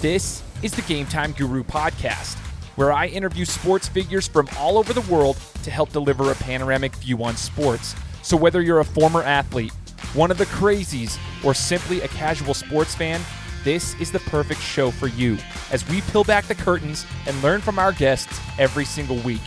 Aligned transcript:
This 0.00 0.42
is 0.62 0.72
the 0.72 0.80
Game 0.80 1.04
Time 1.04 1.32
Guru 1.32 1.62
podcast, 1.62 2.38
where 2.76 2.90
I 2.90 3.08
interview 3.08 3.44
sports 3.44 3.86
figures 3.86 4.26
from 4.26 4.48
all 4.56 4.78
over 4.78 4.94
the 4.94 5.02
world 5.12 5.36
to 5.62 5.70
help 5.70 5.92
deliver 5.92 6.30
a 6.30 6.34
panoramic 6.36 6.96
view 6.96 7.22
on 7.22 7.36
sports. 7.36 7.94
So, 8.22 8.34
whether 8.34 8.62
you're 8.62 8.80
a 8.80 8.84
former 8.84 9.22
athlete, 9.22 9.72
one 10.14 10.30
of 10.30 10.38
the 10.38 10.46
crazies, 10.46 11.18
or 11.44 11.52
simply 11.52 12.00
a 12.00 12.08
casual 12.08 12.54
sports 12.54 12.94
fan, 12.94 13.20
this 13.62 13.94
is 14.00 14.10
the 14.10 14.20
perfect 14.20 14.62
show 14.62 14.90
for 14.90 15.08
you 15.08 15.36
as 15.70 15.86
we 15.90 16.00
peel 16.00 16.24
back 16.24 16.46
the 16.46 16.54
curtains 16.54 17.04
and 17.26 17.42
learn 17.42 17.60
from 17.60 17.78
our 17.78 17.92
guests 17.92 18.40
every 18.58 18.86
single 18.86 19.18
week. 19.18 19.42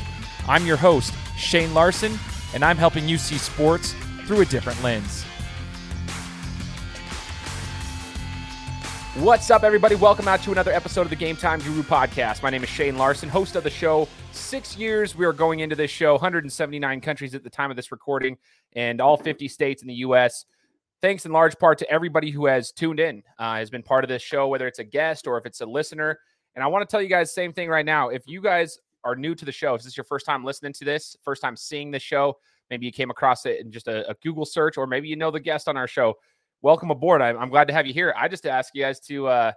I'm 0.47 0.67
your 0.67 0.77
host, 0.77 1.15
Shane 1.35 1.73
Larson, 1.73 2.19
and 2.53 2.63
I'm 2.63 2.77
helping 2.77 3.09
you 3.09 3.17
see 3.17 3.39
sports 3.39 3.95
through 4.27 4.41
a 4.41 4.45
different 4.45 4.83
lens. 4.83 5.25
What's 9.17 9.51
up, 9.51 9.63
everybody? 9.63 9.93
Welcome 9.93 10.27
out 10.27 10.41
to 10.41 10.51
another 10.51 10.71
episode 10.71 11.01
of 11.01 11.11
the 11.11 11.15
Game 11.15 11.35
Time 11.35 11.59
Guru 11.59 11.83
podcast. 11.83 12.41
My 12.41 12.49
name 12.49 12.63
is 12.63 12.69
Shane 12.69 12.97
Larson, 12.97 13.29
host 13.29 13.55
of 13.55 13.63
the 13.63 13.69
show. 13.69 14.07
Six 14.31 14.75
years 14.75 15.15
we 15.15 15.23
are 15.23 15.31
going 15.31 15.59
into 15.59 15.75
this 15.75 15.91
show, 15.91 16.13
179 16.13 16.99
countries 16.99 17.35
at 17.35 17.43
the 17.43 17.49
time 17.49 17.69
of 17.69 17.75
this 17.75 17.91
recording, 17.91 18.39
and 18.75 18.99
all 18.99 19.15
50 19.15 19.47
states 19.47 19.83
in 19.83 19.87
the 19.87 19.93
U.S. 19.97 20.45
Thanks 20.99 21.27
in 21.27 21.31
large 21.31 21.59
part 21.59 21.77
to 21.77 21.89
everybody 21.91 22.31
who 22.31 22.47
has 22.47 22.71
tuned 22.71 22.99
in, 22.99 23.21
uh, 23.37 23.57
has 23.57 23.69
been 23.69 23.83
part 23.83 24.03
of 24.03 24.07
this 24.07 24.23
show, 24.23 24.47
whether 24.47 24.65
it's 24.65 24.79
a 24.79 24.83
guest 24.83 25.27
or 25.27 25.37
if 25.37 25.45
it's 25.45 25.61
a 25.61 25.65
listener. 25.67 26.17
And 26.55 26.63
I 26.63 26.67
want 26.67 26.81
to 26.81 26.91
tell 26.91 27.01
you 27.01 27.07
guys 27.07 27.31
same 27.31 27.53
thing 27.53 27.69
right 27.69 27.85
now. 27.85 28.09
If 28.09 28.23
you 28.25 28.41
guys 28.41 28.79
are 29.03 29.15
new 29.15 29.35
to 29.35 29.45
the 29.45 29.51
show, 29.51 29.75
if 29.75 29.83
this 29.83 29.91
is 29.91 29.97
your 29.97 30.05
first 30.05 30.25
time 30.25 30.43
listening 30.43 30.73
to 30.73 30.85
this, 30.85 31.15
first 31.21 31.43
time 31.43 31.55
seeing 31.55 31.91
the 31.91 31.99
show, 31.99 32.37
maybe 32.71 32.87
you 32.87 32.91
came 32.91 33.11
across 33.11 33.45
it 33.45 33.61
in 33.61 33.71
just 33.71 33.87
a, 33.87 34.09
a 34.09 34.15
Google 34.23 34.45
search, 34.45 34.75
or 34.75 34.87
maybe 34.87 35.07
you 35.07 35.15
know 35.15 35.29
the 35.29 35.39
guest 35.39 35.67
on 35.67 35.77
our 35.77 35.87
show 35.87 36.15
welcome 36.63 36.89
aboard. 36.89 37.21
I'm, 37.21 37.37
I'm, 37.37 37.49
glad 37.49 37.67
to 37.67 37.73
have 37.73 37.85
you 37.85 37.93
here. 37.93 38.15
I 38.17 38.27
just 38.27 38.47
ask 38.47 38.73
you 38.73 38.81
guys 38.81 38.99
to 39.01 39.27
uh, 39.27 39.51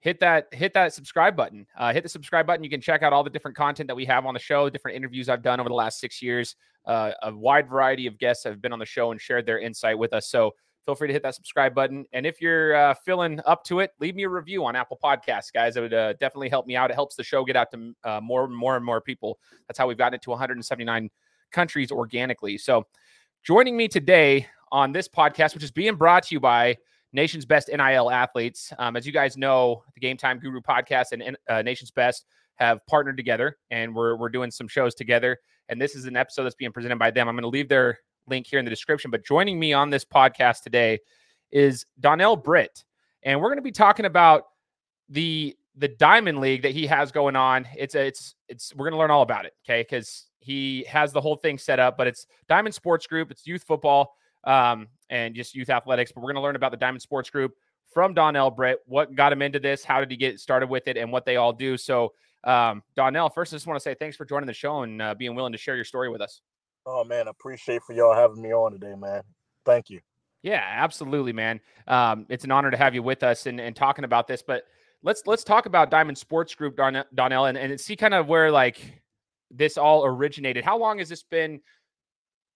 hit 0.00 0.20
that 0.20 0.52
hit 0.52 0.74
that 0.74 0.92
subscribe 0.92 1.34
button. 1.34 1.66
Uh, 1.78 1.92
hit 1.94 2.02
the 2.02 2.08
subscribe 2.08 2.46
button. 2.46 2.62
You 2.62 2.68
can 2.68 2.82
check 2.82 3.02
out 3.02 3.14
all 3.14 3.24
the 3.24 3.30
different 3.30 3.56
content 3.56 3.86
that 3.86 3.94
we 3.94 4.04
have 4.04 4.26
on 4.26 4.34
the 4.34 4.40
show, 4.40 4.68
different 4.68 4.96
interviews 4.96 5.30
I've 5.30 5.42
done 5.42 5.60
over 5.60 5.70
the 5.70 5.74
last 5.74 6.00
six 6.00 6.20
years. 6.20 6.56
Uh, 6.84 7.12
a 7.22 7.34
wide 7.34 7.68
variety 7.68 8.06
of 8.06 8.18
guests 8.18 8.44
have 8.44 8.60
been 8.60 8.72
on 8.72 8.78
the 8.78 8.86
show 8.86 9.12
and 9.12 9.20
shared 9.20 9.46
their 9.46 9.60
insight 9.60 9.96
with 9.98 10.12
us. 10.12 10.28
So 10.28 10.54
feel 10.84 10.94
free 10.94 11.08
to 11.08 11.12
hit 11.12 11.22
that 11.22 11.34
subscribe 11.34 11.74
button. 11.74 12.04
And 12.12 12.26
if 12.26 12.40
you're 12.40 12.74
uh, 12.74 12.94
feeling 13.04 13.40
up 13.46 13.62
to 13.64 13.80
it, 13.80 13.90
leave 14.00 14.16
me 14.16 14.24
a 14.24 14.28
review 14.28 14.64
on 14.64 14.74
Apple 14.74 14.98
Podcasts, 15.02 15.52
guys. 15.52 15.76
It 15.76 15.82
would 15.82 15.94
uh, 15.94 16.14
definitely 16.14 16.48
help 16.48 16.66
me 16.66 16.76
out. 16.76 16.90
It 16.90 16.94
helps 16.94 17.14
the 17.14 17.22
show 17.24 17.44
get 17.44 17.56
out 17.56 17.70
to 17.72 17.94
uh, 18.04 18.20
more 18.22 18.44
and 18.44 18.56
more 18.56 18.76
and 18.76 18.84
more 18.84 19.00
people. 19.00 19.38
That's 19.68 19.78
how 19.78 19.86
we've 19.86 19.98
gotten 19.98 20.14
it 20.14 20.22
to 20.22 20.30
179 20.30 21.10
countries 21.52 21.92
organically. 21.92 22.56
So 22.56 22.84
joining 23.44 23.76
me 23.76 23.86
today 23.86 24.46
on 24.72 24.92
this 24.92 25.08
podcast, 25.08 25.54
which 25.54 25.64
is 25.64 25.70
being 25.70 25.96
brought 25.96 26.24
to 26.24 26.34
you 26.34 26.40
by 26.40 26.76
Nation's 27.12 27.46
Best 27.46 27.68
NIL 27.68 28.10
Athletes. 28.10 28.72
Um, 28.78 28.96
as 28.96 29.06
you 29.06 29.12
guys 29.12 29.36
know, 29.36 29.82
the 29.94 30.00
Game 30.00 30.16
Time 30.16 30.38
Guru 30.38 30.60
podcast 30.60 31.12
and 31.12 31.36
uh, 31.48 31.62
Nation's 31.62 31.90
Best 31.90 32.26
have 32.56 32.84
partnered 32.86 33.16
together, 33.16 33.56
and 33.70 33.94
we're 33.94 34.16
we're 34.16 34.28
doing 34.28 34.50
some 34.50 34.68
shows 34.68 34.94
together. 34.94 35.38
And 35.68 35.80
this 35.80 35.94
is 35.94 36.06
an 36.06 36.16
episode 36.16 36.44
that's 36.44 36.54
being 36.54 36.72
presented 36.72 36.98
by 36.98 37.10
them. 37.10 37.28
I'm 37.28 37.34
going 37.34 37.42
to 37.42 37.48
leave 37.48 37.68
their 37.68 37.98
link 38.26 38.46
here 38.46 38.58
in 38.58 38.64
the 38.64 38.70
description. 38.70 39.10
But 39.10 39.24
joining 39.24 39.58
me 39.58 39.72
on 39.72 39.90
this 39.90 40.04
podcast 40.04 40.62
today 40.62 40.98
is 41.50 41.86
Donnell 42.00 42.36
Britt, 42.36 42.84
and 43.22 43.40
we're 43.40 43.48
going 43.48 43.58
to 43.58 43.62
be 43.62 43.72
talking 43.72 44.06
about 44.06 44.44
the 45.08 45.56
the 45.76 45.88
Diamond 45.88 46.40
League 46.40 46.62
that 46.62 46.72
he 46.72 46.86
has 46.86 47.12
going 47.12 47.36
on. 47.36 47.66
It's 47.76 47.94
a, 47.94 48.06
it's 48.06 48.34
it's 48.48 48.74
we're 48.74 48.86
going 48.86 48.94
to 48.94 48.98
learn 48.98 49.10
all 49.10 49.22
about 49.22 49.46
it, 49.46 49.54
okay? 49.64 49.82
Because 49.82 50.26
he 50.40 50.84
has 50.88 51.12
the 51.12 51.20
whole 51.20 51.36
thing 51.36 51.58
set 51.58 51.78
up, 51.78 51.96
but 51.96 52.06
it's 52.06 52.26
Diamond 52.48 52.74
Sports 52.74 53.06
Group. 53.06 53.30
It's 53.30 53.46
youth 53.46 53.62
football 53.62 54.14
um, 54.44 54.88
and 55.10 55.34
just 55.34 55.54
youth 55.54 55.70
athletics. 55.70 56.12
But 56.12 56.20
we're 56.20 56.32
going 56.32 56.36
to 56.36 56.42
learn 56.42 56.56
about 56.56 56.70
the 56.70 56.76
Diamond 56.76 57.02
Sports 57.02 57.30
Group 57.30 57.54
from 57.92 58.14
Donnell 58.14 58.50
Britt, 58.50 58.80
what 58.86 59.14
got 59.14 59.32
him 59.32 59.42
into 59.42 59.58
this, 59.58 59.84
how 59.84 60.00
did 60.00 60.10
he 60.10 60.16
get 60.16 60.40
started 60.40 60.68
with 60.68 60.88
it, 60.88 60.96
and 60.96 61.10
what 61.10 61.24
they 61.24 61.36
all 61.36 61.52
do. 61.52 61.76
So, 61.76 62.12
um, 62.44 62.82
Donnell, 62.96 63.30
first, 63.30 63.52
I 63.52 63.56
just 63.56 63.66
want 63.66 63.76
to 63.76 63.82
say 63.82 63.94
thanks 63.94 64.16
for 64.16 64.24
joining 64.24 64.46
the 64.46 64.52
show 64.52 64.82
and 64.82 65.00
uh, 65.02 65.14
being 65.14 65.34
willing 65.34 65.52
to 65.52 65.58
share 65.58 65.74
your 65.74 65.84
story 65.84 66.08
with 66.08 66.20
us. 66.20 66.40
Oh 66.86 67.04
man, 67.04 67.28
appreciate 67.28 67.82
for 67.82 67.92
y'all 67.92 68.14
having 68.14 68.40
me 68.40 68.52
on 68.52 68.72
today, 68.72 68.94
man. 68.96 69.22
Thank 69.64 69.90
you. 69.90 70.00
Yeah, 70.42 70.62
absolutely, 70.64 71.32
man. 71.32 71.60
Um, 71.86 72.26
it's 72.28 72.44
an 72.44 72.50
honor 72.50 72.70
to 72.70 72.76
have 72.76 72.94
you 72.94 73.02
with 73.02 73.22
us 73.22 73.46
and, 73.46 73.60
and 73.60 73.74
talking 73.74 74.04
about 74.04 74.28
this. 74.28 74.42
But 74.42 74.64
let's 75.02 75.22
let's 75.26 75.44
talk 75.44 75.66
about 75.66 75.90
Diamond 75.90 76.16
Sports 76.16 76.54
Group, 76.54 76.76
Donnell, 76.76 77.46
and, 77.46 77.58
and 77.58 77.78
see 77.80 77.96
kind 77.96 78.14
of 78.14 78.28
where 78.28 78.50
like 78.50 79.02
this 79.50 79.76
all 79.76 80.04
originated. 80.04 80.64
How 80.64 80.78
long 80.78 80.98
has 80.98 81.08
this 81.08 81.22
been 81.22 81.60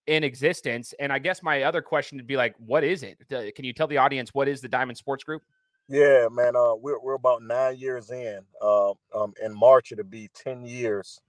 in 0.06 0.24
existence. 0.24 0.94
And 0.98 1.12
I 1.12 1.18
guess 1.18 1.42
my 1.42 1.62
other 1.62 1.82
question 1.82 2.18
would 2.18 2.26
be 2.26 2.36
like, 2.36 2.54
what 2.58 2.84
is 2.84 3.02
it? 3.02 3.18
Can 3.28 3.64
you 3.64 3.72
tell 3.72 3.86
the 3.86 3.98
audience 3.98 4.34
what 4.34 4.48
is 4.48 4.60
the 4.60 4.68
Diamond 4.68 4.98
Sports 4.98 5.24
Group? 5.24 5.42
Yeah, 5.88 6.28
man. 6.30 6.54
Uh, 6.56 6.74
we're 6.74 6.98
we're 7.00 7.14
about 7.14 7.42
nine 7.42 7.76
years 7.76 8.10
in. 8.10 8.40
Uh, 8.60 8.90
um, 9.14 9.34
in 9.42 9.54
March 9.54 9.92
it'll 9.92 10.04
be 10.04 10.30
ten 10.34 10.64
years 10.64 11.20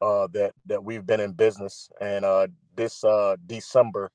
uh, 0.00 0.26
that 0.32 0.54
that 0.66 0.82
we've 0.82 1.06
been 1.06 1.20
in 1.20 1.32
business, 1.32 1.90
and 2.00 2.24
uh, 2.24 2.46
this 2.74 3.04
uh, 3.04 3.36
December 3.46 4.10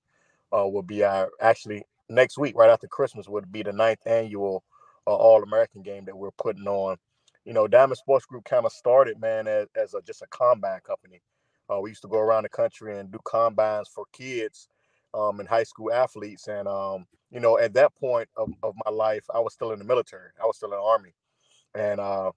uh, 0.51 0.67
will 0.67 0.83
be 0.83 1.03
our 1.03 1.29
actually 1.39 1.83
next 2.09 2.37
week, 2.37 2.55
right 2.57 2.69
after 2.69 2.87
Christmas, 2.87 3.29
would 3.29 3.51
be 3.51 3.63
the 3.63 3.71
ninth 3.71 4.05
annual 4.05 4.63
All 5.05 5.43
American 5.43 5.83
game 5.83 6.05
that 6.05 6.17
we're 6.17 6.31
putting 6.31 6.67
on. 6.67 6.97
You 7.45 7.53
know, 7.53 7.67
Diamond 7.67 7.97
Sports 7.97 8.25
Group 8.25 8.45
kind 8.45 8.65
of 8.65 8.71
started, 8.71 9.19
man, 9.19 9.47
as, 9.47 9.67
as 9.75 9.93
a, 9.93 10.01
just 10.01 10.21
a 10.21 10.27
combine 10.27 10.79
company. 10.81 11.21
Uh, 11.71 11.79
we 11.79 11.89
used 11.89 12.01
to 12.01 12.07
go 12.07 12.19
around 12.19 12.43
the 12.43 12.49
country 12.49 12.97
and 12.97 13.11
do 13.11 13.19
combines 13.25 13.87
for 13.87 14.05
kids 14.11 14.67
um, 15.13 15.39
and 15.39 15.47
high 15.47 15.63
school 15.63 15.91
athletes. 15.91 16.47
And, 16.47 16.67
um, 16.67 17.05
you 17.31 17.39
know, 17.39 17.57
at 17.57 17.73
that 17.73 17.95
point 17.95 18.27
of, 18.37 18.49
of 18.61 18.75
my 18.85 18.91
life, 18.91 19.25
I 19.33 19.39
was 19.39 19.53
still 19.53 19.71
in 19.71 19.79
the 19.79 19.85
military, 19.85 20.29
I 20.41 20.45
was 20.45 20.57
still 20.57 20.71
in 20.71 20.77
the 20.77 20.83
Army. 20.83 21.13
And 21.75 21.99
uh, 21.99 22.31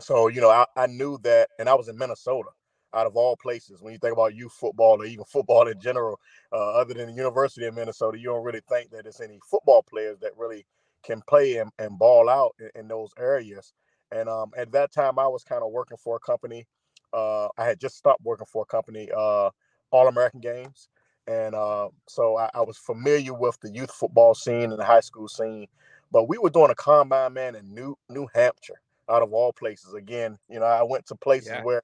so, 0.00 0.28
you 0.28 0.40
know, 0.40 0.50
I, 0.50 0.66
I 0.76 0.86
knew 0.86 1.18
that, 1.22 1.50
and 1.58 1.68
I 1.68 1.74
was 1.74 1.88
in 1.88 1.98
Minnesota 1.98 2.50
out 2.94 3.06
of 3.06 3.16
all 3.16 3.36
places. 3.36 3.82
When 3.82 3.92
you 3.92 3.98
think 3.98 4.12
about 4.12 4.34
youth 4.34 4.52
football 4.52 5.02
or 5.02 5.04
even 5.04 5.24
football 5.24 5.68
in 5.68 5.80
general, 5.80 6.18
uh, 6.52 6.74
other 6.74 6.94
than 6.94 7.08
the 7.08 7.14
University 7.14 7.66
of 7.66 7.74
Minnesota, 7.74 8.18
you 8.18 8.26
don't 8.26 8.44
really 8.44 8.62
think 8.68 8.90
that 8.90 9.04
there's 9.04 9.20
any 9.20 9.38
football 9.50 9.82
players 9.82 10.18
that 10.20 10.36
really 10.36 10.64
can 11.02 11.22
play 11.28 11.56
and, 11.56 11.70
and 11.78 11.98
ball 11.98 12.28
out 12.28 12.54
in, 12.60 12.70
in 12.80 12.88
those 12.88 13.10
areas. 13.18 13.72
And 14.12 14.28
um, 14.28 14.52
at 14.56 14.70
that 14.72 14.92
time, 14.92 15.18
I 15.18 15.26
was 15.26 15.42
kind 15.42 15.62
of 15.62 15.72
working 15.72 15.96
for 15.96 16.16
a 16.16 16.20
company 16.20 16.66
uh, 17.12 17.48
I 17.58 17.64
had 17.64 17.80
just 17.80 17.96
stopped 17.96 18.22
working 18.24 18.46
for 18.46 18.62
a 18.62 18.66
company, 18.66 19.08
uh, 19.16 19.50
All 19.90 20.08
American 20.08 20.40
Games, 20.40 20.88
and 21.26 21.54
uh, 21.54 21.88
so 22.08 22.36
I, 22.36 22.50
I, 22.54 22.60
was 22.60 22.76
familiar 22.76 23.34
with 23.34 23.58
the 23.60 23.70
youth 23.70 23.90
football 23.90 24.34
scene 24.34 24.70
and 24.70 24.78
the 24.78 24.84
high 24.84 25.00
school 25.00 25.28
scene. 25.28 25.66
But 26.12 26.28
we 26.28 26.38
were 26.38 26.50
doing 26.50 26.70
a 26.70 26.74
combine 26.74 27.32
man 27.32 27.54
in 27.54 27.74
New 27.74 27.96
New 28.08 28.28
Hampshire, 28.34 28.80
out 29.10 29.22
of 29.22 29.32
all 29.32 29.52
places. 29.52 29.94
Again, 29.94 30.38
you 30.48 30.60
know, 30.60 30.66
I 30.66 30.82
went 30.82 31.06
to 31.06 31.16
places 31.16 31.50
yeah. 31.50 31.62
where 31.62 31.82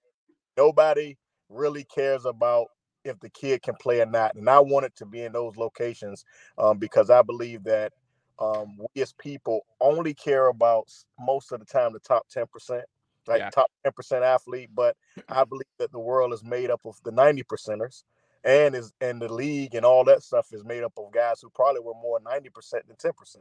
nobody 0.56 1.16
really 1.48 1.84
cares 1.84 2.24
about 2.24 2.68
if 3.04 3.18
the 3.20 3.30
kid 3.30 3.62
can 3.62 3.74
play 3.80 4.00
or 4.00 4.06
not, 4.06 4.34
and 4.36 4.48
I 4.48 4.60
wanted 4.60 4.94
to 4.96 5.06
be 5.06 5.22
in 5.22 5.32
those 5.32 5.56
locations 5.56 6.24
um, 6.58 6.78
because 6.78 7.10
I 7.10 7.22
believe 7.22 7.64
that 7.64 7.92
um, 8.38 8.78
we 8.78 9.02
as 9.02 9.12
people 9.12 9.66
only 9.80 10.14
care 10.14 10.48
about 10.48 10.88
most 11.18 11.52
of 11.52 11.60
the 11.60 11.66
time 11.66 11.92
the 11.92 12.00
top 12.00 12.28
ten 12.28 12.46
percent 12.46 12.84
like 13.26 13.40
yeah. 13.40 13.50
top 13.50 13.66
10% 13.86 14.22
athlete, 14.22 14.70
but 14.74 14.96
I 15.28 15.44
believe 15.44 15.66
that 15.78 15.92
the 15.92 15.98
world 15.98 16.32
is 16.32 16.44
made 16.44 16.70
up 16.70 16.80
of 16.84 16.96
the 17.04 17.12
90 17.12 17.42
percenters 17.44 18.02
and 18.44 18.74
is 18.74 18.92
and 19.00 19.20
the 19.22 19.32
league 19.32 19.74
and 19.74 19.84
all 19.86 20.04
that 20.04 20.22
stuff 20.22 20.48
is 20.52 20.64
made 20.64 20.82
up 20.82 20.92
of 20.96 21.12
guys 21.12 21.40
who 21.40 21.50
probably 21.50 21.80
were 21.80 21.94
more 21.94 22.20
90% 22.20 22.48
than 22.88 22.96
10%. 22.96 23.36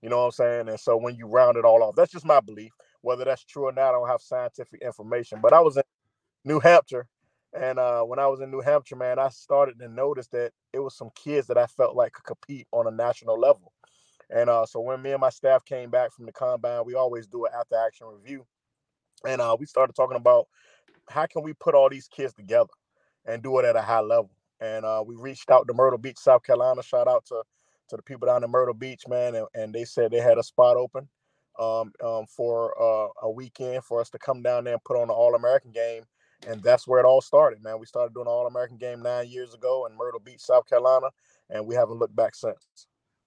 You 0.00 0.08
know 0.08 0.18
what 0.18 0.24
I'm 0.26 0.30
saying? 0.32 0.68
And 0.68 0.80
so 0.80 0.96
when 0.96 1.16
you 1.16 1.26
round 1.26 1.56
it 1.56 1.64
all 1.64 1.82
off, 1.82 1.96
that's 1.96 2.12
just 2.12 2.24
my 2.24 2.40
belief. 2.40 2.72
Whether 3.02 3.24
that's 3.24 3.44
true 3.44 3.64
or 3.64 3.72
not, 3.72 3.90
I 3.90 3.92
don't 3.92 4.08
have 4.08 4.20
scientific 4.20 4.80
information. 4.80 5.40
But 5.42 5.52
I 5.52 5.60
was 5.60 5.76
in 5.76 5.82
New 6.44 6.60
Hampshire. 6.60 7.08
And 7.58 7.78
uh, 7.78 8.02
when 8.02 8.18
I 8.18 8.26
was 8.26 8.40
in 8.40 8.50
New 8.50 8.60
Hampshire, 8.60 8.96
man, 8.96 9.18
I 9.18 9.28
started 9.30 9.78
to 9.80 9.88
notice 9.88 10.28
that 10.28 10.52
it 10.72 10.80
was 10.80 10.96
some 10.96 11.10
kids 11.14 11.46
that 11.48 11.58
I 11.58 11.66
felt 11.66 11.96
like 11.96 12.12
could 12.12 12.24
compete 12.24 12.68
on 12.72 12.86
a 12.86 12.90
national 12.90 13.40
level. 13.40 13.72
And 14.30 14.50
uh, 14.50 14.66
so 14.66 14.80
when 14.80 15.00
me 15.00 15.12
and 15.12 15.20
my 15.20 15.30
staff 15.30 15.64
came 15.64 15.90
back 15.90 16.12
from 16.12 16.26
the 16.26 16.32
combine, 16.32 16.82
we 16.84 16.94
always 16.94 17.26
do 17.26 17.46
an 17.46 17.52
after 17.58 17.76
action 17.76 18.06
review 18.06 18.46
and 19.26 19.40
uh, 19.40 19.56
we 19.58 19.66
started 19.66 19.94
talking 19.94 20.16
about 20.16 20.46
how 21.08 21.26
can 21.26 21.42
we 21.42 21.52
put 21.54 21.74
all 21.74 21.88
these 21.88 22.08
kids 22.08 22.34
together 22.34 22.70
and 23.26 23.42
do 23.42 23.58
it 23.58 23.64
at 23.64 23.76
a 23.76 23.82
high 23.82 24.00
level. 24.00 24.30
And 24.60 24.84
uh, 24.84 25.02
we 25.06 25.14
reached 25.14 25.50
out 25.50 25.66
to 25.68 25.74
Myrtle 25.74 25.98
Beach, 25.98 26.18
South 26.18 26.42
Carolina. 26.42 26.82
Shout 26.82 27.08
out 27.08 27.24
to 27.26 27.42
to 27.88 27.96
the 27.96 28.02
people 28.02 28.26
down 28.26 28.44
in 28.44 28.50
Myrtle 28.50 28.74
Beach, 28.74 29.04
man, 29.08 29.34
and, 29.34 29.46
and 29.54 29.74
they 29.74 29.84
said 29.84 30.10
they 30.10 30.20
had 30.20 30.36
a 30.36 30.42
spot 30.42 30.76
open 30.76 31.08
um, 31.58 31.92
um, 32.04 32.26
for 32.26 32.74
uh, 32.80 33.08
a 33.22 33.30
weekend 33.30 33.82
for 33.82 34.00
us 34.00 34.10
to 34.10 34.18
come 34.18 34.42
down 34.42 34.64
there 34.64 34.74
and 34.74 34.84
put 34.84 34.96
on 34.96 35.04
an 35.04 35.10
All 35.10 35.34
American 35.34 35.72
game. 35.72 36.04
And 36.46 36.62
that's 36.62 36.86
where 36.86 37.00
it 37.00 37.06
all 37.06 37.20
started, 37.20 37.62
man. 37.62 37.80
We 37.80 37.86
started 37.86 38.14
doing 38.14 38.26
an 38.26 38.32
All 38.32 38.46
American 38.46 38.76
game 38.76 39.02
nine 39.02 39.28
years 39.28 39.54
ago 39.54 39.86
in 39.86 39.96
Myrtle 39.96 40.20
Beach, 40.20 40.40
South 40.40 40.68
Carolina, 40.68 41.08
and 41.50 41.66
we 41.66 41.74
haven't 41.74 41.98
looked 41.98 42.14
back 42.14 42.34
since. 42.34 42.86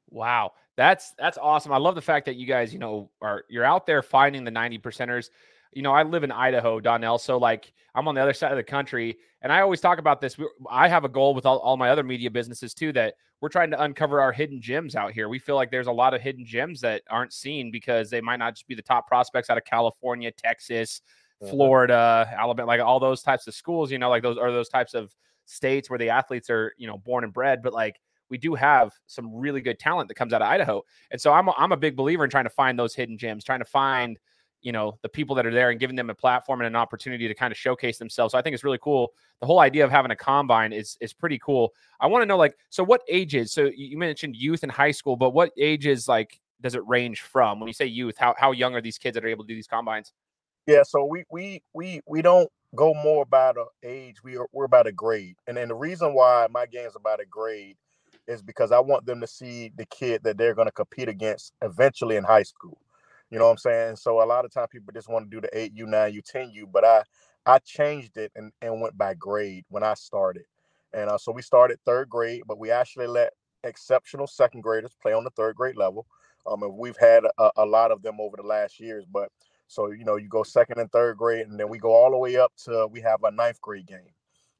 Wow, 0.10 0.54
that's 0.78 1.14
that's 1.18 1.38
awesome. 1.38 1.72
I 1.74 1.78
love 1.78 1.96
the 1.96 2.02
fact 2.02 2.26
that 2.28 2.36
you 2.36 2.46
guys, 2.46 2.72
you 2.72 2.80
know, 2.80 3.10
are 3.22 3.44
you're 3.50 3.66
out 3.66 3.86
there 3.86 4.02
finding 4.02 4.44
the 4.44 4.52
ninety 4.52 4.78
percenters. 4.78 5.30
You 5.72 5.82
know, 5.82 5.94
I 5.94 6.04
live 6.04 6.24
in 6.24 6.32
Idaho, 6.32 6.80
Donnell. 6.80 7.18
So 7.18 7.38
like 7.38 7.74
I'm 7.96 8.08
on 8.08 8.16
the 8.16 8.22
other 8.22 8.34
side 8.34 8.52
of 8.52 8.58
the 8.58 8.64
country. 8.64 9.18
And 9.42 9.52
I 9.52 9.62
always 9.62 9.82
talk 9.82 10.00
about 10.00 10.22
this. 10.22 10.38
I 10.70 10.88
have 10.88 11.04
a 11.04 11.10
goal 11.10 11.34
with 11.34 11.46
all, 11.46 11.58
all 11.60 11.78
my 11.78 11.90
other 11.90 12.04
media 12.04 12.30
businesses 12.30 12.74
too 12.74 12.92
that 12.94 13.16
we're 13.40 13.50
trying 13.50 13.72
to 13.72 13.82
uncover 13.82 14.22
our 14.22 14.32
hidden 14.32 14.62
gems 14.62 14.96
out 14.96 15.14
here. 15.14 15.30
We 15.30 15.40
feel 15.40 15.56
like 15.56 15.72
there's 15.72 15.88
a 15.88 15.92
lot 15.92 16.14
of 16.14 16.22
hidden 16.22 16.46
gems 16.46 16.82
that 16.82 17.02
aren't 17.10 17.34
seen 17.34 17.72
because 17.72 18.10
they 18.10 18.22
might 18.22 18.38
not 18.38 18.54
just 18.54 18.68
be 18.68 18.76
the 18.76 18.82
top 18.82 19.08
prospects 19.08 19.50
out 19.50 19.58
of 19.58 19.66
California, 19.66 20.32
Texas, 20.32 21.02
mm-hmm. 21.42 21.52
Florida, 21.52 22.32
Alabama, 22.38 22.68
like 22.68 22.82
all 22.82 23.00
those 23.00 23.24
types 23.24 23.48
of 23.48 23.56
schools, 23.56 23.92
you 23.92 23.98
know, 23.98 24.10
like 24.10 24.22
those 24.22 24.38
are 24.38 24.52
those 24.52 24.70
types 24.70 24.94
of 24.94 25.16
states 25.46 25.90
where 25.90 26.00
the 26.00 26.10
athletes 26.10 26.50
are, 26.50 26.74
you 26.78 26.86
know, 26.86 26.98
born 26.98 27.24
and 27.24 27.34
bred. 27.34 27.64
But 27.64 27.74
like 27.74 28.00
we 28.30 28.38
do 28.38 28.54
have 28.56 28.92
some 29.08 29.34
really 29.34 29.62
good 29.62 29.80
talent 29.80 30.08
that 30.10 30.16
comes 30.16 30.34
out 30.34 30.42
of 30.42 30.48
Idaho. 30.48 30.84
And 31.10 31.20
so 31.20 31.34
I'm 31.34 31.48
a, 31.48 31.54
I'm 31.58 31.72
a 31.72 31.78
big 31.78 31.96
believer 31.96 32.24
in 32.24 32.30
trying 32.30 32.44
to 32.44 32.52
find 32.52 32.78
those 32.78 32.94
hidden 32.94 33.18
gems, 33.18 33.44
trying 33.44 33.60
to 33.60 33.66
find– 33.66 34.20
you 34.62 34.72
know 34.72 34.98
the 35.02 35.10
people 35.10 35.36
that 35.36 35.46
are 35.46 35.54
there 35.54 35.70
and 35.70 35.80
giving 35.80 35.96
them 35.96 36.10
a 36.10 36.16
platform 36.16 36.62
and 36.62 36.68
an 36.68 36.76
opportunity 36.76 37.28
to 37.28 37.34
kind 37.34 37.52
of 37.52 37.58
showcase 37.58 37.98
themselves. 37.98 38.32
So 38.32 38.38
I 38.38 38.42
think 38.42 38.54
it's 38.54 38.64
really 38.64 38.80
cool. 38.82 39.14
The 39.40 39.48
whole 39.48 39.60
idea 39.60 39.84
of 39.84 39.92
having 39.92 40.12
a 40.12 40.16
combine 40.16 40.74
is 40.74 40.98
is 41.02 41.14
pretty 41.14 41.40
cool. 41.40 41.74
I 42.00 42.08
want 42.08 42.22
to 42.22 42.26
know 42.26 42.38
like 42.38 42.56
so 42.70 42.84
what 42.84 43.02
ages? 43.08 43.52
So 43.52 43.70
you 43.76 43.98
mentioned 43.98 44.36
youth 44.36 44.64
and 44.64 44.72
high 44.72 44.92
school, 44.92 45.16
but 45.16 45.32
what 45.32 45.52
ages 45.58 46.08
like 46.08 46.40
does 46.62 46.76
it 46.76 46.86
range 46.88 47.22
from? 47.22 47.60
When 47.60 47.68
you 47.68 47.74
say 47.74 47.86
youth, 47.86 48.18
how 48.18 48.36
how 48.38 48.52
young 48.52 48.76
are 48.76 48.82
these 48.82 48.98
kids 48.98 49.16
that 49.16 49.26
are 49.26 49.30
able 49.30 49.44
to 49.44 49.48
do 49.48 49.56
these 49.56 49.68
combines? 49.68 50.14
Yeah, 50.68 50.84
so 50.84 51.06
we 51.06 51.24
we 51.30 51.64
we 51.74 52.02
we 52.06 52.22
don't 52.22 52.50
go 52.76 52.94
more 52.94 53.24
about 53.24 53.58
a 53.58 53.66
age. 53.84 54.24
We 54.24 54.38
are 54.38 54.48
we're 54.52 54.66
about 54.66 54.88
a 54.88 54.92
grade, 54.92 55.36
and 55.48 55.58
then 55.58 55.70
the 55.70 55.76
reason 55.76 56.14
why 56.14 56.48
my 56.50 56.66
game's 56.66 56.96
about 56.96 57.20
a 57.20 57.26
grade 57.26 57.78
is 58.28 58.42
because 58.42 58.72
I 58.72 58.80
want 58.80 59.06
them 59.06 59.20
to 59.22 59.28
see 59.28 59.72
the 59.76 59.86
kid 59.86 60.24
that 60.24 60.38
they're 60.38 60.54
going 60.54 60.68
to 60.68 60.72
compete 60.72 61.10
against 61.10 61.54
eventually 61.62 62.16
in 62.16 62.24
high 62.24 62.44
school. 62.44 62.78
You 63.32 63.40
know 63.40 63.46
what 63.46 63.52
I'm 63.52 63.58
saying? 63.58 63.96
So 63.96 64.22
a 64.22 64.26
lot 64.26 64.46
of 64.46 64.52
time 64.52 64.68
people 64.68 64.94
just 64.94 65.10
want 65.10 65.32
to 65.32 65.36
do 65.36 65.42
the 65.42 65.50
8U, 65.58 65.88
9U, 65.88 66.22
10U, 66.32 66.72
but 66.72 66.86
I 66.86 67.04
I 67.46 67.60
changed 67.60 68.18
it 68.18 68.32
and, 68.36 68.52
and 68.62 68.82
went 68.82 68.98
by 68.98 69.16
grade 69.16 69.66
when 69.70 69.84
I 69.84 69.96
started. 69.96 70.44
And 70.94 71.10
uh, 71.10 71.18
so 71.18 71.32
we 71.32 71.42
started 71.42 71.80
third 71.86 72.10
grade, 72.10 72.44
but 72.48 72.60
we 72.60 72.72
actually 72.72 73.08
let 73.08 73.34
exceptional 73.64 74.28
second 74.28 74.62
graders 74.62 74.96
play 75.02 75.14
on 75.14 75.24
the 75.24 75.32
third 75.32 75.56
grade 75.56 75.78
level. 75.78 76.06
Um, 76.46 76.64
and 76.64 76.78
we've 76.78 76.98
had 76.98 77.24
a, 77.40 77.52
a 77.58 77.66
lot 77.66 77.92
of 77.92 78.02
them 78.04 78.18
over 78.20 78.38
the 78.38 78.44
last 78.48 78.80
years. 78.80 79.06
But 79.12 79.30
so 79.68 79.92
you 79.92 80.04
know, 80.04 80.18
you 80.18 80.28
go 80.28 80.44
second 80.44 80.80
and 80.80 80.92
third 80.92 81.18
grade, 81.18 81.48
and 81.48 81.60
then 81.60 81.70
we 81.70 81.80
go 81.80 81.94
all 81.94 82.12
the 82.12 82.18
way 82.18 82.36
up 82.38 82.52
to 82.66 82.88
we 82.92 83.02
have 83.02 83.24
a 83.24 83.32
ninth 83.32 83.62
grade 83.62 83.88
game, 83.88 84.14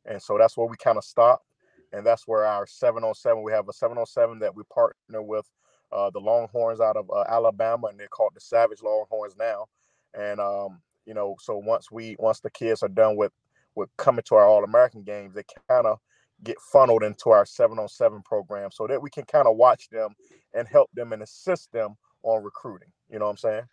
and 0.06 0.22
so 0.22 0.38
that's 0.38 0.56
where 0.56 0.68
we 0.68 0.78
kind 0.78 0.98
of 0.98 1.04
stop, 1.04 1.44
and 1.92 2.06
that's 2.06 2.28
where 2.28 2.46
our 2.46 2.66
seven 2.66 3.04
on 3.04 3.14
seven. 3.14 3.44
We 3.44 3.52
have 3.52 3.68
a 3.68 3.74
seven 3.74 3.98
on 3.98 4.06
seven 4.06 4.40
that 4.40 4.56
we 4.56 4.64
partner 4.74 5.22
with 5.22 5.50
uh, 5.92 6.10
the 6.10 6.20
Longhorns 6.20 6.80
out 6.80 6.98
of 6.98 7.10
uh, 7.10 7.24
Alabama, 7.28 7.88
and 7.88 8.00
they're 8.00 8.08
called 8.08 8.32
the 8.36 8.42
Savage 8.42 8.82
Longhorns 8.82 9.36
now. 9.38 9.66
And 10.14 10.40
um, 10.40 10.82
you 11.06 11.14
know, 11.14 11.36
so 11.40 11.58
once 11.58 11.92
we 11.92 12.16
once 12.20 12.40
the 12.40 12.50
kids 12.50 12.84
are 12.84 12.90
done 12.90 13.16
with 13.16 13.32
with 13.76 13.90
coming 13.98 14.24
to 14.28 14.36
our 14.36 14.46
All 14.46 14.64
American 14.64 15.04
games, 15.04 15.34
they 15.34 15.44
kind 15.70 15.86
of 15.86 16.00
get 16.44 16.60
funneled 16.60 17.04
into 17.04 17.30
our 17.30 17.46
seven 17.46 17.80
on 17.80 17.88
seven 17.88 18.22
program, 18.24 18.72
so 18.72 18.88
that 18.88 19.02
we 19.02 19.10
can 19.10 19.24
kind 19.26 19.48
of 19.48 19.58
watch 19.58 19.90
them 19.90 20.14
and 20.54 20.68
help 20.68 20.90
them 20.94 21.14
and 21.14 21.24
assist 21.24 21.72
them 21.72 21.96
on 22.24 22.44
recruiting. 22.44 22.90
You 23.10 23.20
know 23.20 23.26
what 23.26 23.32
I'm 23.32 23.38
saying? 23.38 23.64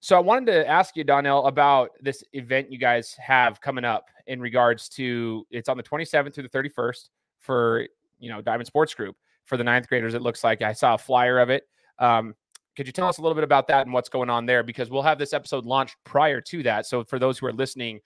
So 0.00 0.16
I 0.16 0.20
wanted 0.20 0.52
to 0.52 0.68
ask 0.68 0.96
you, 0.96 1.04
Donnell, 1.04 1.46
about 1.46 1.90
this 2.00 2.22
event 2.32 2.70
you 2.70 2.78
guys 2.78 3.16
have 3.18 3.60
coming 3.60 3.84
up 3.84 4.04
in 4.26 4.40
regards 4.40 4.88
to 4.90 5.46
it's 5.50 5.68
on 5.68 5.76
the 5.76 5.82
27th 5.82 6.34
through 6.34 6.48
the 6.48 6.48
31st 6.50 7.08
for 7.40 7.88
you 8.18 8.30
know 8.30 8.42
Diamond 8.42 8.66
Sports 8.66 8.94
Group 8.94 9.16
for 9.46 9.56
the 9.56 9.64
ninth 9.64 9.88
graders. 9.88 10.14
It 10.14 10.22
looks 10.22 10.44
like 10.44 10.62
I 10.62 10.72
saw 10.72 10.94
a 10.94 10.98
flyer 10.98 11.38
of 11.38 11.50
it. 11.50 11.64
Um, 11.98 12.34
could 12.76 12.86
you 12.86 12.92
tell 12.92 13.08
us 13.08 13.18
a 13.18 13.22
little 13.22 13.34
bit 13.34 13.44
about 13.44 13.68
that 13.68 13.86
and 13.86 13.94
what's 13.94 14.10
going 14.10 14.28
on 14.28 14.44
there? 14.44 14.62
Because 14.62 14.90
we'll 14.90 15.02
have 15.02 15.18
this 15.18 15.32
episode 15.32 15.64
launched 15.64 15.96
prior 16.04 16.40
to 16.42 16.62
that. 16.64 16.86
So 16.86 17.04
for 17.04 17.18
those 17.18 17.38
who 17.38 17.46
are 17.46 17.52
listening 17.52 18.00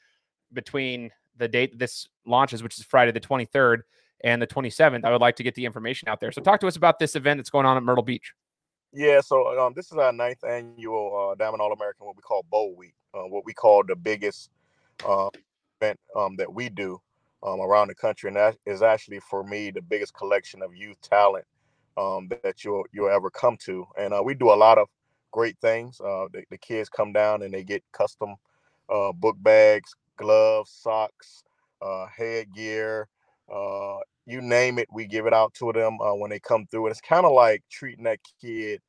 between 0.53 1.11
the 1.37 1.49
date 1.49 1.77
this 1.79 2.07
launches, 2.25 2.63
which 2.63 2.79
is 2.79 2.85
Friday 2.85 3.11
the 3.11 3.21
23rd 3.21 3.79
and 4.23 4.41
the 4.41 4.47
27th, 4.47 5.05
I 5.05 5.11
would 5.11 5.21
like 5.21 5.37
to 5.37 5.43
get 5.43 5.57
the 5.57 5.65
information 5.65 6.09
out 6.09 6.21
there. 6.21 6.31
So 6.31 6.41
talk 6.41 6.61
to 6.61 6.69
us 6.69 6.77
about 6.77 7.01
this 7.01 7.17
event 7.17 7.39
that's 7.39 7.51
going 7.51 7.67
on 7.67 7.77
at 7.77 7.83
Myrtle 7.83 8.05
Beach. 8.05 8.33
Yeah, 8.93 9.21
so 9.21 9.59
um, 9.59 9.73
this 9.75 9.87
is 9.87 9.99
our 9.99 10.13
ninth 10.13 10.45
annual 10.45 11.31
uh, 11.33 11.35
Diamond 11.37 11.63
All 11.63 11.73
American, 11.73 12.07
what 12.07 12.17
we 12.17 12.23
call 12.23 12.45
Bowl 12.51 12.75
Week, 12.77 12.95
uh, 13.15 13.23
what 13.23 13.45
we 13.45 13.53
call 13.53 13.85
the 13.85 13.97
biggest 13.97 14.51
uh, 15.07 15.31
event 15.81 15.99
um, 16.17 16.37
that 16.37 16.53
we 16.53 16.69
do 16.69 17.01
um, 17.43 17.61
around 17.61 17.89
the 17.89 17.95
country, 17.95 18.29
and 18.29 18.37
that 18.37 18.57
is 18.67 18.83
actually 18.83 19.21
for 19.21 19.43
me 19.45 19.71
the 19.71 19.83
biggest 19.83 20.15
collection 20.15 20.63
of 20.63 20.75
youth 20.75 21.01
talent 21.01 21.45
um, 21.97 22.29
that 22.43 22.65
you'll 22.65 22.85
you'll 22.93 23.11
ever 23.11 23.31
come 23.31 23.57
to. 23.65 23.87
And 23.99 24.15
uh, 24.15 24.23
we 24.25 24.35
do 24.35 24.51
a 24.51 24.55
lot 24.55 24.79
of 24.79 24.89
great 25.31 25.57
things. 25.61 26.01
Uh, 26.01 26.27
the, 26.33 26.45
the, 26.51 26.59
kids 26.59 26.89
come 26.89 27.13
down 27.13 27.43
and 27.43 27.55
they 27.55 27.63
get 27.63 27.85
custom 27.93 28.35
uh, 28.89 29.13
book 29.13 29.37
bags, 29.39 29.95
gloves, 30.17 30.71
socks, 30.71 31.45
uh, 31.81 32.07
headgear, 32.15 33.09
uh, 33.53 33.99
you 34.27 34.41
name 34.41 34.79
it. 34.79 34.89
We 34.93 35.07
give 35.07 35.27
it 35.27 35.33
out 35.33 35.55
to 35.55 35.73
them 35.73 36.01
uh, 36.01 36.15
when 36.15 36.31
they 36.31 36.41
come 36.41 36.67
through, 36.67 36.87
and 36.87 36.93
it's 36.93 37.01
kind 37.01 37.27
of 37.27 37.33
like 37.33 37.63
treating 37.71 38.05
that 38.05 38.19
kid 38.41 38.81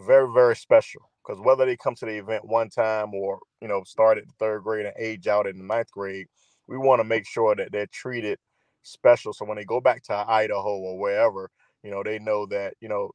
very 0.00 0.32
very 0.32 0.56
special 0.56 1.10
because 1.24 1.40
whether 1.40 1.64
they 1.64 1.76
come 1.76 1.94
to 1.94 2.06
the 2.06 2.18
event 2.18 2.44
one 2.44 2.68
time 2.68 3.14
or 3.14 3.38
you 3.60 3.68
know 3.68 3.82
start 3.84 4.18
at 4.18 4.24
third 4.38 4.62
grade 4.62 4.86
and 4.86 4.94
age 4.98 5.26
out 5.26 5.46
in 5.46 5.58
the 5.58 5.64
ninth 5.64 5.90
grade 5.90 6.26
we 6.72 6.78
want 6.78 7.00
to 7.00 7.04
make 7.04 7.26
sure 7.28 7.56
that 7.56 7.72
they're 7.72 7.88
treated 7.88 8.40
special. 8.84 9.34
So 9.34 9.46
when 9.46 9.58
they 9.58 9.66
go 9.66 9.80
back 9.82 10.04
to 10.04 10.14
Idaho 10.14 10.78
or 10.78 10.98
wherever, 11.00 11.50
you 11.84 11.92
know, 11.92 12.02
they 12.04 12.20
know 12.20 12.46
that, 12.48 12.74
you 12.80 12.88
know, 12.88 13.12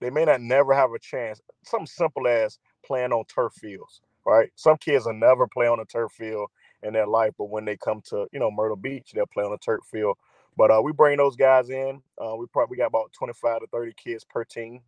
they 0.00 0.10
may 0.10 0.26
not 0.26 0.42
never 0.42 0.74
have 0.74 0.92
a 0.94 1.00
chance. 1.00 1.42
Something 1.64 1.88
simple 1.88 2.28
as 2.28 2.58
playing 2.86 3.12
on 3.12 3.24
turf 3.26 3.54
fields, 3.54 4.02
right? 4.26 4.50
Some 4.56 4.78
kids 4.78 5.06
will 5.06 5.14
never 5.14 5.48
play 5.48 5.68
on 5.68 5.80
a 5.80 5.86
turf 5.86 6.12
field 6.12 6.50
in 6.84 6.94
their 6.94 7.08
life, 7.08 7.34
but 7.38 7.50
when 7.50 7.66
they 7.66 7.78
come 7.78 8.02
to, 8.10 8.28
you 8.32 8.40
know, 8.40 8.52
Myrtle 8.52 8.76
Beach, 8.78 9.12
they'll 9.14 9.26
play 9.26 9.44
on 9.44 9.54
a 9.54 9.58
turf 9.58 9.82
field. 9.90 10.18
But 10.58 10.72
uh, 10.72 10.82
we 10.84 10.92
bring 10.92 11.18
those 11.18 11.36
guys 11.36 11.70
in. 11.70 12.02
Uh, 12.22 12.36
we 12.36 12.46
probably 12.52 12.78
got 12.78 12.88
about 12.88 13.12
25 13.14 13.62
to 13.62 13.68
30 13.68 13.94
kids 14.02 14.24
per 14.30 14.44
team 14.44 14.82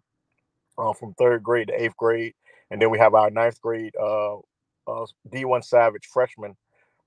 uh, 0.79 0.93
from 0.93 1.15
third 1.15 1.43
grade 1.43 1.69
to 1.69 1.83
eighth 1.83 1.97
grade. 1.97 2.35
And 2.71 2.81
then 2.83 2.91
we 2.91 2.99
have 2.99 3.15
our 3.15 3.31
ninth 3.31 3.61
grade 3.61 3.95
uh, 4.01 4.37
uh, 4.37 5.07
D1 5.33 5.65
Savage 5.65 6.07
freshmen 6.13 6.57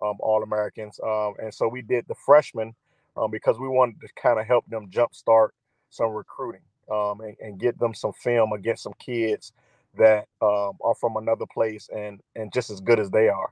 um, 0.10 0.18
All 0.20 0.44
Americans. 0.44 1.00
Um, 1.04 1.34
and 1.42 1.54
so 1.54 1.68
we 1.68 1.82
did 1.82 2.06
the 2.08 2.16
freshmen 2.16 2.74
um, 3.18 3.32
because 3.32 3.60
we 3.60 3.68
wanted 3.68 4.02
to 4.02 4.08
kind 4.22 4.40
of 4.40 4.46
help 4.46 4.66
them 4.68 4.90
jumpstart 4.90 5.50
some 5.90 6.12
recruiting 6.12 6.62
um, 6.92 7.22
and, 7.22 7.36
and, 7.40 7.60
get 7.60 7.80
them 7.80 7.94
some 7.94 8.12
film 8.14 8.52
against 8.52 8.84
some 8.84 8.94
kids 9.00 9.54
that 9.98 10.28
um, 10.42 10.74
are 10.84 10.96
from 11.00 11.16
another 11.16 11.46
place 11.46 11.90
and 11.96 12.20
and 12.36 12.52
just 12.54 12.70
as 12.70 12.82
good 12.82 13.00
as 13.00 13.10
they 13.10 13.30
are. 13.30 13.52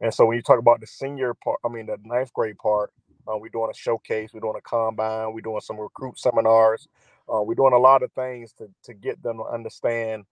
And 0.00 0.12
so 0.12 0.26
when 0.26 0.36
you 0.36 0.42
talk 0.42 0.58
about 0.58 0.80
the 0.80 0.86
senior 0.86 1.34
part, 1.34 1.60
I 1.64 1.68
mean 1.68 1.86
the 1.86 1.96
ninth 2.04 2.32
grade 2.32 2.58
part, 2.58 2.92
uh, 3.28 3.36
we're 3.38 3.48
doing 3.48 3.70
a 3.70 3.76
showcase, 3.76 4.30
we're 4.34 4.40
doing 4.40 4.58
a 4.58 4.60
combine, 4.60 5.32
we're 5.32 5.40
doing 5.40 5.60
some 5.60 5.78
recruit 5.78 6.18
seminars, 6.18 6.88
uh, 7.32 7.42
we're 7.42 7.54
doing 7.54 7.72
a 7.72 7.78
lot 7.78 8.02
of 8.02 8.12
things 8.12 8.52
to 8.54 8.68
to 8.82 8.94
get 8.94 9.22
them 9.22 9.38
to 9.38 9.44
understand 9.44 10.24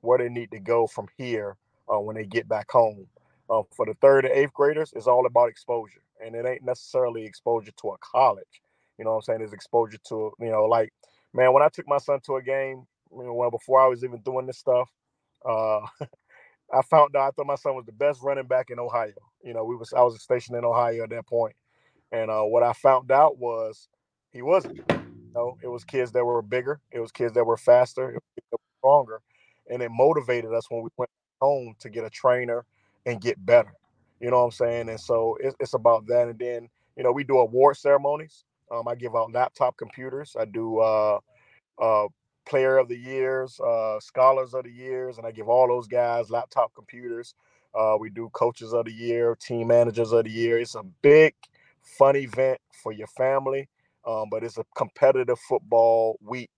where 0.00 0.18
they 0.18 0.28
need 0.28 0.50
to 0.52 0.60
go 0.60 0.86
from 0.86 1.08
here 1.16 1.56
uh, 1.92 1.98
when 1.98 2.14
they 2.14 2.24
get 2.24 2.48
back 2.48 2.70
home 2.70 3.06
uh, 3.50 3.62
for 3.74 3.86
the 3.86 3.94
third 4.00 4.24
and 4.24 4.34
eighth 4.34 4.52
graders, 4.52 4.92
it's 4.94 5.06
all 5.06 5.26
about 5.26 5.48
exposure. 5.48 6.02
And 6.24 6.34
it 6.34 6.46
ain't 6.46 6.64
necessarily 6.64 7.24
exposure 7.24 7.72
to 7.80 7.88
a 7.90 7.96
college. 7.98 8.62
You 8.98 9.04
know 9.04 9.12
what 9.12 9.16
I'm 9.16 9.22
saying? 9.22 9.42
It's 9.42 9.52
exposure 9.52 9.98
to, 10.08 10.32
you 10.40 10.50
know, 10.50 10.64
like, 10.64 10.92
man, 11.32 11.52
when 11.52 11.62
I 11.62 11.68
took 11.68 11.86
my 11.86 11.98
son 11.98 12.20
to 12.26 12.36
a 12.36 12.42
game, 12.42 12.84
you 13.12 13.24
know, 13.24 13.34
well, 13.34 13.50
before 13.50 13.80
I 13.80 13.86
was 13.86 14.04
even 14.04 14.20
doing 14.20 14.46
this 14.46 14.58
stuff, 14.58 14.90
uh, 15.48 15.80
I 16.72 16.82
found 16.82 17.16
out 17.16 17.28
I 17.28 17.30
thought 17.30 17.46
my 17.46 17.54
son 17.54 17.76
was 17.76 17.86
the 17.86 17.92
best 17.92 18.20
running 18.22 18.46
back 18.46 18.70
in 18.70 18.78
Ohio. 18.78 19.12
You 19.42 19.54
know, 19.54 19.64
we 19.64 19.76
was 19.76 19.92
I 19.94 20.02
was 20.02 20.20
stationed 20.20 20.58
in 20.58 20.64
Ohio 20.64 21.04
at 21.04 21.10
that 21.10 21.26
point, 21.26 21.56
and 22.12 22.30
uh, 22.30 22.42
what 22.42 22.62
I 22.62 22.72
found 22.74 23.10
out 23.10 23.38
was 23.38 23.88
he 24.30 24.42
wasn't. 24.42 24.76
You 24.76 25.34
know, 25.34 25.58
it 25.62 25.68
was 25.68 25.84
kids 25.84 26.12
that 26.12 26.24
were 26.24 26.42
bigger, 26.42 26.80
it 26.90 27.00
was 27.00 27.12
kids 27.12 27.34
that 27.34 27.44
were 27.44 27.56
faster, 27.56 28.18
stronger, 28.78 29.20
and 29.70 29.82
it 29.82 29.90
motivated 29.90 30.52
us 30.52 30.70
when 30.70 30.82
we 30.82 30.90
went 30.96 31.10
home 31.40 31.74
to 31.80 31.88
get 31.88 32.04
a 32.04 32.10
trainer 32.10 32.66
and 33.06 33.20
get 33.20 33.44
better. 33.44 33.72
You 34.20 34.30
know 34.30 34.38
what 34.38 34.44
I'm 34.46 34.50
saying? 34.52 34.88
And 34.88 35.00
so 35.00 35.36
it's, 35.40 35.56
it's 35.60 35.74
about 35.74 36.06
that. 36.06 36.28
And 36.28 36.38
then, 36.38 36.68
you 36.96 37.02
know, 37.02 37.12
we 37.12 37.24
do 37.24 37.38
award 37.38 37.76
ceremonies. 37.76 38.44
Um, 38.70 38.88
I 38.88 38.94
give 38.94 39.14
out 39.14 39.32
laptop 39.32 39.76
computers. 39.76 40.36
I 40.38 40.44
do 40.44 40.78
uh, 40.80 41.18
uh, 41.78 42.08
player 42.46 42.78
of 42.78 42.88
the 42.88 42.96
years, 42.96 43.60
uh, 43.60 44.00
scholars 44.00 44.54
of 44.54 44.64
the 44.64 44.70
years, 44.70 45.18
and 45.18 45.26
I 45.26 45.30
give 45.30 45.48
all 45.48 45.68
those 45.68 45.86
guys 45.86 46.30
laptop 46.30 46.74
computers. 46.74 47.34
Uh, 47.74 47.96
we 47.98 48.10
do 48.10 48.28
coaches 48.32 48.72
of 48.72 48.86
the 48.86 48.92
year, 48.92 49.36
team 49.36 49.68
managers 49.68 50.12
of 50.12 50.24
the 50.24 50.30
year. 50.30 50.58
It's 50.58 50.74
a 50.74 50.82
big, 51.02 51.34
fun 51.82 52.16
event 52.16 52.58
for 52.82 52.92
your 52.92 53.06
family, 53.06 53.68
um, 54.06 54.24
but 54.30 54.42
it's 54.42 54.58
a 54.58 54.64
competitive 54.76 55.38
football 55.38 56.18
week. 56.20 56.50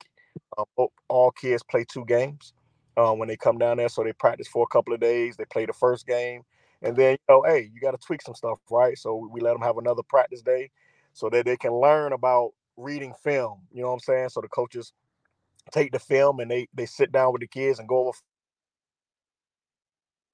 Um, 0.57 0.89
all 1.09 1.31
kids 1.33 1.63
play 1.63 1.85
two 1.85 2.05
games 2.05 2.55
um, 2.97 3.19
when 3.19 3.29
they 3.29 3.37
come 3.37 3.59
down 3.59 3.79
there. 3.79 3.89
So 3.89 4.05
they 4.05 4.13
practice 4.13 4.49
for 4.49 4.65
a 4.65 4.73
couple 4.73 4.95
of 4.95 5.01
days. 5.01 5.37
They 5.37 5.45
play 5.45 5.67
the 5.67 5.73
first 5.73 6.07
game, 6.07 6.43
and 6.83 6.97
then 6.97 7.13
you 7.13 7.35
know, 7.35 7.43
hey, 7.47 7.71
you 7.73 7.81
got 7.81 7.93
to 7.93 7.99
tweak 7.99 8.23
some 8.23 8.35
stuff, 8.35 8.59
right? 8.71 8.97
So 8.99 9.29
we 9.33 9.41
let 9.41 9.53
them 9.53 9.63
have 9.63 9.79
another 9.79 10.03
practice 10.03 10.43
day, 10.43 10.71
so 11.13 11.29
that 11.31 11.45
they 11.47 11.57
can 11.57 11.73
learn 11.73 12.13
about 12.13 12.53
reading 12.77 13.15
film. 13.23 13.61
You 13.73 13.83
know 13.83 13.89
what 13.89 13.95
I'm 13.95 14.01
saying? 14.01 14.29
So 14.31 14.41
the 14.41 14.49
coaches 14.49 14.93
take 15.71 15.93
the 15.93 15.99
film 15.99 16.41
and 16.41 16.51
they 16.51 16.69
they 16.75 16.87
sit 16.87 17.13
down 17.13 17.33
with 17.33 17.41
the 17.41 17.47
kids 17.47 17.79
and 17.79 17.89
go 17.89 18.09
over 18.09 18.19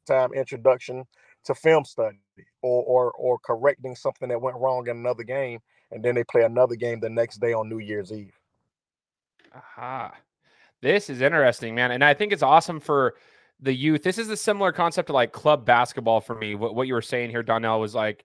time 0.07 0.33
introduction 0.33 1.05
to 1.45 1.55
film 1.55 1.85
study 1.85 2.19
or 2.63 2.83
or 2.85 3.13
or 3.13 3.39
correcting 3.39 3.97
something 3.97 4.29
that 4.29 4.41
went 4.41 4.57
wrong 4.57 4.87
in 4.89 4.97
another 4.97 5.25
game, 5.25 5.61
and 5.91 6.05
then 6.05 6.15
they 6.15 6.25
play 6.25 6.43
another 6.43 6.77
game 6.77 7.01
the 7.01 7.11
next 7.11 7.39
day 7.41 7.53
on 7.53 7.69
New 7.69 7.79
Year's 7.79 8.13
Eve. 8.13 8.39
Aha. 9.55 10.15
This 10.83 11.11
is 11.11 11.21
interesting, 11.21 11.75
man. 11.75 11.91
And 11.91 12.05
I 12.05 12.15
think 12.15 12.33
it's 12.33 12.43
awesome 12.43 12.81
for 12.81 13.15
the 13.61 13.75
youth. 13.75 14.03
This 14.03 14.19
is 14.19 14.29
a 14.29 14.37
similar 14.37 14.73
concept 14.73 15.07
to 15.09 15.13
like 15.13 15.33
club 15.33 15.65
basketball 15.65 16.21
for 16.21 16.35
me. 16.35 16.55
What, 16.55 16.75
what 16.75 16.87
you 16.87 16.95
were 16.95 17.03
saying 17.03 17.31
here, 17.31 17.43
Donnell, 17.43 17.81
was 17.81 17.95
like, 17.95 18.25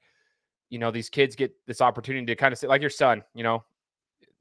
you 0.69 0.79
know, 0.79 0.91
these 0.91 1.09
kids 1.09 1.35
get 1.35 1.53
this 1.67 1.81
opportunity 1.81 2.25
to 2.25 2.35
kind 2.35 2.51
of 2.51 2.59
say, 2.59 2.67
like 2.67 2.81
your 2.81 2.89
son, 2.89 3.23
you 3.33 3.43
know, 3.43 3.63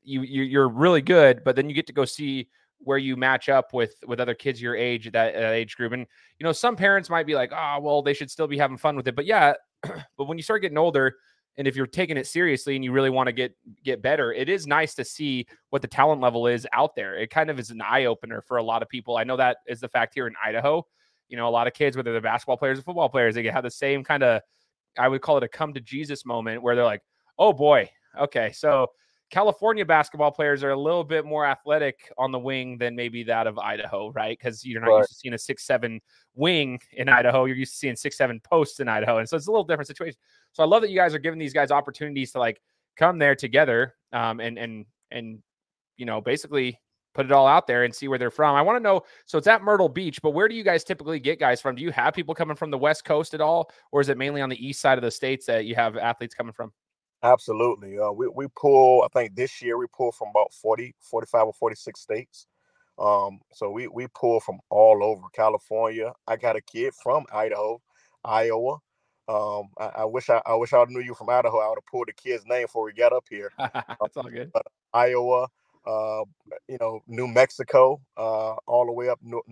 you, 0.02 0.22
you 0.22 0.42
you're 0.42 0.68
really 0.68 1.02
good, 1.02 1.44
but 1.44 1.56
then 1.56 1.68
you 1.68 1.74
get 1.74 1.86
to 1.86 1.92
go 1.92 2.04
see 2.04 2.48
where 2.78 2.98
you 2.98 3.16
match 3.16 3.48
up 3.48 3.74
with 3.74 3.94
with 4.06 4.20
other 4.20 4.34
kids 4.34 4.60
your 4.60 4.74
age 4.74 5.04
that, 5.12 5.34
that 5.34 5.52
age 5.52 5.76
group. 5.76 5.92
And 5.92 6.06
you 6.38 6.44
know, 6.44 6.52
some 6.52 6.76
parents 6.76 7.10
might 7.10 7.26
be 7.26 7.34
like, 7.34 7.52
oh, 7.54 7.78
well, 7.80 8.02
they 8.02 8.14
should 8.14 8.30
still 8.30 8.46
be 8.46 8.58
having 8.58 8.78
fun 8.78 8.96
with 8.96 9.06
it. 9.06 9.16
But 9.16 9.26
yeah, 9.26 9.54
but 9.82 10.24
when 10.24 10.38
you 10.38 10.42
start 10.42 10.62
getting 10.62 10.78
older, 10.78 11.16
and 11.60 11.68
if 11.68 11.76
you're 11.76 11.86
taking 11.86 12.16
it 12.16 12.26
seriously 12.26 12.74
and 12.74 12.84
you 12.84 12.90
really 12.90 13.10
want 13.10 13.28
to 13.28 13.32
get 13.32 13.54
get 13.84 14.02
better 14.02 14.32
it 14.32 14.48
is 14.48 14.66
nice 14.66 14.94
to 14.96 15.04
see 15.04 15.46
what 15.68 15.82
the 15.82 15.88
talent 15.88 16.20
level 16.20 16.48
is 16.48 16.66
out 16.72 16.96
there. 16.96 17.16
It 17.16 17.30
kind 17.30 17.50
of 17.50 17.60
is 17.60 17.70
an 17.70 17.80
eye 17.80 18.06
opener 18.06 18.42
for 18.42 18.56
a 18.56 18.62
lot 18.62 18.82
of 18.82 18.88
people. 18.88 19.16
I 19.16 19.24
know 19.24 19.36
that 19.36 19.58
is 19.68 19.78
the 19.78 19.88
fact 19.88 20.14
here 20.14 20.26
in 20.26 20.34
idaho 20.44 20.84
you 21.30 21.36
know 21.36 21.48
a 21.48 21.50
lot 21.50 21.66
of 21.66 21.72
kids 21.72 21.96
whether 21.96 22.12
they're 22.12 22.20
basketball 22.20 22.56
players 22.56 22.78
or 22.78 22.82
football 22.82 23.08
players 23.08 23.34
they 23.34 23.42
get 23.42 23.54
have 23.54 23.62
the 23.62 23.70
same 23.70 24.04
kind 24.04 24.22
of 24.22 24.42
i 24.98 25.08
would 25.08 25.22
call 25.22 25.38
it 25.38 25.44
a 25.44 25.48
come 25.48 25.72
to 25.72 25.80
jesus 25.80 26.26
moment 26.26 26.62
where 26.62 26.74
they're 26.74 26.84
like 26.84 27.02
oh 27.38 27.52
boy 27.52 27.88
okay 28.18 28.52
so 28.52 28.88
California 29.30 29.84
basketball 29.84 30.32
players 30.32 30.64
are 30.64 30.70
a 30.70 30.78
little 30.78 31.04
bit 31.04 31.24
more 31.24 31.46
athletic 31.46 32.12
on 32.18 32.32
the 32.32 32.38
wing 32.38 32.76
than 32.78 32.96
maybe 32.96 33.22
that 33.24 33.46
of 33.46 33.58
Idaho, 33.58 34.10
right? 34.10 34.36
Because 34.36 34.64
you're 34.64 34.80
not 34.80 34.90
right. 34.90 34.98
used 34.98 35.10
to 35.10 35.14
seeing 35.16 35.34
a 35.34 35.38
six 35.38 35.64
seven 35.64 36.00
wing 36.34 36.80
in 36.92 37.08
Idaho. 37.08 37.44
You're 37.44 37.56
used 37.56 37.72
to 37.72 37.78
seeing 37.78 37.96
six 37.96 38.16
seven 38.16 38.40
posts 38.40 38.80
in 38.80 38.88
Idaho, 38.88 39.18
and 39.18 39.28
so 39.28 39.36
it's 39.36 39.46
a 39.46 39.50
little 39.50 39.64
different 39.64 39.86
situation. 39.86 40.18
So 40.52 40.62
I 40.62 40.66
love 40.66 40.82
that 40.82 40.90
you 40.90 40.96
guys 40.96 41.14
are 41.14 41.18
giving 41.18 41.38
these 41.38 41.52
guys 41.52 41.70
opportunities 41.70 42.32
to 42.32 42.38
like 42.38 42.60
come 42.96 43.18
there 43.18 43.36
together, 43.36 43.94
um, 44.12 44.40
and 44.40 44.58
and 44.58 44.84
and 45.10 45.38
you 45.96 46.06
know 46.06 46.20
basically 46.20 46.78
put 47.14 47.26
it 47.26 47.32
all 47.32 47.46
out 47.46 47.66
there 47.66 47.84
and 47.84 47.94
see 47.94 48.08
where 48.08 48.18
they're 48.18 48.30
from. 48.30 48.54
I 48.56 48.62
want 48.62 48.76
to 48.78 48.82
know. 48.82 49.02
So 49.26 49.38
it's 49.38 49.46
at 49.46 49.62
Myrtle 49.62 49.88
Beach, 49.88 50.20
but 50.22 50.30
where 50.30 50.48
do 50.48 50.54
you 50.54 50.62
guys 50.62 50.84
typically 50.84 51.18
get 51.18 51.40
guys 51.40 51.60
from? 51.60 51.74
Do 51.74 51.82
you 51.82 51.90
have 51.92 52.14
people 52.14 52.34
coming 52.34 52.56
from 52.56 52.70
the 52.70 52.78
West 52.78 53.04
Coast 53.04 53.34
at 53.34 53.40
all, 53.40 53.70
or 53.92 54.00
is 54.00 54.08
it 54.08 54.18
mainly 54.18 54.40
on 54.40 54.48
the 54.48 54.64
east 54.64 54.80
side 54.80 54.98
of 54.98 55.02
the 55.02 55.10
states 55.10 55.46
that 55.46 55.64
you 55.64 55.74
have 55.74 55.96
athletes 55.96 56.34
coming 56.34 56.52
from? 56.52 56.72
Absolutely. 57.22 57.98
Uh, 57.98 58.12
we, 58.12 58.28
we 58.28 58.46
pull, 58.56 59.02
I 59.04 59.08
think 59.08 59.34
this 59.34 59.60
year 59.60 59.76
we 59.76 59.86
pull 59.94 60.12
from 60.12 60.28
about 60.30 60.52
40, 60.54 60.94
45 61.00 61.46
or 61.48 61.52
46 61.52 62.00
states. 62.00 62.46
Um, 62.98 63.40
so 63.52 63.70
we, 63.70 63.88
we 63.88 64.06
pull 64.14 64.40
from 64.40 64.60
all 64.70 65.04
over 65.04 65.22
California. 65.34 66.12
I 66.26 66.36
got 66.36 66.56
a 66.56 66.62
kid 66.62 66.94
from 66.94 67.24
Idaho, 67.32 67.80
Iowa. 68.24 68.78
Um, 69.28 69.68
I, 69.78 69.90
I, 69.98 70.04
wish 70.06 70.30
I, 70.30 70.40
I 70.46 70.54
wish 70.54 70.72
I 70.72 70.84
knew 70.88 71.00
you 71.00 71.14
from 71.14 71.30
Idaho. 71.30 71.58
I 71.60 71.68
would 71.68 71.78
have 71.78 71.86
pulled 71.90 72.08
the 72.08 72.12
kid's 72.12 72.44
name 72.46 72.64
before 72.64 72.84
we 72.84 72.92
got 72.92 73.12
up 73.12 73.24
here. 73.30 73.52
That's 73.58 74.16
all 74.16 74.24
good. 74.24 74.50
Iowa, 74.92 75.48
uh, 75.86 76.24
you 76.70 76.78
know, 76.80 77.02
New 77.08 77.26
Mexico, 77.26 78.00
uh, 78.16 78.52
all 78.68 78.86
the 78.86 78.92
way 78.92 79.08
up 79.08 79.18
no, 79.24 79.42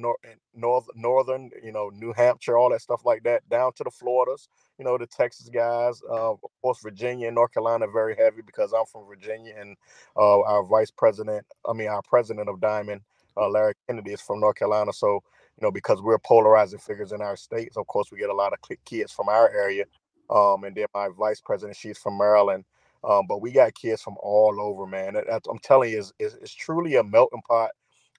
north, 0.54 0.86
northern, 0.94 1.50
you 1.64 1.72
know, 1.72 1.90
New 1.92 2.12
Hampshire, 2.12 2.56
all 2.56 2.70
that 2.70 2.80
stuff 2.80 3.04
like 3.04 3.24
that, 3.24 3.46
down 3.48 3.72
to 3.72 3.82
the 3.82 3.90
Floridas, 3.90 4.48
you 4.78 4.84
know, 4.84 4.96
the 4.96 5.06
Texas 5.06 5.48
guys, 5.48 6.00
uh, 6.08 6.30
of 6.30 6.38
course, 6.62 6.78
Virginia 6.80 7.26
and 7.26 7.34
North 7.34 7.52
Carolina 7.52 7.86
very 7.92 8.14
heavy 8.16 8.40
because 8.46 8.72
I'm 8.72 8.86
from 8.86 9.04
Virginia, 9.08 9.52
and 9.58 9.76
uh, 10.16 10.42
our 10.42 10.62
vice 10.62 10.92
president, 10.92 11.44
I 11.68 11.72
mean, 11.72 11.88
our 11.88 12.02
president 12.02 12.48
of 12.48 12.60
Diamond, 12.60 13.00
uh, 13.36 13.48
Larry 13.48 13.74
Kennedy, 13.88 14.12
is 14.12 14.20
from 14.20 14.38
North 14.38 14.54
Carolina. 14.54 14.92
So, 14.92 15.14
you 15.14 15.62
know, 15.62 15.72
because 15.72 16.00
we're 16.00 16.20
polarizing 16.20 16.78
figures 16.78 17.10
in 17.10 17.20
our 17.20 17.36
states, 17.36 17.76
of 17.76 17.88
course, 17.88 18.12
we 18.12 18.18
get 18.18 18.30
a 18.30 18.34
lot 18.34 18.52
of 18.52 18.60
kids 18.84 19.12
from 19.12 19.28
our 19.28 19.50
area. 19.50 19.86
Um, 20.30 20.62
and 20.62 20.76
then 20.76 20.86
my 20.94 21.08
vice 21.18 21.40
president, 21.40 21.76
she's 21.76 21.98
from 21.98 22.16
Maryland. 22.16 22.64
Um, 23.04 23.26
but 23.28 23.40
we 23.40 23.52
got 23.52 23.74
kids 23.74 24.02
from 24.02 24.16
all 24.20 24.60
over, 24.60 24.86
man. 24.86 25.16
I'm 25.16 25.58
telling 25.62 25.92
you, 25.92 26.04
it's, 26.18 26.34
truly 26.54 26.96
a 26.96 27.04
melting 27.04 27.42
pot 27.48 27.70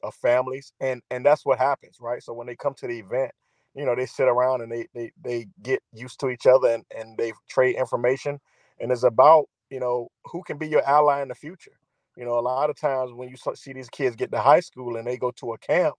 of 0.03 0.15
families, 0.15 0.73
and 0.79 1.01
and 1.11 1.25
that's 1.25 1.45
what 1.45 1.59
happens, 1.59 1.97
right? 2.01 2.23
So 2.23 2.33
when 2.33 2.47
they 2.47 2.55
come 2.55 2.73
to 2.75 2.87
the 2.87 2.99
event, 2.99 3.31
you 3.75 3.85
know, 3.85 3.95
they 3.95 4.05
sit 4.05 4.27
around 4.27 4.61
and 4.61 4.71
they 4.71 4.87
they 4.93 5.11
they 5.23 5.47
get 5.61 5.81
used 5.93 6.19
to 6.21 6.29
each 6.29 6.47
other 6.47 6.69
and 6.69 6.85
and 6.97 7.17
they 7.17 7.33
trade 7.49 7.75
information, 7.75 8.39
and 8.79 8.91
it's 8.91 9.03
about 9.03 9.45
you 9.69 9.79
know 9.79 10.07
who 10.25 10.41
can 10.43 10.57
be 10.57 10.67
your 10.67 10.83
ally 10.87 11.21
in 11.21 11.27
the 11.27 11.35
future. 11.35 11.73
You 12.15 12.25
know, 12.25 12.39
a 12.39 12.41
lot 12.41 12.69
of 12.69 12.77
times 12.79 13.13
when 13.13 13.29
you 13.29 13.35
see 13.55 13.73
these 13.73 13.89
kids 13.89 14.15
get 14.15 14.31
to 14.31 14.39
high 14.39 14.59
school 14.61 14.97
and 14.97 15.07
they 15.07 15.17
go 15.17 15.31
to 15.31 15.53
a 15.53 15.57
camp, 15.57 15.95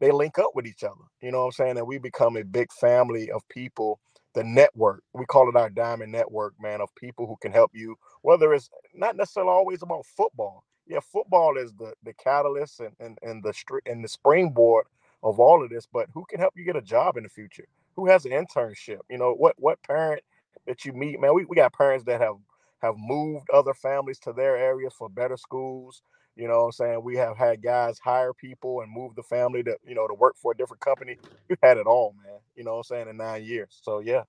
they 0.00 0.10
link 0.10 0.38
up 0.38 0.50
with 0.54 0.66
each 0.66 0.84
other. 0.84 1.04
You 1.22 1.30
know 1.32 1.40
what 1.40 1.46
I'm 1.46 1.52
saying? 1.52 1.78
And 1.78 1.86
we 1.86 1.98
become 1.98 2.36
a 2.36 2.44
big 2.44 2.72
family 2.72 3.30
of 3.30 3.42
people 3.48 4.00
the 4.34 4.44
network. 4.44 5.02
We 5.14 5.26
call 5.26 5.48
it 5.48 5.56
our 5.56 5.70
diamond 5.70 6.12
network, 6.12 6.54
man, 6.60 6.80
of 6.80 6.94
people 6.94 7.26
who 7.26 7.36
can 7.42 7.52
help 7.52 7.72
you, 7.74 7.96
whether 8.22 8.54
it's 8.54 8.70
not 8.94 9.16
necessarily 9.16 9.50
always 9.50 9.82
about 9.82 10.06
football. 10.06 10.64
Yeah, 10.86 11.00
football 11.00 11.56
is 11.58 11.72
the 11.74 11.94
the 12.04 12.12
catalyst 12.14 12.80
and 12.80 12.94
and, 13.00 13.18
and 13.22 13.42
the 13.42 13.54
and 13.86 14.04
the 14.04 14.08
springboard 14.08 14.86
of 15.22 15.38
all 15.38 15.62
of 15.62 15.70
this, 15.70 15.86
but 15.92 16.08
who 16.12 16.24
can 16.28 16.40
help 16.40 16.54
you 16.56 16.64
get 16.64 16.76
a 16.76 16.82
job 16.82 17.16
in 17.16 17.22
the 17.22 17.28
future? 17.28 17.66
Who 17.96 18.06
has 18.08 18.24
an 18.24 18.32
internship? 18.32 19.00
You 19.10 19.18
know, 19.18 19.34
what 19.34 19.54
what 19.58 19.82
parent 19.82 20.22
that 20.66 20.84
you 20.84 20.92
meet, 20.92 21.20
man, 21.20 21.34
we, 21.34 21.44
we 21.44 21.56
got 21.56 21.72
parents 21.72 22.04
that 22.06 22.20
have 22.20 22.36
have 22.82 22.96
moved 22.98 23.48
other 23.52 23.74
families 23.74 24.18
to 24.20 24.32
their 24.32 24.56
areas 24.56 24.92
for 24.96 25.08
better 25.08 25.36
schools. 25.36 26.02
You 26.36 26.48
know 26.48 26.60
what 26.60 26.66
I'm 26.66 26.72
saying? 26.72 27.02
We 27.02 27.16
have 27.16 27.36
had 27.36 27.62
guys 27.62 27.98
hire 27.98 28.32
people 28.32 28.80
and 28.80 28.90
move 28.90 29.14
the 29.14 29.22
family 29.22 29.62
to, 29.64 29.76
you 29.86 29.94
know, 29.94 30.08
to 30.08 30.14
work 30.14 30.36
for 30.36 30.52
a 30.52 30.56
different 30.56 30.80
company. 30.80 31.18
We've 31.48 31.58
had 31.62 31.76
it 31.76 31.86
all, 31.86 32.14
man. 32.24 32.38
You 32.56 32.64
know 32.64 32.72
what 32.72 32.78
I'm 32.78 32.84
saying, 32.84 33.08
in 33.08 33.16
nine 33.18 33.44
years. 33.44 33.80
So 33.82 33.98
yeah. 33.98 34.22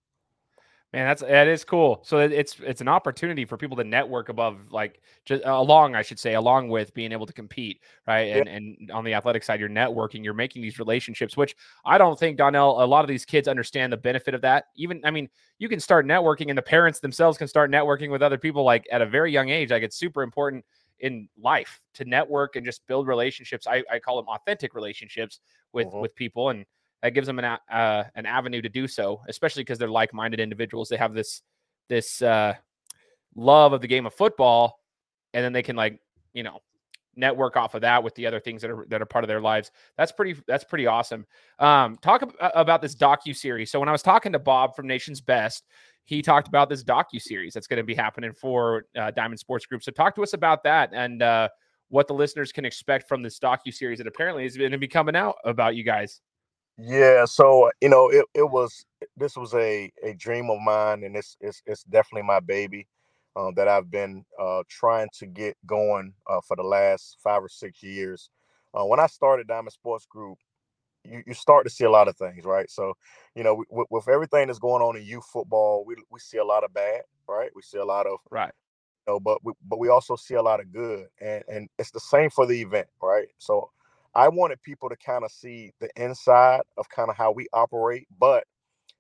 Man, 0.93 1.07
that's 1.07 1.23
that 1.23 1.47
is 1.47 1.65
cool. 1.65 2.01
So 2.03 2.19
it's 2.19 2.57
it's 2.63 2.79
an 2.79 2.87
opportunity 2.87 3.45
for 3.45 3.57
people 3.57 3.75
to 3.77 3.83
network 3.83 4.29
above, 4.29 4.71
like 4.71 5.01
just 5.25 5.41
along, 5.43 5.95
I 5.95 6.03
should 6.03 6.19
say, 6.19 6.35
along 6.35 6.69
with 6.69 6.93
being 6.93 7.11
able 7.11 7.25
to 7.25 7.33
compete, 7.33 7.81
right? 8.05 8.27
And 8.27 8.45
yeah. 8.45 8.55
and 8.55 8.91
on 8.91 9.03
the 9.03 9.15
athletic 9.15 9.43
side, 9.43 9.59
you're 9.59 9.69
networking, 9.69 10.23
you're 10.23 10.35
making 10.35 10.61
these 10.61 10.77
relationships, 10.77 11.35
which 11.35 11.55
I 11.83 11.97
don't 11.97 12.19
think 12.19 12.37
Donnell. 12.37 12.83
A 12.83 12.85
lot 12.85 13.03
of 13.03 13.07
these 13.07 13.25
kids 13.25 13.47
understand 13.47 13.91
the 13.91 13.97
benefit 13.97 14.35
of 14.35 14.41
that. 14.41 14.65
Even, 14.75 15.01
I 15.03 15.09
mean, 15.09 15.29
you 15.57 15.67
can 15.67 15.79
start 15.79 16.05
networking, 16.05 16.49
and 16.49 16.57
the 16.57 16.61
parents 16.61 16.99
themselves 16.99 17.39
can 17.39 17.47
start 17.47 17.71
networking 17.71 18.11
with 18.11 18.21
other 18.21 18.37
people, 18.37 18.63
like 18.63 18.85
at 18.91 19.01
a 19.01 19.07
very 19.07 19.31
young 19.31 19.49
age. 19.49 19.71
Like 19.71 19.81
it's 19.81 19.97
super 19.97 20.21
important 20.21 20.63
in 21.03 21.27
life 21.39 21.81
to 21.93 22.05
network 22.05 22.55
and 22.55 22.65
just 22.65 22.87
build 22.87 23.07
relationships. 23.07 23.67
I, 23.67 23.83
I 23.91 23.99
call 23.99 24.15
them 24.15 24.27
authentic 24.29 24.73
relationships 24.73 25.41
with 25.73 25.87
uh-huh. 25.87 25.99
with 25.99 26.15
people, 26.15 26.49
and 26.49 26.65
that 27.03 27.09
gives 27.09 27.27
them 27.27 27.37
an 27.39 27.45
uh, 27.45 28.05
an 28.15 28.25
avenue 28.25 28.61
to 28.61 28.69
do 28.69 28.87
so, 28.87 29.21
especially 29.27 29.63
because 29.63 29.77
they're 29.77 29.89
like 29.89 30.13
minded 30.13 30.39
individuals. 30.39 30.87
They 30.89 30.97
have 30.97 31.13
this 31.13 31.41
this 31.89 32.21
uh, 32.21 32.55
love 33.35 33.73
of 33.73 33.81
the 33.81 33.87
game 33.87 34.05
of 34.05 34.13
football, 34.13 34.79
and 35.33 35.43
then 35.43 35.51
they 35.51 35.61
can 35.61 35.75
like 35.75 35.99
you 36.33 36.43
know 36.43 36.61
network 37.15 37.57
off 37.57 37.75
of 37.75 37.81
that 37.81 38.03
with 38.03 38.15
the 38.15 38.25
other 38.25 38.39
things 38.39 38.61
that 38.61 38.71
are 38.71 38.85
that 38.89 39.01
are 39.01 39.05
part 39.05 39.23
of 39.23 39.27
their 39.27 39.41
lives. 39.41 39.71
That's 39.97 40.11
pretty 40.11 40.35
that's 40.47 40.63
pretty 40.63 40.87
awesome. 40.87 41.25
Um, 41.59 41.97
talk 42.01 42.23
ab- 42.23 42.51
about 42.55 42.81
this 42.81 42.95
docu 42.95 43.35
series. 43.35 43.71
So 43.71 43.79
when 43.79 43.89
I 43.89 43.91
was 43.91 44.01
talking 44.01 44.31
to 44.33 44.39
Bob 44.39 44.75
from 44.75 44.87
Nation's 44.87 45.21
Best, 45.21 45.65
he 46.05 46.21
talked 46.21 46.47
about 46.47 46.69
this 46.69 46.83
docu 46.83 47.21
series 47.21 47.53
that's 47.53 47.67
going 47.67 47.77
to 47.77 47.83
be 47.83 47.95
happening 47.95 48.33
for 48.33 48.85
uh, 48.97 49.11
Diamond 49.11 49.39
Sports 49.39 49.65
Group. 49.65 49.83
So 49.83 49.91
talk 49.91 50.15
to 50.15 50.23
us 50.23 50.33
about 50.33 50.63
that 50.63 50.89
and 50.93 51.21
uh, 51.21 51.49
what 51.89 52.07
the 52.07 52.13
listeners 52.13 52.51
can 52.51 52.65
expect 52.65 53.07
from 53.07 53.21
this 53.21 53.39
docu 53.39 53.73
series 53.73 53.99
that 53.99 54.07
apparently 54.07 54.45
is 54.45 54.57
going 54.57 54.71
to 54.71 54.77
be 54.77 54.87
coming 54.87 55.15
out 55.15 55.35
about 55.45 55.75
you 55.75 55.83
guys. 55.83 56.21
Yeah, 56.77 57.25
so 57.25 57.69
you 57.81 57.89
know, 57.89 58.09
it, 58.09 58.25
it 58.33 58.49
was 58.49 58.83
this 59.15 59.37
was 59.37 59.53
a 59.53 59.91
a 60.03 60.13
dream 60.13 60.49
of 60.49 60.59
mine, 60.59 61.03
and 61.03 61.15
it's 61.15 61.37
it's 61.39 61.61
it's 61.67 61.83
definitely 61.83 62.23
my 62.23 62.39
baby 62.39 62.87
uh, 63.35 63.51
that 63.55 63.67
I've 63.67 63.89
been 63.89 64.25
uh, 64.39 64.63
trying 64.69 65.09
to 65.19 65.25
get 65.25 65.57
going 65.65 66.13
uh, 66.27 66.41
for 66.47 66.55
the 66.55 66.63
last 66.63 67.17
five 67.23 67.43
or 67.43 67.49
six 67.49 67.81
years. 67.83 68.29
Uh, 68.73 68.85
when 68.85 68.99
I 68.99 69.07
started 69.07 69.47
Diamond 69.47 69.73
Sports 69.73 70.05
Group, 70.05 70.37
you, 71.03 71.23
you 71.27 71.33
start 71.33 71.65
to 71.65 71.69
see 71.69 71.83
a 71.83 71.91
lot 71.91 72.07
of 72.07 72.15
things, 72.17 72.45
right? 72.45 72.69
So, 72.69 72.93
you 73.35 73.43
know, 73.43 73.63
with, 73.69 73.87
with 73.89 74.07
everything 74.07 74.47
that's 74.47 74.59
going 74.59 74.81
on 74.81 74.95
in 74.97 75.03
youth 75.03 75.25
football, 75.31 75.83
we 75.85 75.95
we 76.09 76.19
see 76.19 76.37
a 76.37 76.45
lot 76.45 76.63
of 76.63 76.73
bad, 76.73 77.01
right? 77.27 77.51
We 77.55 77.61
see 77.61 77.77
a 77.77 77.85
lot 77.85 78.07
of 78.07 78.19
right. 78.29 78.53
You 79.07 79.13
know, 79.13 79.19
but 79.19 79.43
we, 79.43 79.53
but 79.67 79.79
we 79.79 79.89
also 79.89 80.15
see 80.15 80.35
a 80.35 80.41
lot 80.41 80.59
of 80.59 80.71
good, 80.71 81.07
and 81.19 81.43
and 81.47 81.69
it's 81.77 81.91
the 81.91 81.99
same 81.99 82.29
for 82.29 82.45
the 82.45 82.61
event, 82.61 82.87
right? 83.01 83.27
So, 83.37 83.69
I 84.15 84.29
wanted 84.29 84.61
people 84.61 84.89
to 84.89 84.95
kind 84.95 85.23
of 85.25 85.31
see 85.31 85.73
the 85.79 85.89
inside 85.97 86.61
of 86.77 86.87
kind 86.89 87.09
of 87.09 87.17
how 87.17 87.31
we 87.31 87.47
operate, 87.53 88.07
but 88.19 88.45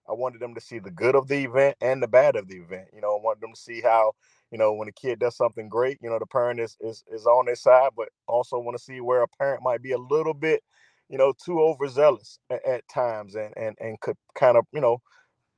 I 0.09 0.13
wanted 0.13 0.41
them 0.41 0.55
to 0.55 0.61
see 0.61 0.79
the 0.79 0.91
good 0.91 1.15
of 1.15 1.27
the 1.27 1.43
event 1.45 1.77
and 1.81 2.03
the 2.03 2.07
bad 2.07 2.35
of 2.35 2.47
the 2.47 2.57
event. 2.57 2.87
You 2.93 3.01
know, 3.01 3.17
I 3.17 3.21
wanted 3.21 3.41
them 3.41 3.53
to 3.53 3.59
see 3.59 3.81
how, 3.81 4.13
you 4.51 4.57
know, 4.57 4.73
when 4.73 4.87
a 4.89 4.93
kid 4.93 5.19
does 5.19 5.37
something 5.37 5.69
great, 5.69 5.99
you 6.01 6.09
know, 6.09 6.19
the 6.19 6.25
parent 6.27 6.59
is 6.59 6.77
is, 6.81 7.03
is 7.11 7.25
on 7.27 7.45
their 7.45 7.55
side, 7.55 7.91
but 7.97 8.09
also 8.27 8.59
want 8.59 8.77
to 8.77 8.83
see 8.83 9.01
where 9.01 9.23
a 9.23 9.27
parent 9.39 9.63
might 9.63 9.81
be 9.83 9.91
a 9.93 9.97
little 9.97 10.33
bit 10.33 10.63
you 11.09 11.17
know, 11.17 11.33
too 11.45 11.59
overzealous 11.61 12.39
at, 12.49 12.65
at 12.65 12.87
times 12.87 13.35
and, 13.35 13.53
and 13.57 13.77
and 13.79 13.99
could 13.99 14.17
kind 14.35 14.57
of, 14.57 14.65
you 14.73 14.81
know, 14.81 14.99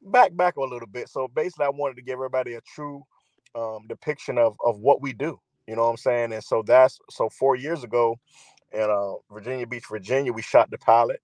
back 0.01 0.35
back 0.35 0.57
a 0.57 0.61
little 0.61 0.87
bit. 0.87 1.09
So 1.09 1.27
basically 1.27 1.65
I 1.65 1.69
wanted 1.69 1.95
to 1.97 2.03
give 2.03 2.15
everybody 2.15 2.55
a 2.55 2.61
true 2.61 3.03
um, 3.55 3.85
depiction 3.87 4.37
of 4.37 4.57
of 4.65 4.79
what 4.79 5.01
we 5.01 5.13
do. 5.13 5.39
You 5.67 5.75
know 5.75 5.83
what 5.83 5.91
I'm 5.91 5.97
saying? 5.97 6.33
And 6.33 6.43
so 6.43 6.63
that's 6.65 6.99
so 7.09 7.29
four 7.29 7.55
years 7.55 7.83
ago 7.83 8.17
in 8.73 8.81
uh, 8.81 9.13
Virginia 9.33 9.67
Beach, 9.67 9.85
Virginia, 9.89 10.33
we 10.33 10.41
shot 10.41 10.71
the 10.71 10.77
pilot 10.79 11.21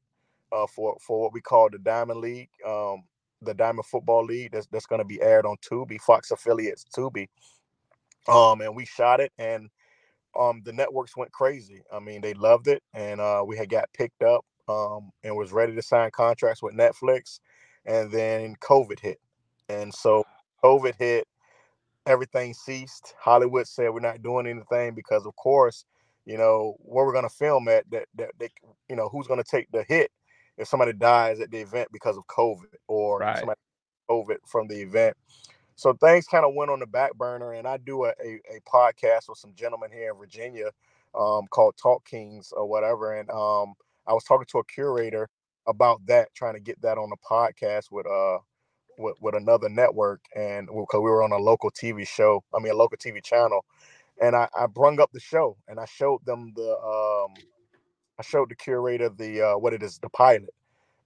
uh, 0.51 0.67
for 0.67 0.97
for 1.05 1.21
what 1.21 1.33
we 1.33 1.41
call 1.41 1.69
the 1.71 1.79
Diamond 1.79 2.21
League. 2.21 2.49
Um, 2.67 3.03
the 3.41 3.53
Diamond 3.53 3.85
Football 3.85 4.25
League 4.25 4.51
that's, 4.51 4.67
that's 4.67 4.85
going 4.85 4.99
to 5.01 5.05
be 5.05 5.21
aired 5.21 5.45
on 5.45 5.57
Tubi, 5.57 5.99
Fox 5.99 6.31
affiliates 6.31 6.85
Tubi. 6.95 7.27
Um, 8.27 8.61
and 8.61 8.75
we 8.75 8.85
shot 8.85 9.19
it, 9.19 9.31
and 9.39 9.69
um, 10.39 10.61
the 10.63 10.73
networks 10.73 11.17
went 11.17 11.31
crazy. 11.31 11.81
I 11.91 11.99
mean, 11.99 12.21
they 12.21 12.33
loved 12.33 12.67
it, 12.67 12.83
and 12.93 13.19
uh, 13.19 13.43
we 13.45 13.57
had 13.57 13.69
got 13.69 13.91
picked 13.93 14.21
up 14.21 14.45
um, 14.69 15.11
and 15.23 15.35
was 15.35 15.51
ready 15.51 15.75
to 15.75 15.81
sign 15.81 16.11
contracts 16.11 16.61
with 16.61 16.75
Netflix, 16.75 17.39
and 17.85 18.11
then 18.11 18.55
COVID 18.61 18.99
hit, 18.99 19.19
and 19.69 19.93
so 19.93 20.23
COVID 20.63 20.93
hit, 20.99 21.27
everything 22.05 22.53
ceased. 22.53 23.15
Hollywood 23.19 23.67
said 23.67 23.89
we're 23.91 24.01
not 24.01 24.21
doing 24.21 24.45
anything 24.45 24.93
because, 24.93 25.25
of 25.25 25.35
course, 25.35 25.85
you 26.25 26.37
know 26.37 26.75
where 26.79 27.05
we're 27.05 27.13
going 27.13 27.27
to 27.27 27.35
film 27.35 27.67
at. 27.67 27.89
That 27.89 28.05
that 28.15 28.31
they, 28.37 28.49
you 28.87 28.95
know, 28.95 29.09
who's 29.09 29.27
going 29.27 29.43
to 29.43 29.49
take 29.49 29.67
the 29.71 29.83
hit 29.83 30.11
if 30.57 30.67
somebody 30.67 30.93
dies 30.93 31.39
at 31.39 31.51
the 31.51 31.59
event 31.59 31.89
because 31.91 32.17
of 32.17 32.25
COVID 32.27 32.73
or 32.87 33.19
right. 33.19 33.37
somebody 33.37 33.59
COVID 34.09 34.37
from 34.45 34.67
the 34.67 34.81
event. 34.81 35.15
So 35.75 35.93
things 35.93 36.27
kind 36.27 36.45
of 36.45 36.53
went 36.53 36.69
on 36.69 36.79
the 36.79 36.85
back 36.85 37.15
burner, 37.15 37.53
and 37.53 37.67
I 37.67 37.77
do 37.77 38.05
a, 38.05 38.09
a, 38.09 38.39
a 38.55 38.59
podcast 38.71 39.29
with 39.29 39.37
some 39.37 39.53
gentlemen 39.55 39.89
here 39.91 40.11
in 40.11 40.17
Virginia 40.17 40.69
um, 41.15 41.47
called 41.49 41.75
Talk 41.81 42.05
Kings 42.05 42.53
or 42.55 42.67
whatever, 42.67 43.17
and 43.19 43.29
um, 43.31 43.73
I 44.05 44.13
was 44.13 44.23
talking 44.23 44.47
to 44.51 44.59
a 44.59 44.65
curator 44.65 45.29
about 45.67 46.05
that, 46.07 46.33
trying 46.33 46.53
to 46.53 46.59
get 46.59 46.81
that 46.81 46.97
on 46.97 47.09
the 47.09 47.17
podcast 47.17 47.91
with 47.91 48.05
uh 48.07 48.39
with, 48.97 49.15
with 49.21 49.35
another 49.35 49.69
network, 49.69 50.21
and 50.35 50.67
because 50.67 51.01
we 51.01 51.09
were 51.09 51.23
on 51.23 51.31
a 51.31 51.37
local 51.37 51.71
TV 51.71 52.07
show, 52.07 52.43
I 52.53 52.59
mean 52.59 52.73
a 52.73 52.75
local 52.75 52.97
TV 52.97 53.23
channel, 53.23 53.65
and 54.21 54.35
I, 54.35 54.47
I 54.55 54.67
brung 54.67 54.99
up 54.99 55.11
the 55.13 55.19
show 55.19 55.57
and 55.67 55.79
I 55.79 55.85
showed 55.85 56.23
them 56.25 56.53
the 56.55 56.77
um 56.77 57.33
I 58.21 58.23
showed 58.23 58.49
the 58.51 58.55
curator 58.55 59.09
the 59.09 59.41
uh, 59.41 59.57
what 59.57 59.73
it 59.73 59.81
is 59.81 59.97
the 59.97 60.09
pilot, 60.09 60.53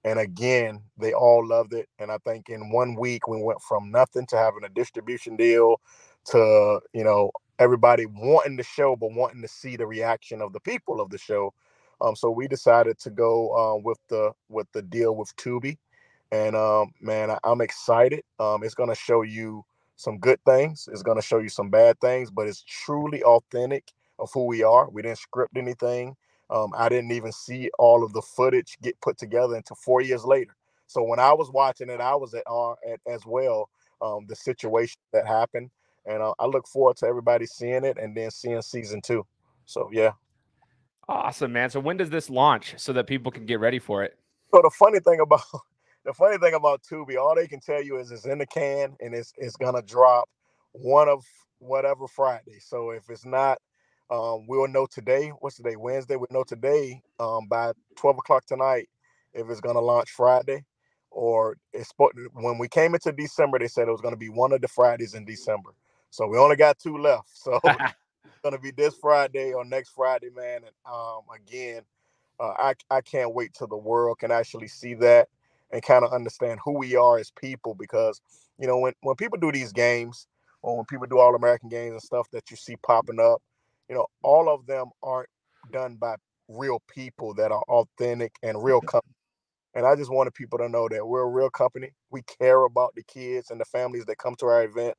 and 0.03 0.19
again 0.19 0.81
they 0.98 1.13
all 1.13 1.48
loved 1.48 1.74
it. 1.74 1.88
And 1.98 2.12
I 2.12 2.17
think 2.25 2.50
in 2.50 2.72
one 2.72 2.93
week 2.95 3.25
we 3.29 3.41
went 3.41 3.62
from 3.62 3.89
nothing 3.89 4.25
to 4.27 4.38
having 4.38 4.65
a 4.65 4.69
distribution 4.69 5.38
deal 5.38 5.79
to 6.25 6.81
you 6.91 7.05
know 7.05 7.31
everybody 7.57 8.05
wanting 8.05 8.57
the 8.57 8.63
show 8.63 8.98
but 8.98 9.13
wanting 9.13 9.41
to 9.43 9.48
see 9.48 9.77
the 9.77 9.88
reaction 9.88 10.41
of 10.41 10.51
the 10.51 10.60
people 10.60 11.00
of 11.00 11.10
the 11.10 11.17
show. 11.17 11.53
Um, 12.01 12.17
so 12.17 12.29
we 12.29 12.50
decided 12.50 13.00
to 13.00 13.10
go 13.10 13.55
um, 13.55 13.84
with 13.84 14.00
the 14.10 14.34
with 14.50 14.67
the 14.74 14.81
deal 14.81 15.15
with 15.15 15.34
Tubi, 15.38 15.77
and 16.34 16.53
um, 16.53 16.91
man, 17.00 17.31
I, 17.31 17.39
am 17.45 17.62
excited. 17.62 18.25
Um, 18.41 18.62
it's 18.62 18.75
gonna 18.75 18.93
show 18.93 19.22
you 19.22 19.63
some 19.95 20.17
good 20.17 20.43
things. 20.43 20.89
It's 20.91 21.01
gonna 21.01 21.22
show 21.22 21.38
you 21.38 21.48
some 21.48 21.69
bad 21.69 21.98
things, 22.01 22.29
but 22.29 22.45
it's 22.45 22.62
truly 22.67 23.24
authentic 23.24 23.93
of 24.19 24.29
who 24.34 24.48
we 24.48 24.63
are. 24.63 24.89
We 24.89 25.01
didn't 25.01 25.19
script 25.19 25.55
anything. 25.55 26.17
Um, 26.49 26.73
I 26.77 26.89
didn't 26.89 27.11
even 27.11 27.31
see 27.31 27.69
all 27.79 28.03
of 28.03 28.13
the 28.13 28.21
footage 28.21 28.77
get 28.81 28.99
put 29.01 29.17
together 29.17 29.55
until 29.55 29.75
four 29.77 30.01
years 30.01 30.25
later. 30.25 30.55
So 30.87 31.03
when 31.03 31.19
I 31.19 31.33
was 31.33 31.49
watching 31.51 31.89
it, 31.89 31.99
I 31.99 32.15
was 32.15 32.33
at, 32.33 32.43
uh, 32.47 32.73
at 32.87 32.99
as 33.07 33.25
well 33.25 33.69
um, 34.01 34.25
the 34.27 34.35
situation 34.35 34.97
that 35.13 35.25
happened, 35.25 35.71
and 36.05 36.21
uh, 36.21 36.33
I 36.39 36.45
look 36.45 36.67
forward 36.67 36.97
to 36.97 37.07
everybody 37.07 37.45
seeing 37.45 37.83
it 37.83 37.97
and 37.97 38.15
then 38.15 38.29
seeing 38.29 38.61
season 38.61 39.01
two. 39.01 39.25
So 39.65 39.89
yeah, 39.91 40.11
awesome, 41.09 41.53
man. 41.53 41.69
So 41.69 41.79
when 41.79 41.97
does 41.97 42.09
this 42.09 42.29
launch 42.29 42.75
so 42.77 42.93
that 42.93 43.07
people 43.07 43.31
can 43.31 43.45
get 43.45 43.59
ready 43.59 43.79
for 43.79 44.03
it? 44.03 44.17
So 44.53 44.61
the 44.61 44.69
funny 44.69 44.99
thing 44.99 45.19
about 45.21 45.41
the 46.05 46.13
funny 46.13 46.37
thing 46.37 46.53
about 46.53 46.83
Tubi, 46.83 47.17
all 47.17 47.35
they 47.35 47.47
can 47.47 47.59
tell 47.59 47.81
you 47.81 47.97
is 47.97 48.11
it's 48.11 48.25
in 48.25 48.37
the 48.37 48.45
can 48.45 48.95
and 48.99 49.15
it's 49.15 49.33
it's 49.37 49.55
gonna 49.55 49.81
drop 49.81 50.29
one 50.71 51.09
of 51.09 51.23
whatever 51.59 52.07
Friday. 52.07 52.59
So 52.59 52.91
if 52.91 53.09
it's 53.09 53.25
not 53.25 53.57
um, 54.09 54.45
we'll 54.47 54.67
know 54.67 54.85
today. 54.85 55.29
What's 55.39 55.57
today? 55.57 55.75
Wednesday. 55.75 56.15
We'll 56.15 56.27
know 56.31 56.43
today 56.43 57.01
um, 57.19 57.47
by 57.47 57.74
12 57.97 58.19
o'clock 58.19 58.45
tonight 58.45 58.89
if 59.33 59.50
it's 59.50 59.62
going 59.62 59.75
to 59.75 59.81
launch 59.81 60.12
Friday 60.12 60.63
or 61.12 61.57
it's 61.74 61.91
when 62.33 62.57
we 62.57 62.67
came 62.67 62.93
into 62.93 63.12
December, 63.12 63.57
they 63.57 63.67
said 63.67 63.88
it 63.88 63.91
was 63.91 64.01
going 64.01 64.13
to 64.13 64.19
be 64.19 64.29
one 64.29 64.51
of 64.51 64.62
the 64.62 64.67
Fridays 64.67 65.13
in 65.13 65.25
December. 65.25 65.71
So 66.09 66.27
we 66.27 66.38
only 66.38 66.55
got 66.55 66.79
two 66.79 66.97
left. 66.97 67.29
So 67.35 67.59
it's 67.63 67.95
going 68.43 68.55
to 68.55 68.62
be 68.62 68.71
this 68.71 68.95
Friday 68.95 69.53
or 69.53 69.63
next 69.63 69.89
Friday, 69.89 70.29
man. 70.35 70.62
And 70.65 70.75
um, 70.85 71.21
again, 71.33 71.81
uh, 72.39 72.53
I 72.57 72.74
I 72.89 73.01
can't 73.01 73.33
wait 73.33 73.53
till 73.53 73.67
the 73.67 73.77
world 73.77 74.19
can 74.19 74.31
actually 74.31 74.67
see 74.67 74.93
that 74.95 75.29
and 75.71 75.81
kind 75.81 76.03
of 76.03 76.12
understand 76.12 76.59
who 76.63 76.77
we 76.77 76.95
are 76.95 77.17
as 77.17 77.31
people 77.31 77.75
because 77.75 78.21
you 78.59 78.67
know 78.67 78.77
when 78.77 78.93
when 79.01 79.15
people 79.15 79.38
do 79.39 79.51
these 79.51 79.71
games 79.71 80.27
or 80.62 80.75
when 80.75 80.86
people 80.86 81.08
do 81.08 81.17
all 81.19 81.36
American 81.36 81.69
games 81.69 81.93
and 81.93 82.01
stuff 82.01 82.27
that 82.32 82.51
you 82.51 82.58
see 82.58 82.75
popping 82.77 83.19
up 83.19 83.41
you 83.89 83.95
know, 83.95 84.08
all 84.24 84.50
of 84.50 84.65
them 84.65 84.88
aren't 85.04 85.30
done 85.71 85.95
by 85.95 86.15
real 86.48 86.82
people 86.88 87.34
that 87.36 87.52
are 87.52 87.63
authentic 87.69 88.36
and 88.43 88.63
real 88.63 88.82
company. 88.82 89.13
And 89.74 89.86
I 89.86 89.95
just 89.95 90.12
wanted 90.12 90.34
people 90.34 90.58
to 90.60 90.69
know 90.69 90.88
that 90.89 91.06
we're 91.06 91.24
a 91.24 91.30
real 91.30 91.50
company. 91.50 91.91
We 92.10 92.21
care 92.24 92.63
about 92.63 92.95
the 92.95 93.04
kids 93.04 93.52
and 93.52 93.60
the 93.60 93.65
families 93.65 94.06
that 94.06 94.17
come 94.17 94.36
to 94.36 94.45
our 94.45 94.63
event. 94.63 94.95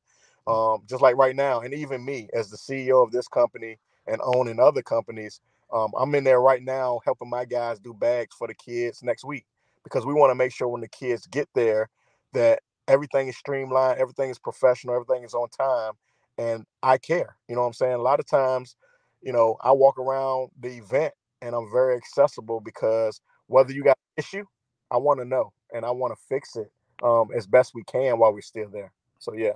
Um, 0.46 0.82
just 0.88 1.02
like 1.02 1.16
right 1.16 1.34
now, 1.34 1.60
and 1.60 1.74
even 1.74 2.04
me 2.04 2.28
as 2.32 2.50
the 2.50 2.56
CEO 2.56 3.02
of 3.04 3.10
this 3.10 3.26
company 3.26 3.78
and 4.06 4.20
owning 4.22 4.60
other 4.60 4.82
companies, 4.82 5.40
um, 5.72 5.92
I'm 5.98 6.14
in 6.14 6.22
there 6.22 6.40
right 6.40 6.62
now 6.62 7.00
helping 7.04 7.28
my 7.28 7.44
guys 7.44 7.80
do 7.80 7.92
bags 7.92 8.36
for 8.36 8.46
the 8.46 8.54
kids 8.54 9.02
next 9.02 9.24
week 9.24 9.44
because 9.82 10.06
we 10.06 10.14
want 10.14 10.30
to 10.30 10.36
make 10.36 10.52
sure 10.52 10.68
when 10.68 10.82
the 10.82 10.88
kids 10.88 11.26
get 11.26 11.48
there 11.54 11.88
that 12.32 12.60
everything 12.86 13.28
is 13.28 13.36
streamlined, 13.36 13.98
everything 13.98 14.30
is 14.30 14.38
professional, 14.38 14.94
everything 14.94 15.24
is 15.24 15.34
on 15.34 15.48
time, 15.48 15.94
and 16.38 16.64
I 16.82 16.98
care. 16.98 17.36
You 17.48 17.54
know 17.54 17.62
what 17.62 17.68
I'm 17.68 17.72
saying? 17.72 17.94
A 17.94 18.02
lot 18.02 18.20
of 18.20 18.26
times, 18.26 18.76
you 19.22 19.32
know, 19.32 19.56
I 19.62 19.72
walk 19.72 19.98
around 19.98 20.50
the 20.60 20.68
event 20.68 21.14
and 21.42 21.54
I'm 21.54 21.70
very 21.72 21.96
accessible 21.96 22.60
because 22.60 23.20
whether 23.46 23.72
you 23.72 23.82
got 23.82 23.98
an 24.16 24.22
issue, 24.22 24.44
I 24.90 24.98
want 24.98 25.20
to 25.20 25.24
know 25.24 25.52
and 25.72 25.84
I 25.84 25.90
want 25.90 26.12
to 26.12 26.24
fix 26.28 26.56
it 26.56 26.70
um, 27.02 27.28
as 27.34 27.46
best 27.46 27.72
we 27.74 27.84
can 27.84 28.18
while 28.18 28.32
we're 28.32 28.40
still 28.40 28.68
there. 28.70 28.92
So 29.18 29.34
yeah. 29.34 29.52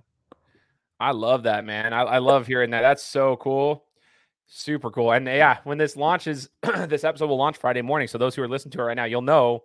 I 0.98 1.12
love 1.12 1.44
that, 1.44 1.64
man. 1.64 1.92
I, 1.92 2.02
I 2.02 2.18
love 2.18 2.46
hearing 2.46 2.70
that. 2.70 2.82
That's 2.82 3.02
so 3.02 3.36
cool. 3.36 3.84
Super 4.46 4.90
cool. 4.90 5.12
And 5.12 5.26
yeah, 5.26 5.58
when 5.64 5.78
this 5.78 5.96
launches, 5.96 6.50
this 6.62 7.04
episode 7.04 7.28
will 7.28 7.38
launch 7.38 7.56
Friday 7.56 7.82
morning. 7.82 8.08
So 8.08 8.18
those 8.18 8.34
who 8.34 8.42
are 8.42 8.48
listening 8.48 8.72
to 8.72 8.80
it 8.80 8.84
right 8.84 8.96
now, 8.96 9.04
you'll 9.04 9.22
know. 9.22 9.62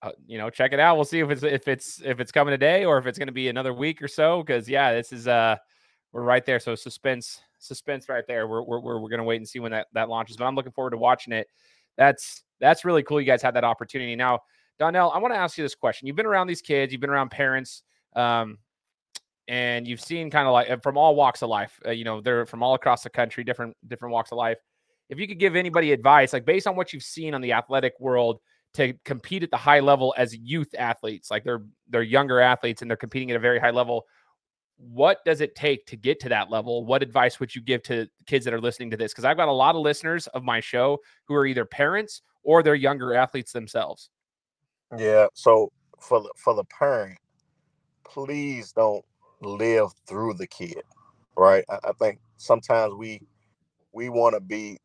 Uh, 0.00 0.10
you 0.26 0.36
know, 0.36 0.50
check 0.50 0.72
it 0.72 0.80
out. 0.80 0.96
We'll 0.96 1.04
see 1.04 1.20
if 1.20 1.30
it's 1.30 1.44
if 1.44 1.68
it's 1.68 2.02
if 2.04 2.18
it's 2.18 2.32
coming 2.32 2.50
today 2.50 2.84
or 2.84 2.98
if 2.98 3.06
it's 3.06 3.18
going 3.18 3.28
to 3.28 3.32
be 3.32 3.48
another 3.48 3.72
week 3.72 4.02
or 4.02 4.08
so. 4.08 4.42
Because 4.42 4.68
yeah, 4.68 4.92
this 4.92 5.12
is 5.12 5.28
uh 5.28 5.56
we're 6.12 6.22
right 6.22 6.44
there. 6.44 6.60
So 6.60 6.74
suspense, 6.74 7.40
suspense 7.58 8.08
right 8.08 8.24
there. 8.26 8.46
We're 8.46 8.62
we're 8.62 8.80
we're, 8.80 9.08
going 9.08 9.18
to 9.18 9.24
wait 9.24 9.36
and 9.36 9.48
see 9.48 9.60
when 9.60 9.72
that 9.72 9.88
that 9.94 10.08
launches. 10.08 10.36
But 10.36 10.44
I'm 10.44 10.54
looking 10.54 10.72
forward 10.72 10.90
to 10.90 10.98
watching 10.98 11.32
it. 11.32 11.48
That's 11.96 12.44
that's 12.60 12.84
really 12.84 13.02
cool. 13.02 13.20
You 13.20 13.26
guys 13.26 13.42
had 13.42 13.54
that 13.54 13.64
opportunity. 13.64 14.14
Now, 14.14 14.40
Donnell, 14.78 15.10
I 15.10 15.18
want 15.18 15.34
to 15.34 15.38
ask 15.38 15.56
you 15.56 15.64
this 15.64 15.74
question. 15.74 16.06
You've 16.06 16.16
been 16.16 16.26
around 16.26 16.46
these 16.46 16.62
kids. 16.62 16.92
You've 16.92 17.00
been 17.00 17.10
around 17.10 17.30
parents. 17.30 17.82
Um, 18.14 18.58
and 19.48 19.86
you've 19.88 20.00
seen 20.00 20.30
kind 20.30 20.46
of 20.46 20.52
like 20.52 20.70
uh, 20.70 20.76
from 20.78 20.96
all 20.96 21.14
walks 21.16 21.42
of 21.42 21.48
life. 21.48 21.78
Uh, 21.84 21.90
you 21.90 22.04
know, 22.04 22.20
they're 22.20 22.46
from 22.46 22.62
all 22.62 22.74
across 22.74 23.02
the 23.02 23.10
country, 23.10 23.42
different 23.44 23.76
different 23.88 24.12
walks 24.12 24.32
of 24.32 24.38
life. 24.38 24.58
If 25.08 25.18
you 25.18 25.26
could 25.26 25.38
give 25.38 25.56
anybody 25.56 25.92
advice, 25.92 26.32
like 26.32 26.44
based 26.44 26.66
on 26.66 26.76
what 26.76 26.92
you've 26.92 27.02
seen 27.02 27.34
on 27.34 27.40
the 27.40 27.52
athletic 27.52 27.94
world, 27.98 28.40
to 28.74 28.94
compete 29.04 29.42
at 29.42 29.50
the 29.50 29.56
high 29.56 29.80
level 29.80 30.14
as 30.16 30.34
youth 30.34 30.74
athletes, 30.78 31.30
like 31.30 31.44
they're 31.44 31.62
they're 31.88 32.02
younger 32.02 32.40
athletes 32.40 32.82
and 32.82 32.90
they're 32.90 32.96
competing 32.96 33.30
at 33.30 33.36
a 33.36 33.40
very 33.40 33.58
high 33.58 33.70
level 33.70 34.06
what 34.90 35.24
does 35.24 35.40
it 35.40 35.54
take 35.54 35.86
to 35.86 35.96
get 35.96 36.18
to 36.20 36.28
that 36.28 36.50
level? 36.50 36.84
What 36.84 37.02
advice 37.02 37.38
would 37.38 37.54
you 37.54 37.62
give 37.62 37.82
to 37.84 38.08
kids 38.26 38.44
that 38.44 38.54
are 38.54 38.60
listening 38.60 38.90
to 38.90 38.96
this? 38.96 39.12
Because 39.12 39.24
I've 39.24 39.36
got 39.36 39.48
a 39.48 39.52
lot 39.52 39.76
of 39.76 39.82
listeners 39.82 40.26
of 40.28 40.42
my 40.42 40.60
show 40.60 40.98
who 41.26 41.34
are 41.34 41.46
either 41.46 41.64
parents 41.64 42.22
or 42.42 42.62
they're 42.62 42.74
younger 42.74 43.14
athletes 43.14 43.52
themselves. 43.52 44.10
Yeah. 44.98 45.26
So 45.34 45.70
for 46.00 46.20
the 46.20 46.30
for 46.36 46.54
the 46.54 46.64
parent, 46.64 47.18
please 48.04 48.72
don't 48.72 49.04
live 49.40 49.90
through 50.06 50.34
the 50.34 50.46
kid. 50.46 50.82
Right. 51.36 51.64
I, 51.70 51.78
I 51.84 51.92
think 51.92 52.18
sometimes 52.36 52.94
we 52.94 53.22
we 53.92 54.08
want 54.08 54.34
to 54.34 54.40
be 54.40 54.78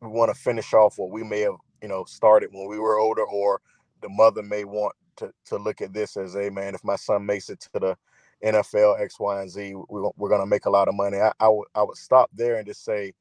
we 0.00 0.08
want 0.08 0.34
to 0.34 0.40
finish 0.40 0.74
off 0.74 0.98
what 0.98 1.10
we 1.10 1.22
may 1.22 1.40
have 1.40 1.56
you 1.80 1.88
know 1.88 2.04
started 2.04 2.50
when 2.52 2.68
we 2.68 2.78
were 2.78 2.98
older, 2.98 3.24
or 3.24 3.60
the 4.02 4.08
mother 4.08 4.42
may 4.42 4.64
want 4.64 4.94
to 5.16 5.32
to 5.46 5.56
look 5.56 5.80
at 5.80 5.92
this 5.92 6.16
as 6.16 6.34
a 6.34 6.50
man. 6.50 6.74
If 6.74 6.82
my 6.82 6.96
son 6.96 7.24
makes 7.24 7.48
it 7.48 7.60
to 7.72 7.78
the 7.78 7.96
NFL 8.44 9.00
X, 9.00 9.18
Y, 9.18 9.40
and 9.40 9.50
Z. 9.50 9.74
We, 9.88 10.08
we're 10.16 10.28
going 10.28 10.42
to 10.42 10.46
make 10.46 10.66
a 10.66 10.70
lot 10.70 10.88
of 10.88 10.94
money. 10.94 11.18
I, 11.18 11.32
I 11.40 11.48
would 11.48 11.68
I 11.74 11.82
would 11.82 11.96
stop 11.96 12.30
there 12.34 12.56
and 12.56 12.66
just 12.66 12.84
say, 12.84 13.12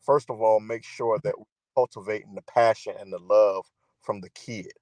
first 0.00 0.30
of 0.30 0.40
all, 0.40 0.60
make 0.60 0.84
sure 0.84 1.18
that 1.24 1.38
we're 1.38 1.44
cultivating 1.74 2.34
the 2.34 2.42
passion 2.42 2.94
and 2.98 3.12
the 3.12 3.18
love 3.18 3.66
from 4.02 4.20
the 4.20 4.30
kid, 4.30 4.72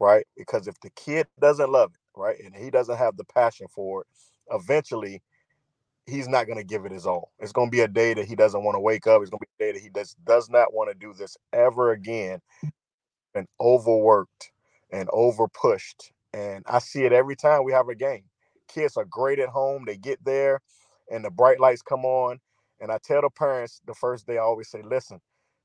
right? 0.00 0.26
Because 0.36 0.68
if 0.68 0.80
the 0.80 0.90
kid 0.90 1.26
doesn't 1.40 1.70
love 1.70 1.92
it, 1.94 2.20
right, 2.20 2.36
and 2.42 2.54
he 2.56 2.70
doesn't 2.70 2.96
have 2.96 3.16
the 3.16 3.24
passion 3.24 3.66
for 3.68 4.02
it, 4.02 4.06
eventually 4.50 5.22
he's 6.06 6.28
not 6.28 6.46
going 6.46 6.58
to 6.58 6.64
give 6.64 6.84
it 6.84 6.92
his 6.92 7.06
all. 7.06 7.30
It's 7.38 7.52
going 7.52 7.68
to 7.68 7.72
be 7.72 7.80
a 7.80 7.88
day 7.88 8.14
that 8.14 8.26
he 8.26 8.34
doesn't 8.34 8.64
want 8.64 8.74
to 8.76 8.80
wake 8.80 9.06
up. 9.06 9.22
It's 9.22 9.30
going 9.30 9.40
to 9.40 9.46
be 9.58 9.64
a 9.64 9.68
day 9.68 9.78
that 9.78 9.82
he 9.82 9.90
does 9.90 10.16
does 10.24 10.48
not 10.50 10.74
want 10.74 10.90
to 10.90 10.94
do 10.98 11.14
this 11.14 11.36
ever 11.52 11.92
again. 11.92 12.40
And 13.34 13.46
overworked 13.60 14.52
and 14.92 15.08
over 15.10 15.48
pushed, 15.48 16.12
and 16.34 16.64
I 16.68 16.80
see 16.80 17.04
it 17.04 17.12
every 17.14 17.34
time 17.36 17.64
we 17.64 17.72
have 17.72 17.88
a 17.88 17.94
game 17.94 18.24
kids 18.68 18.96
are 18.96 19.06
great 19.06 19.38
at 19.40 19.50
home. 19.50 19.84
They 19.86 19.96
get 19.98 20.24
there 20.24 20.60
and 21.10 21.24
the 21.24 21.30
bright 21.30 21.60
lights 21.60 21.82
come 21.82 22.04
on. 22.04 22.40
And 22.80 22.92
I 22.92 22.98
tell 23.04 23.22
the 23.22 23.30
parents 23.30 23.80
the 23.86 23.94
first 23.94 24.26
day, 24.26 24.36
I 24.38 24.42
always 24.42 24.68
say, 24.70 24.82
listen, 24.82 25.20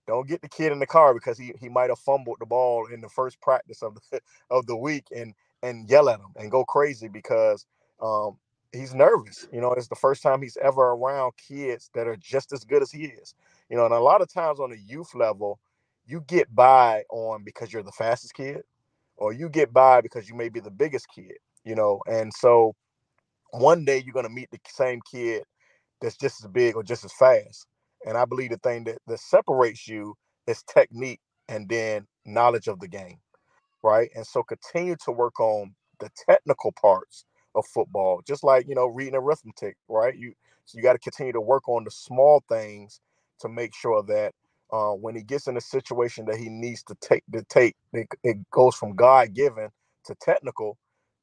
don't 0.08 0.28
get 0.28 0.42
the 0.42 0.50
kid 0.50 0.72
in 0.72 0.80
the 0.80 0.88
car 0.88 1.14
because 1.14 1.38
he, 1.38 1.54
he 1.60 1.70
might 1.70 1.90
have 1.90 2.00
fumbled 2.00 2.38
the 2.40 2.48
ball 2.48 2.88
in 2.94 3.02
the 3.02 3.10
first 3.10 3.42
practice 3.42 3.84
of 3.84 3.96
the, 4.12 4.22
of 4.52 4.66
the 4.68 4.78
week 4.78 5.06
and 5.16 5.34
and 5.64 5.90
yell 5.90 6.10
at 6.10 6.20
him 6.20 6.28
and 6.38 6.52
go 6.52 6.66
crazy 6.66 7.08
because 7.10 7.68
um, 8.02 8.38
he's 8.74 8.96
nervous. 8.96 9.48
You 9.54 9.62
know, 9.62 9.74
it's 9.74 9.90
the 9.90 9.96
first 9.96 10.24
time 10.24 10.42
he's 10.42 10.58
ever 10.62 10.82
around 10.94 11.34
kids 11.38 11.92
that 11.96 12.08
are 12.08 12.18
just 12.18 12.54
as 12.54 12.64
good 12.64 12.82
as 12.82 12.92
he 12.92 13.06
is. 13.06 13.36
You 13.70 13.78
know, 13.78 13.86
and 13.86 13.94
a 13.94 14.00
lot 14.00 14.22
of 14.22 14.34
times 14.34 14.60
on 14.60 14.72
the 14.72 14.80
youth 14.80 15.16
level, 15.16 15.60
you 16.08 16.22
get 16.28 16.54
by 16.56 17.04
on 17.12 17.44
because 17.44 17.74
you're 17.74 17.84
the 17.84 17.92
fastest 17.92 18.34
kid, 18.36 18.64
or 19.18 19.34
you 19.34 19.50
get 19.50 19.74
by 19.74 20.02
because 20.02 20.30
you 20.30 20.36
may 20.36 20.50
be 20.50 20.62
the 20.62 20.72
biggest 20.72 21.08
kid. 21.14 21.38
You 21.66 21.76
know, 21.76 22.02
and 22.08 22.34
so 22.34 22.76
one 23.52 23.86
day 23.86 24.04
you're 24.06 24.14
gonna 24.14 24.30
meet 24.30 24.52
the 24.52 24.60
same 24.68 25.02
kid 25.12 25.44
that's 26.02 26.18
just 26.18 26.44
as 26.44 26.52
big 26.52 26.76
or 26.76 26.84
just 26.84 27.06
as 27.06 27.14
fast. 27.14 27.68
And 28.06 28.18
I 28.18 28.26
believe 28.26 28.52
the 28.52 28.58
thing 28.58 28.86
that, 28.86 29.00
that 29.08 29.20
separates 29.20 29.88
you 29.88 30.16
is 30.48 30.64
technique 30.64 31.22
and 31.50 31.68
then 31.70 32.08
knowledge 32.26 32.68
of 32.68 32.80
the 32.80 32.88
game. 32.88 33.20
Right. 33.84 34.10
And 34.16 34.26
so 34.28 34.44
continue 34.44 34.96
to 35.06 35.12
work 35.12 35.40
on 35.40 35.74
the 36.00 36.10
technical 36.30 36.72
parts 36.74 37.26
of 37.56 37.66
football, 37.68 38.22
just 38.28 38.44
like 38.44 38.68
you 38.68 38.76
know, 38.76 38.88
reading 38.88 39.16
arithmetic, 39.16 39.78
right? 39.88 40.16
You 40.16 40.34
so 40.66 40.78
you 40.78 40.84
got 40.84 40.94
to 40.94 41.00
continue 41.00 41.34
to 41.34 41.42
work 41.42 41.68
on 41.70 41.84
the 41.86 41.92
small 41.92 42.44
things 42.50 43.00
to 43.40 43.50
make 43.50 43.74
sure 43.76 44.04
that 44.04 44.34
uh, 44.74 44.92
when 44.92 45.16
he 45.16 45.24
gets 45.24 45.48
in 45.48 45.58
a 45.58 45.62
situation 45.62 46.26
that 46.26 46.38
he 46.38 46.50
needs 46.50 46.84
to 46.84 46.96
take 47.02 47.24
to 47.34 47.44
take 47.50 47.76
it, 47.94 48.08
it 48.24 48.38
goes 48.52 48.76
from 48.76 48.96
God 48.96 49.34
given 49.34 49.70
to 50.06 50.16
technical, 50.22 50.78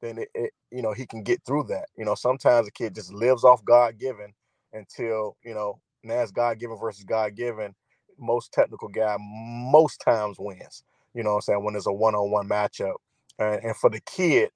then 0.05 0.19
it, 0.19 0.29
it, 0.35 0.51
you 0.71 0.81
know 0.81 0.93
he 0.93 1.05
can 1.07 1.23
get 1.23 1.41
through 1.45 1.65
that. 1.69 1.87
You 1.97 2.05
know, 2.05 2.15
sometimes 2.15 2.67
a 2.67 2.71
kid 2.71 2.95
just 2.95 3.13
lives 3.13 3.43
off 3.43 3.65
God 3.65 3.97
given 3.99 4.33
until 4.73 5.37
you 5.43 5.53
know 5.53 5.79
now 6.03 6.25
God 6.33 6.59
given 6.59 6.77
versus 6.77 7.03
God 7.03 7.35
given. 7.35 7.75
Most 8.19 8.53
technical 8.53 8.87
guy 8.87 9.17
most 9.19 9.99
times 10.01 10.37
wins. 10.39 10.83
You 11.13 11.23
know 11.23 11.35
I'm 11.35 11.41
saying? 11.41 11.63
When 11.63 11.73
there's 11.73 11.87
a 11.87 11.93
one-on-one 11.93 12.47
matchup. 12.49 12.95
And, 13.39 13.63
and 13.63 13.75
for 13.75 13.89
the 13.89 13.99
kid, 14.01 14.51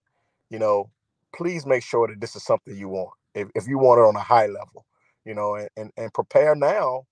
you 0.50 0.60
know, 0.60 0.90
please 1.36 1.66
make 1.66 1.84
sure 1.84 2.08
that 2.08 2.22
this 2.22 2.36
is 2.36 2.44
something 2.44 2.78
you 2.78 2.90
want. 2.90 3.12
If, 3.36 3.50
if 3.56 3.68
you 3.68 3.78
want 3.78 4.00
it 4.00 4.04
on 4.04 4.16
a 4.16 4.22
high 4.22 4.48
level, 4.48 4.86
you 5.26 5.34
know, 5.34 5.56
and, 5.56 5.70
and, 5.78 5.92
and 5.98 6.14
prepare 6.14 6.56
now. 6.56 7.04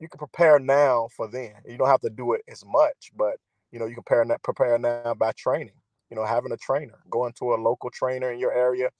You 0.00 0.08
can 0.08 0.18
prepare 0.18 0.58
now 0.58 1.08
for 1.14 1.28
then. 1.28 1.52
You 1.66 1.76
don't 1.76 1.88
have 1.88 2.00
to 2.00 2.10
do 2.10 2.32
it 2.32 2.42
as 2.48 2.64
much, 2.66 3.10
but 3.16 3.36
you 3.70 3.78
know, 3.78 3.86
you 3.86 3.94
can 3.94 4.36
prepare 4.42 4.78
now 4.78 5.14
by 5.14 5.32
training. 5.32 5.79
You 6.10 6.16
know, 6.16 6.26
having 6.26 6.52
a 6.52 6.56
trainer, 6.58 6.98
going 7.10 7.32
to 7.34 7.54
a 7.54 7.56
local 7.56 7.90
trainer 7.90 8.32
in 8.32 8.38
your 8.40 8.52
area, 8.52 8.90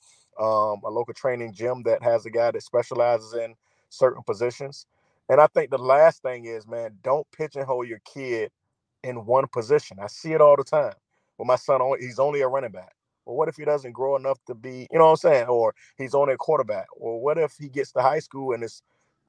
um, 0.40 0.81
a 0.85 0.90
local 0.90 1.14
training 1.14 1.55
gym 1.55 1.83
that 1.85 2.03
has 2.03 2.27
a 2.27 2.31
guy 2.31 2.51
that 2.53 2.62
specializes 2.62 3.35
in 3.35 3.55
certain 3.90 4.23
positions. 4.25 4.87
And 5.29 5.40
I 5.40 5.49
think 5.49 5.70
the 5.70 5.79
last 5.79 6.23
thing 6.23 6.46
is, 6.46 6.66
man, 6.68 6.99
don't 7.03 7.27
pigeonhole 7.33 7.85
your 7.85 8.01
kid 8.05 8.51
in 9.03 9.27
one 9.27 9.46
position. 9.49 9.99
I 10.01 10.09
see 10.09 10.33
it 10.33 10.40
all 10.40 10.57
the 10.57 10.64
time. 10.64 10.94
Well, 11.38 11.46
my 11.46 11.57
son, 11.57 11.81
he's 12.01 12.18
only 12.18 12.42
a 12.42 12.49
running 12.49 12.73
back. 12.73 12.94
Well, 13.27 13.37
what 13.37 13.49
if 13.49 13.57
he 13.57 13.64
doesn't 13.64 13.92
grow 13.92 14.16
enough 14.16 14.38
to 14.46 14.55
be, 14.55 14.87
you 14.90 14.99
know 14.99 15.07
what 15.07 15.11
I'm 15.12 15.16
saying? 15.16 15.46
Or 15.49 15.75
he's 15.96 16.14
only 16.14 16.35
a 16.35 16.38
quarterback. 16.38 16.87
Well, 16.96 17.18
what 17.20 17.38
if 17.38 17.55
he 17.59 17.68
gets 17.68 17.92
to 17.92 18.03
high 18.03 18.20
school 18.20 18.53
and 18.55 18.64
is 18.64 18.83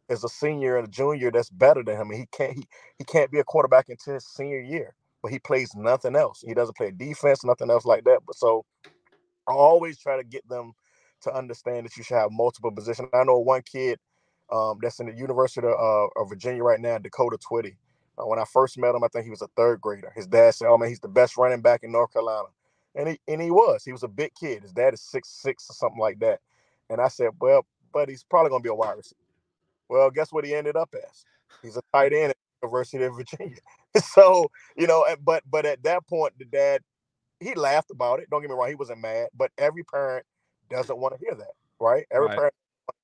is 0.10 0.24
a 0.24 0.30
senior 0.30 0.78
and 0.78 0.88
a 0.88 0.92
junior 0.92 1.32
that's 1.32 1.50
better 1.50 1.84
than 1.84 1.98
him 1.98 2.12
and 2.12 2.20
he 2.20 2.26
can't 2.32 2.54
he, 2.54 2.68
he 3.00 3.04
can't 3.04 3.32
be 3.32 3.40
a 3.40 3.44
quarterback 3.44 3.90
until 3.90 4.14
his 4.16 4.26
senior 4.26 4.60
year, 4.60 4.94
but 5.22 5.32
he 5.32 5.40
plays 5.40 5.76
nothing 5.76 6.16
else. 6.16 6.44
He 6.46 6.54
doesn't 6.54 6.78
play 6.78 6.92
defense, 6.92 7.44
nothing 7.44 7.70
else 7.70 7.86
like 7.86 8.04
that. 8.06 8.20
But 8.26 8.36
so 8.36 8.66
I 9.48 9.54
always 9.54 9.98
try 10.00 10.18
to 10.18 10.24
get 10.24 10.48
them 10.48 10.74
to 11.22 11.34
understand 11.34 11.86
that 11.86 11.96
you 11.98 12.04
should 12.04 12.18
have 12.18 12.32
multiple 12.32 12.72
positions. 12.72 13.10
I 13.14 13.24
know 13.24 13.40
one 13.40 13.62
kid 13.62 14.00
um, 14.52 14.80
that's 14.82 15.00
in 15.00 15.08
the 15.08 15.14
University 15.14 15.66
of, 15.66 15.74
uh, 15.74 16.22
of 16.22 16.30
Virginia 16.30 16.64
right 16.64 16.80
now, 16.80 16.98
Dakota 16.98 17.38
Twitty. 17.38 17.76
Uh, 18.18 18.26
when 18.26 18.40
I 18.40 18.46
first 18.46 18.78
met 18.78 18.96
him, 18.96 19.04
I 19.04 19.08
think 19.08 19.26
he 19.26 19.30
was 19.30 19.42
a 19.42 19.48
third 19.56 19.80
grader. 19.82 20.12
His 20.16 20.28
dad 20.28 20.54
said, 20.54 20.68
"Oh 20.68 20.78
man, 20.78 20.90
he's 20.90 21.00
the 21.00 21.08
best 21.08 21.38
running 21.38 21.62
back 21.62 21.84
in 21.84 21.92
North 21.92 22.12
Carolina," 22.12 22.50
and 22.96 23.10
he 23.10 23.20
and 23.28 23.42
he 23.42 23.52
was. 23.52 23.84
He 23.86 23.92
was 23.92 24.04
a 24.04 24.08
big 24.08 24.34
kid. 24.36 24.64
His 24.64 24.74
dad 24.74 24.94
is 24.94 25.02
six 25.02 25.30
six 25.30 25.70
or 25.70 25.74
something 25.74 26.00
like 26.00 26.20
that. 26.20 26.40
And 26.90 27.00
I 27.00 27.08
said, 27.08 27.30
"Well, 27.40 27.66
but 27.94 28.10
he's 28.10 28.24
probably 28.24 28.50
going 28.50 28.62
to 28.62 28.68
be 28.68 28.72
a 28.72 28.76
wide 28.76 28.98
receiver." 28.98 29.20
Well, 29.88 30.10
guess 30.12 30.32
what 30.32 30.46
he 30.46 30.54
ended 30.54 30.76
up 30.76 30.94
as? 30.94 31.26
He's 31.62 31.78
a 31.78 31.82
tight 31.94 32.14
end 32.14 32.34
University 32.62 33.04
of 33.04 33.16
Virginia. 33.16 33.58
so 34.14 34.50
you 34.76 34.88
know, 34.88 35.06
but 35.24 35.44
but 35.50 35.66
at 35.66 35.84
that 35.84 36.08
point, 36.08 36.34
the 36.38 36.46
dad 36.46 36.82
he 37.40 37.56
laughed 37.56 37.92
about 37.92 38.20
it. 38.20 38.30
Don't 38.30 38.42
get 38.42 38.50
me 38.50 38.56
wrong, 38.56 38.70
he 38.70 38.76
wasn't 38.76 39.02
mad. 39.02 39.30
But 39.36 39.52
every 39.58 39.84
parent 39.84 40.26
doesn't 40.70 40.98
want 40.98 41.16
to 41.16 41.20
hear 41.20 41.36
that, 41.36 41.54
right? 41.80 42.06
Every 42.12 42.28
right. 42.28 42.38
parent 42.38 42.54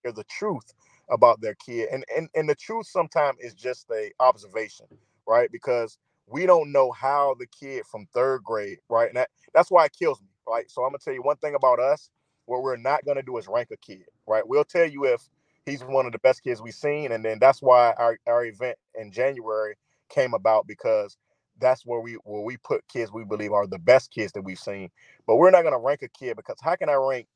hear 0.04 0.12
the 0.12 0.24
truth 0.26 0.74
about 1.10 1.42
their 1.42 1.56
kid, 1.56 1.90
and 1.92 2.06
and 2.16 2.30
and 2.36 2.48
the 2.48 2.56
truth 2.56 2.88
sometimes 2.88 3.40
is 3.42 3.54
just 3.54 3.90
a 3.92 4.12
observation, 4.20 4.86
right? 5.28 5.52
Because 5.52 5.98
we 6.28 6.46
don't 6.46 6.72
know 6.72 6.92
how 6.92 7.36
the 7.40 7.48
kid 7.48 7.86
from 7.86 8.08
third 8.14 8.44
grade, 8.44 8.80
right? 8.90 9.08
And 9.08 9.18
that, 9.18 9.30
that's 9.54 9.72
why 9.72 9.86
it 9.86 9.94
kills 9.98 10.22
me, 10.22 10.28
right? 10.48 10.70
So 10.70 10.84
I'm 10.84 10.90
gonna 10.90 11.00
tell 11.00 11.14
you 11.14 11.24
one 11.24 11.38
thing 11.38 11.56
about 11.56 11.80
us. 11.80 12.10
What 12.46 12.64
we're 12.64 12.78
not 12.78 13.06
gonna 13.06 13.24
do 13.24 13.38
is 13.38 13.48
rank 13.48 13.70
a 13.72 13.78
kid, 13.78 14.06
right? 14.28 14.48
We'll 14.48 14.66
tell 14.66 14.86
you 14.86 15.06
if 15.06 15.22
he's 15.68 15.84
one 15.84 16.06
of 16.06 16.12
the 16.12 16.20
best 16.20 16.44
kids 16.44 16.62
we've 16.62 16.74
seen, 16.74 17.12
and 17.12 17.24
then 17.24 17.38
that's 17.40 17.62
why 17.62 17.94
our, 17.98 18.18
our 18.28 18.46
event 18.46 18.78
in 18.96 19.12
January 19.12 19.76
came 20.10 20.34
about 20.34 20.66
because 20.68 21.18
that's 21.60 21.86
where 21.86 22.00
we 22.00 22.14
where 22.24 22.42
we 22.44 22.58
put 22.58 22.88
kids 22.88 23.12
we 23.12 23.26
believe 23.26 23.52
are 23.52 23.68
the 23.68 23.80
best 23.80 24.12
kids 24.12 24.32
that 24.34 24.44
we've 24.44 24.60
seen. 24.60 24.90
But 25.26 25.38
we're 25.38 25.52
not 25.52 25.64
gonna 25.64 25.80
rank 25.80 26.02
a 26.04 26.08
kid 26.08 26.36
because 26.38 26.58
how 26.62 26.76
can 26.76 26.90
I 26.90 26.96
rank 26.96 27.28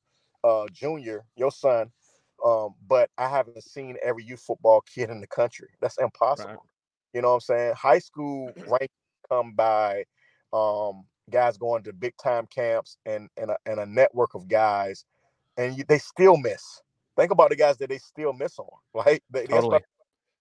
uh, 0.44 0.66
Junior, 0.72 1.26
your 1.36 1.52
son, 1.52 1.92
um, 2.46 2.76
but 2.88 3.10
I 3.18 3.28
haven't 3.30 3.64
seen 3.64 3.98
every 4.04 4.24
youth 4.24 4.42
football 4.42 4.82
kid 4.82 5.10
in 5.10 5.22
the 5.22 5.28
country. 5.28 5.70
That's 5.82 5.98
impossible. 6.00 6.50
Right. 6.52 6.60
You 7.14 7.22
know 7.22 7.30
what 7.30 7.36
I'm 7.36 7.42
saying? 7.42 7.74
High 7.76 8.00
school 8.00 8.52
rank 8.68 8.90
come 9.30 9.54
by 9.54 10.06
um, 10.54 11.04
guys 11.30 11.58
going 11.58 11.84
to 11.84 11.94
big 11.94 12.14
time 12.22 12.48
camps 12.48 12.98
and 13.06 13.30
and 13.38 13.52
a, 13.52 13.58
and 13.66 13.80
a 13.80 13.86
network 13.86 14.36
of 14.36 14.48
guys, 14.48 15.06
and 15.58 15.78
you, 15.78 15.84
they 15.88 16.00
still 16.00 16.38
miss. 16.38 16.82
Think 17.18 17.32
about 17.32 17.50
the 17.50 17.56
guys 17.56 17.78
that 17.78 17.90
they 17.90 17.98
still 17.98 18.34
miss 18.34 18.58
on, 18.58 18.68
right? 18.94 19.22
They, 19.30 19.48
totally. 19.48 19.82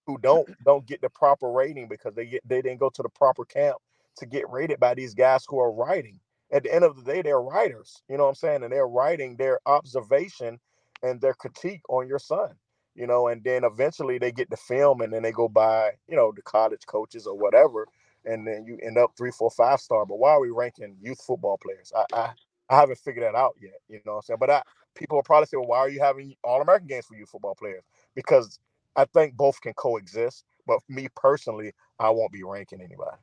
who 0.07 0.17
don't 0.17 0.49
don't 0.65 0.85
get 0.85 1.01
the 1.01 1.09
proper 1.09 1.51
rating 1.51 1.87
because 1.87 2.13
they 2.15 2.25
get 2.25 2.41
they 2.47 2.61
didn't 2.61 2.79
go 2.79 2.89
to 2.89 3.03
the 3.03 3.09
proper 3.09 3.45
camp 3.45 3.77
to 4.17 4.25
get 4.25 4.49
rated 4.49 4.79
by 4.79 4.93
these 4.93 5.13
guys 5.13 5.45
who 5.47 5.59
are 5.59 5.71
writing 5.71 6.19
at 6.51 6.63
the 6.63 6.73
end 6.73 6.83
of 6.83 6.95
the 6.95 7.03
day, 7.03 7.21
they're 7.21 7.41
writers, 7.41 8.03
you 8.09 8.17
know 8.17 8.23
what 8.23 8.29
I'm 8.29 8.35
saying? 8.35 8.63
And 8.63 8.71
they're 8.71 8.87
writing 8.87 9.35
their 9.37 9.59
observation 9.65 10.59
and 11.01 11.21
their 11.21 11.33
critique 11.33 11.81
on 11.89 12.07
your 12.07 12.19
son, 12.19 12.49
you 12.93 13.07
know, 13.07 13.27
and 13.27 13.43
then 13.43 13.63
eventually 13.63 14.17
they 14.17 14.31
get 14.31 14.49
the 14.49 14.57
film 14.57 15.01
and 15.01 15.13
then 15.13 15.23
they 15.23 15.31
go 15.31 15.47
by, 15.47 15.91
you 16.07 16.15
know, 16.15 16.31
the 16.35 16.41
college 16.41 16.85
coaches 16.85 17.25
or 17.25 17.37
whatever. 17.37 17.87
And 18.25 18.45
then 18.45 18.65
you 18.65 18.77
end 18.83 18.97
up 18.97 19.13
three, 19.17 19.31
four, 19.31 19.49
five 19.49 19.79
star. 19.79 20.05
But 20.05 20.19
why 20.19 20.31
are 20.31 20.41
we 20.41 20.51
ranking 20.51 20.95
youth 21.01 21.21
football 21.25 21.57
players? 21.57 21.91
I, 21.95 22.05
I, 22.13 22.31
I 22.69 22.79
haven't 22.79 22.99
figured 22.99 23.25
that 23.25 23.35
out 23.35 23.55
yet, 23.59 23.79
you 23.87 23.99
know 24.05 24.13
what 24.13 24.17
I'm 24.17 24.21
saying? 24.23 24.37
But 24.39 24.49
I, 24.49 24.61
people 24.95 25.17
will 25.17 25.23
probably 25.23 25.47
say, 25.47 25.57
well, 25.57 25.67
why 25.67 25.77
are 25.79 25.89
you 25.89 25.99
having 25.99 26.35
all 26.43 26.61
American 26.61 26.87
games 26.87 27.05
for 27.05 27.15
youth 27.15 27.29
football 27.29 27.55
players? 27.55 27.83
Because 28.15 28.59
I 28.95 29.05
think 29.05 29.35
both 29.35 29.59
can 29.61 29.73
coexist. 29.73 30.45
But 30.67 30.79
me 30.87 31.07
personally, 31.15 31.73
I 31.99 32.09
won't 32.09 32.31
be 32.31 32.43
ranking 32.43 32.81
anybody 32.81 33.17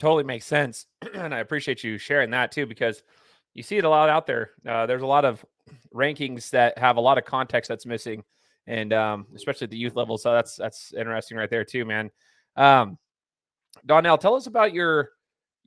totally 0.00 0.24
makes 0.24 0.46
sense. 0.46 0.86
and 1.14 1.32
I 1.32 1.38
appreciate 1.38 1.84
you 1.84 1.98
sharing 1.98 2.30
that 2.30 2.50
too, 2.50 2.66
because 2.66 3.02
you 3.54 3.62
see 3.62 3.76
it 3.76 3.84
a 3.84 3.88
lot 3.88 4.08
out 4.08 4.26
there. 4.26 4.50
Uh, 4.66 4.86
there's 4.86 5.02
a 5.02 5.06
lot 5.06 5.24
of 5.24 5.44
rankings 5.94 6.50
that 6.50 6.78
have 6.78 6.96
a 6.96 7.00
lot 7.00 7.18
of 7.18 7.24
context 7.24 7.68
that's 7.68 7.86
missing, 7.86 8.24
and 8.66 8.92
um, 8.92 9.26
especially 9.36 9.66
at 9.66 9.70
the 9.70 9.76
youth 9.76 9.94
level. 9.94 10.18
So 10.18 10.32
that's 10.32 10.56
that's 10.56 10.92
interesting 10.94 11.36
right 11.36 11.50
there 11.50 11.64
too, 11.64 11.84
man. 11.84 12.10
Um, 12.56 12.98
Donnell, 13.86 14.18
tell 14.18 14.34
us 14.34 14.46
about 14.46 14.72
your 14.72 15.10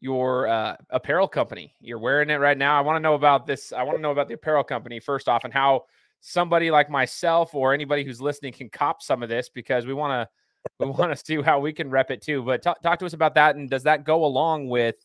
your 0.04 0.50
uh, 0.50 0.76
apparel 0.90 1.30
company. 1.30 1.74
You're 1.80 1.98
wearing 1.98 2.30
it 2.30 2.36
right 2.36 2.58
now. 2.58 2.78
I 2.78 2.82
want 2.82 2.98
to 2.98 3.00
know 3.00 3.14
about 3.14 3.48
this. 3.48 3.72
I 3.72 3.84
want 3.84 3.98
to 3.98 4.02
know 4.02 4.12
about 4.12 4.28
the 4.28 4.34
apparel 4.34 4.64
company 4.66 5.00
first 5.00 5.30
off, 5.30 5.46
and 5.46 5.54
how 5.54 5.86
somebody 6.20 6.72
like 6.72 6.90
myself 6.90 7.56
or 7.56 7.74
anybody 7.74 8.04
who's 8.04 8.20
listening 8.20 8.52
can 8.52 8.68
cop 8.68 9.02
some 9.02 9.24
of 9.24 9.30
this 9.30 9.48
because 9.48 9.86
we 9.86 9.94
want 9.94 10.12
to 10.12 10.86
we 10.86 10.92
want 10.92 11.18
to 11.18 11.26
see 11.26 11.42
how 11.42 11.62
we 11.62 11.72
can 11.72 11.90
rep 11.90 12.12
it 12.12 12.22
too. 12.22 12.44
But 12.44 12.62
talk, 12.62 12.82
talk 12.82 13.00
to 13.00 13.06
us 13.06 13.14
about 13.14 13.36
that. 13.36 13.56
And 13.56 13.70
does 13.70 13.84
that 13.84 14.04
go 14.04 14.26
along 14.26 14.68
with 14.68 14.96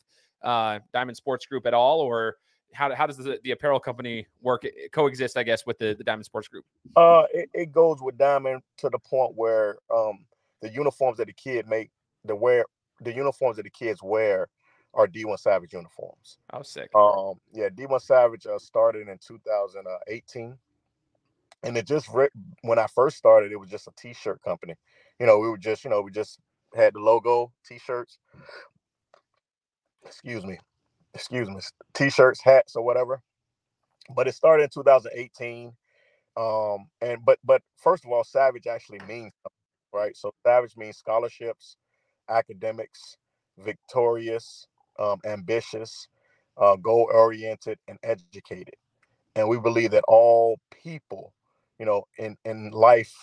uh, 0.42 0.80
Diamond 0.92 1.16
Sports 1.16 1.46
Group 1.46 1.64
at 1.64 1.74
all, 1.74 2.00
or 2.00 2.34
how, 2.72 2.92
how 2.92 3.06
does 3.06 3.18
the, 3.18 3.38
the 3.44 3.52
apparel 3.52 3.78
company 3.78 4.26
work 4.42 4.66
coexist? 4.90 5.36
I 5.36 5.44
guess 5.44 5.64
with 5.64 5.78
the, 5.78 5.94
the 5.96 6.02
Diamond 6.02 6.24
Sports 6.24 6.48
Group. 6.48 6.64
Uh, 6.96 7.22
it, 7.32 7.48
it 7.54 7.70
goes 7.70 7.98
with 8.02 8.18
Diamond 8.18 8.62
to 8.78 8.88
the 8.90 8.98
point 8.98 9.36
where 9.36 9.76
um 9.94 10.24
the 10.60 10.70
uniforms 10.70 11.18
that 11.18 11.28
the 11.28 11.32
kid 11.32 11.68
make, 11.68 11.90
the 12.24 12.34
wear, 12.34 12.64
the 13.00 13.12
uniforms 13.12 13.58
that 13.58 13.62
the 13.62 13.70
kids 13.70 14.02
wear 14.02 14.48
are 14.94 15.06
D1 15.06 15.38
Savage 15.38 15.72
uniforms. 15.72 16.38
Oh, 16.52 16.62
sick. 16.62 16.90
Um, 16.94 17.34
yeah, 17.52 17.68
D1 17.68 18.00
Savage 18.00 18.46
uh, 18.46 18.58
started 18.58 19.08
in 19.08 19.18
2018 19.18 20.56
and 21.62 21.76
it 21.76 21.86
just 21.86 22.08
re- 22.12 22.28
when 22.62 22.78
I 22.78 22.86
first 22.94 23.16
started, 23.16 23.52
it 23.52 23.56
was 23.58 23.70
just 23.70 23.88
a 23.88 23.92
T-shirt 23.96 24.42
company. 24.42 24.74
You 25.18 25.26
know, 25.26 25.38
we 25.38 25.48
were 25.48 25.58
just 25.58 25.84
you 25.84 25.90
know 25.90 26.00
we 26.00 26.10
just 26.10 26.38
had 26.74 26.94
the 26.94 27.00
logo, 27.00 27.52
T-shirts. 27.66 28.18
Excuse 30.06 30.44
me, 30.44 30.58
excuse 31.14 31.48
me, 31.48 31.60
T-shirts, 31.94 32.40
hats, 32.42 32.76
or 32.76 32.84
whatever. 32.84 33.22
But 34.14 34.28
it 34.28 34.34
started 34.34 34.64
in 34.64 34.70
2018. 34.70 35.72
Um, 36.36 36.86
and 37.00 37.24
but 37.24 37.38
but 37.44 37.62
first 37.76 38.04
of 38.04 38.12
all, 38.12 38.22
Savage 38.24 38.66
actually 38.68 39.00
means 39.08 39.32
right. 39.92 40.16
So 40.16 40.32
Savage 40.46 40.76
means 40.76 40.96
scholarships, 40.96 41.76
academics, 42.28 43.16
victorious, 43.58 44.66
um, 44.98 45.20
ambitious. 45.26 46.06
uh, 46.56 46.76
goal 46.76 47.08
oriented, 47.12 47.78
and 47.88 47.98
educated. 48.02 48.74
And 49.36 49.48
we 49.48 49.58
believe 49.58 49.92
that 49.92 50.04
all 50.08 50.58
people, 50.84 51.32
you 51.78 51.86
know, 51.86 52.04
in, 52.18 52.36
in 52.44 52.70
life 52.70 53.14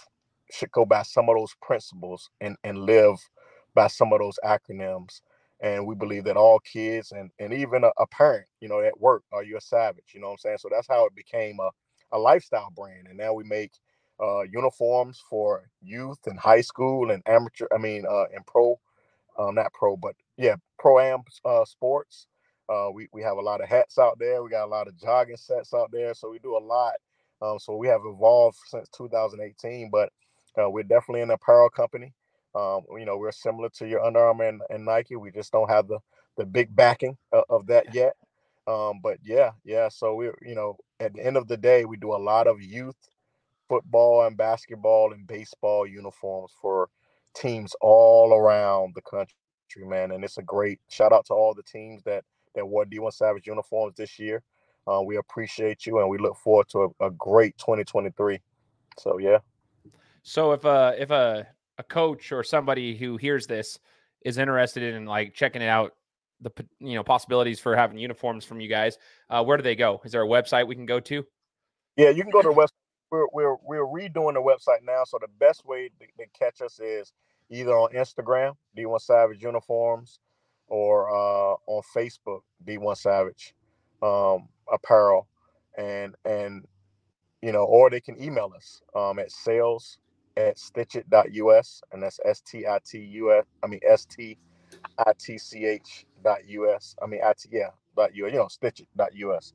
should 0.51 0.71
go 0.71 0.85
by 0.85 1.03
some 1.03 1.29
of 1.29 1.35
those 1.35 1.55
principles 1.61 2.29
and, 2.41 2.57
and 2.63 2.79
live 2.79 3.17
by 3.75 3.87
some 3.87 4.13
of 4.13 4.19
those 4.19 4.39
acronyms. 4.43 5.21
And 5.61 5.85
we 5.85 5.95
believe 5.95 6.23
that 6.25 6.37
all 6.37 6.59
kids 6.59 7.11
and, 7.11 7.31
and 7.39 7.53
even 7.53 7.83
a, 7.83 7.91
a 7.97 8.07
parent, 8.07 8.47
you 8.61 8.69
know, 8.69 8.81
at 8.81 8.99
work, 8.99 9.23
are 9.31 9.43
you 9.43 9.57
a 9.57 9.61
savage? 9.61 10.11
You 10.13 10.21
know 10.21 10.27
what 10.27 10.33
I'm 10.33 10.37
saying? 10.39 10.57
So 10.59 10.69
that's 10.71 10.87
how 10.87 11.05
it 11.05 11.15
became 11.15 11.59
a, 11.59 11.69
a 12.11 12.19
lifestyle 12.19 12.71
brand. 12.75 13.07
And 13.07 13.17
now 13.17 13.33
we 13.33 13.43
make 13.43 13.71
uh, 14.21 14.41
uniforms 14.43 15.21
for 15.29 15.69
youth 15.81 16.19
and 16.27 16.39
high 16.39 16.61
school 16.61 17.11
and 17.11 17.23
amateur, 17.27 17.67
I 17.73 17.77
mean, 17.77 18.05
uh, 18.09 18.25
and 18.35 18.45
pro, 18.47 18.79
um, 19.37 19.55
not 19.55 19.73
pro, 19.73 19.97
but 19.97 20.15
yeah, 20.37 20.55
pro 20.79 20.99
am 20.99 21.21
uh, 21.45 21.65
sports. 21.65 22.27
Uh, 22.67 22.89
we, 22.93 23.07
we 23.13 23.21
have 23.21 23.37
a 23.37 23.41
lot 23.41 23.61
of 23.61 23.69
hats 23.69 23.97
out 23.97 24.17
there. 24.19 24.43
We 24.43 24.49
got 24.49 24.65
a 24.65 24.67
lot 24.71 24.87
of 24.87 24.97
jogging 24.97 25.37
sets 25.37 25.73
out 25.73 25.91
there. 25.91 26.13
So 26.13 26.29
we 26.29 26.39
do 26.39 26.57
a 26.57 26.59
lot. 26.59 26.93
Um, 27.41 27.59
so 27.59 27.75
we 27.75 27.87
have 27.87 28.01
evolved 28.05 28.57
since 28.65 28.89
2018, 28.89 29.89
but 29.91 30.09
uh, 30.59 30.69
we're 30.69 30.83
definitely 30.83 31.21
an 31.21 31.31
apparel 31.31 31.69
company. 31.69 32.13
Um, 32.55 32.81
you 32.97 33.05
know, 33.05 33.17
we're 33.17 33.31
similar 33.33 33.69
to 33.77 33.87
your 33.87 34.03
Under 34.03 34.19
Armour 34.19 34.45
and, 34.45 34.61
and 34.69 34.85
Nike. 34.85 35.15
We 35.15 35.31
just 35.31 35.51
don't 35.51 35.69
have 35.69 35.87
the 35.87 35.99
the 36.37 36.45
big 36.45 36.75
backing 36.75 37.17
of, 37.31 37.43
of 37.49 37.67
that 37.67 37.93
yet. 37.93 38.13
Um, 38.67 38.99
but 39.01 39.19
yeah, 39.23 39.51
yeah. 39.63 39.89
So 39.89 40.15
we, 40.15 40.25
you 40.41 40.55
know, 40.55 40.77
at 40.99 41.13
the 41.13 41.25
end 41.25 41.37
of 41.37 41.47
the 41.47 41.57
day, 41.57 41.85
we 41.85 41.97
do 41.97 42.13
a 42.13 42.17
lot 42.17 42.47
of 42.47 42.61
youth 42.61 42.95
football 43.69 44.25
and 44.25 44.37
basketball 44.37 45.13
and 45.13 45.27
baseball 45.27 45.85
uniforms 45.85 46.51
for 46.61 46.89
teams 47.35 47.75
all 47.81 48.33
around 48.33 48.93
the 48.95 49.01
country, 49.01 49.35
man. 49.77 50.11
And 50.11 50.23
it's 50.23 50.37
a 50.37 50.43
great 50.43 50.79
shout 50.89 51.11
out 51.11 51.25
to 51.27 51.33
all 51.33 51.53
the 51.53 51.63
teams 51.63 52.03
that 52.03 52.23
that 52.55 52.65
wore 52.65 52.85
D1 52.85 53.13
Savage 53.13 53.47
uniforms 53.47 53.95
this 53.97 54.17
year. 54.17 54.41
Uh, 54.87 55.01
we 55.01 55.17
appreciate 55.17 55.85
you 55.85 55.99
and 55.99 56.09
we 56.09 56.17
look 56.17 56.37
forward 56.37 56.69
to 56.69 56.93
a, 56.99 57.07
a, 57.07 57.11
great 57.11 57.57
2023. 57.57 58.39
So 58.99 59.17
yeah. 59.17 59.39
So 60.23 60.51
if 60.53 60.63
a 60.63 60.95
if 60.97 61.11
a 61.11 61.47
a 61.77 61.83
coach 61.83 62.31
or 62.31 62.43
somebody 62.43 62.95
who 62.95 63.17
hears 63.17 63.47
this 63.47 63.79
is 64.23 64.37
interested 64.37 64.83
in 64.95 65.05
like 65.05 65.33
checking 65.33 65.61
it 65.61 65.67
out, 65.67 65.93
the 66.41 66.51
you 66.79 66.95
know 66.95 67.03
possibilities 67.03 67.59
for 67.59 67.75
having 67.75 67.97
uniforms 67.97 68.45
from 68.45 68.59
you 68.59 68.69
guys, 68.69 68.97
uh, 69.29 69.43
where 69.43 69.57
do 69.57 69.63
they 69.63 69.75
go? 69.75 70.01
Is 70.05 70.11
there 70.11 70.23
a 70.23 70.27
website 70.27 70.67
we 70.67 70.75
can 70.75 70.85
go 70.85 70.99
to? 70.99 71.25
Yeah, 71.97 72.09
you 72.09 72.23
can 72.23 72.31
go 72.31 72.41
to 72.41 72.49
the 72.49 72.53
website. 72.53 72.84
We're, 73.11 73.27
we're, 73.33 73.55
we're 73.63 73.85
redoing 73.85 74.33
the 74.35 74.41
website 74.41 74.83
now. 74.85 75.03
So 75.05 75.17
the 75.21 75.27
best 75.39 75.65
way 75.65 75.89
to, 75.99 76.05
to 76.23 76.29
catch 76.37 76.61
us 76.61 76.79
is 76.79 77.13
either 77.49 77.71
on 77.73 77.91
Instagram, 77.93 78.55
D1 78.77 79.01
Savage 79.01 79.43
Uniforms, 79.43 80.19
or 80.67 81.09
uh, 81.09 81.55
on 81.67 81.83
Facebook, 81.95 82.41
D1 82.67 82.97
Savage 82.97 83.53
um, 84.01 84.49
Apparel, 84.71 85.27
and 85.77 86.15
and 86.25 86.65
you 87.41 87.51
know, 87.51 87.63
or 87.65 87.89
they 87.89 88.01
can 88.01 88.21
email 88.21 88.51
us 88.55 88.81
um, 88.95 89.19
at 89.19 89.31
sales 89.31 89.99
at 90.37 90.57
stitchit.us, 90.57 91.81
and 91.93 92.03
that's 92.03 92.19
S 92.25 92.41
T 92.41 92.65
I 92.67 92.79
T 92.85 92.99
U 92.99 93.33
S. 93.33 93.45
I 93.63 93.67
mean 93.67 93.81
S 93.87 94.05
T 94.05 94.37
I 94.99 95.11
T 95.19 95.37
C 95.37 95.65
H 95.65 96.05
dot 96.23 96.39
US. 96.47 96.95
I 97.01 97.07
mean 97.07 97.21
I 97.25 97.33
T 97.33 97.49
yeah 97.51 97.69
dot 97.95 98.15
U. 98.15 98.27
You 98.27 98.33
know, 98.33 98.47
stitchit.us. 98.47 99.53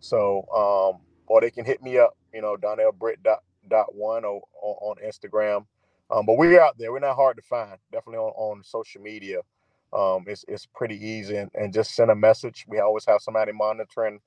So 0.00 0.46
um, 0.54 1.02
or 1.32 1.40
they 1.40 1.50
can 1.50 1.64
hit 1.64 1.82
me 1.82 1.96
up. 1.96 2.14
You 2.34 2.42
know, 2.42 2.58
Donnell 2.58 2.92
Britt 2.92 3.22
dot 3.22 3.42
dot 3.68 3.94
one 3.94 4.24
or, 4.26 4.42
on 4.60 4.96
Instagram. 5.02 5.64
Um, 6.10 6.26
but 6.26 6.36
we're 6.36 6.60
out 6.60 6.76
there. 6.76 6.92
We're 6.92 6.98
not 6.98 7.16
hard 7.16 7.36
to 7.36 7.42
find. 7.42 7.78
Definitely 7.90 8.18
on, 8.18 8.32
on 8.36 8.62
social 8.62 9.00
media. 9.00 9.38
Um, 9.94 10.24
it's 10.26 10.44
it's 10.46 10.66
pretty 10.66 11.02
easy 11.02 11.36
and, 11.36 11.50
and 11.54 11.72
just 11.72 11.94
send 11.94 12.10
a 12.10 12.14
message. 12.14 12.66
We 12.68 12.80
always 12.80 13.06
have 13.06 13.22
somebody 13.22 13.52
monitoring, 13.52 14.20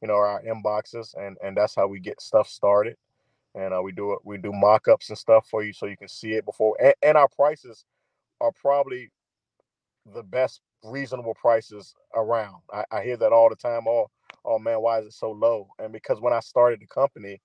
you 0.00 0.06
know, 0.06 0.14
our 0.14 0.40
inboxes 0.42 1.14
and 1.18 1.36
and 1.42 1.56
that's 1.56 1.74
how 1.74 1.88
we 1.88 1.98
get 1.98 2.20
stuff 2.20 2.48
started. 2.48 2.96
And 3.54 3.74
uh, 3.74 3.82
we 3.82 3.90
do 3.92 4.12
it. 4.12 4.20
We 4.24 4.38
do 4.38 4.52
mock-ups 4.52 5.08
and 5.08 5.18
stuff 5.18 5.48
for 5.50 5.64
you 5.64 5.72
so 5.72 5.86
you 5.86 5.96
can 5.96 6.08
see 6.08 6.34
it 6.34 6.44
before. 6.44 6.76
And, 6.80 6.94
and 7.02 7.18
our 7.18 7.28
prices 7.28 7.84
are 8.40 8.52
probably 8.52 9.10
the 10.14 10.22
best 10.22 10.60
reasonable 10.84 11.34
prices 11.34 11.94
around. 12.14 12.62
I, 12.72 12.84
I 12.90 13.02
hear 13.02 13.16
that 13.18 13.32
all 13.32 13.48
the 13.48 13.56
time. 13.56 13.82
Oh, 13.86 14.10
oh 14.44 14.58
man, 14.58 14.80
why 14.80 15.00
is 15.00 15.06
it 15.06 15.12
so 15.12 15.30
low? 15.30 15.68
And 15.78 15.92
because 15.92 16.20
when 16.20 16.32
I 16.32 16.40
started 16.40 16.80
the 16.80 16.86
company, 16.86 17.40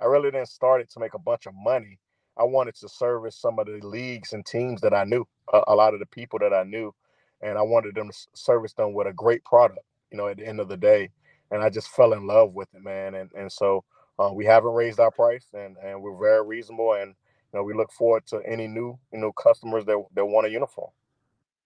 I 0.00 0.06
really 0.06 0.30
didn't 0.30 0.48
start 0.48 0.80
it 0.80 0.90
to 0.92 1.00
make 1.00 1.14
a 1.14 1.18
bunch 1.18 1.46
of 1.46 1.54
money. 1.54 1.98
I 2.38 2.44
wanted 2.44 2.74
to 2.76 2.88
service 2.88 3.36
some 3.36 3.58
of 3.58 3.66
the 3.66 3.80
leagues 3.86 4.32
and 4.32 4.44
teams 4.46 4.80
that 4.80 4.94
I 4.94 5.04
knew, 5.04 5.26
a, 5.52 5.62
a 5.68 5.74
lot 5.74 5.94
of 5.94 6.00
the 6.00 6.06
people 6.06 6.38
that 6.38 6.54
I 6.54 6.62
knew, 6.64 6.94
and 7.42 7.58
I 7.58 7.62
wanted 7.62 7.94
them 7.94 8.10
to 8.10 8.16
service 8.34 8.72
them 8.72 8.94
with 8.94 9.06
a 9.06 9.12
great 9.12 9.44
product. 9.44 9.80
You 10.10 10.18
know, 10.18 10.28
at 10.28 10.38
the 10.38 10.46
end 10.46 10.60
of 10.60 10.68
the 10.68 10.76
day, 10.76 11.10
and 11.50 11.62
I 11.62 11.68
just 11.68 11.88
fell 11.88 12.12
in 12.12 12.26
love 12.26 12.54
with 12.54 12.68
it, 12.74 12.82
man. 12.82 13.14
And 13.14 13.30
and 13.36 13.52
so 13.52 13.84
uh, 14.18 14.30
we 14.32 14.44
haven't 14.44 14.72
raised 14.72 15.00
our 15.00 15.10
price, 15.10 15.46
and 15.54 15.76
and 15.82 16.02
we're 16.02 16.18
very 16.18 16.44
reasonable, 16.46 16.94
and 16.94 17.14
you 17.52 17.58
know 17.58 17.62
we 17.62 17.74
look 17.74 17.92
forward 17.92 18.26
to 18.26 18.40
any 18.46 18.66
new 18.66 18.98
you 19.12 19.18
know 19.18 19.32
customers 19.32 19.84
that 19.84 20.02
that 20.14 20.24
want 20.24 20.46
a 20.46 20.50
uniform. 20.50 20.90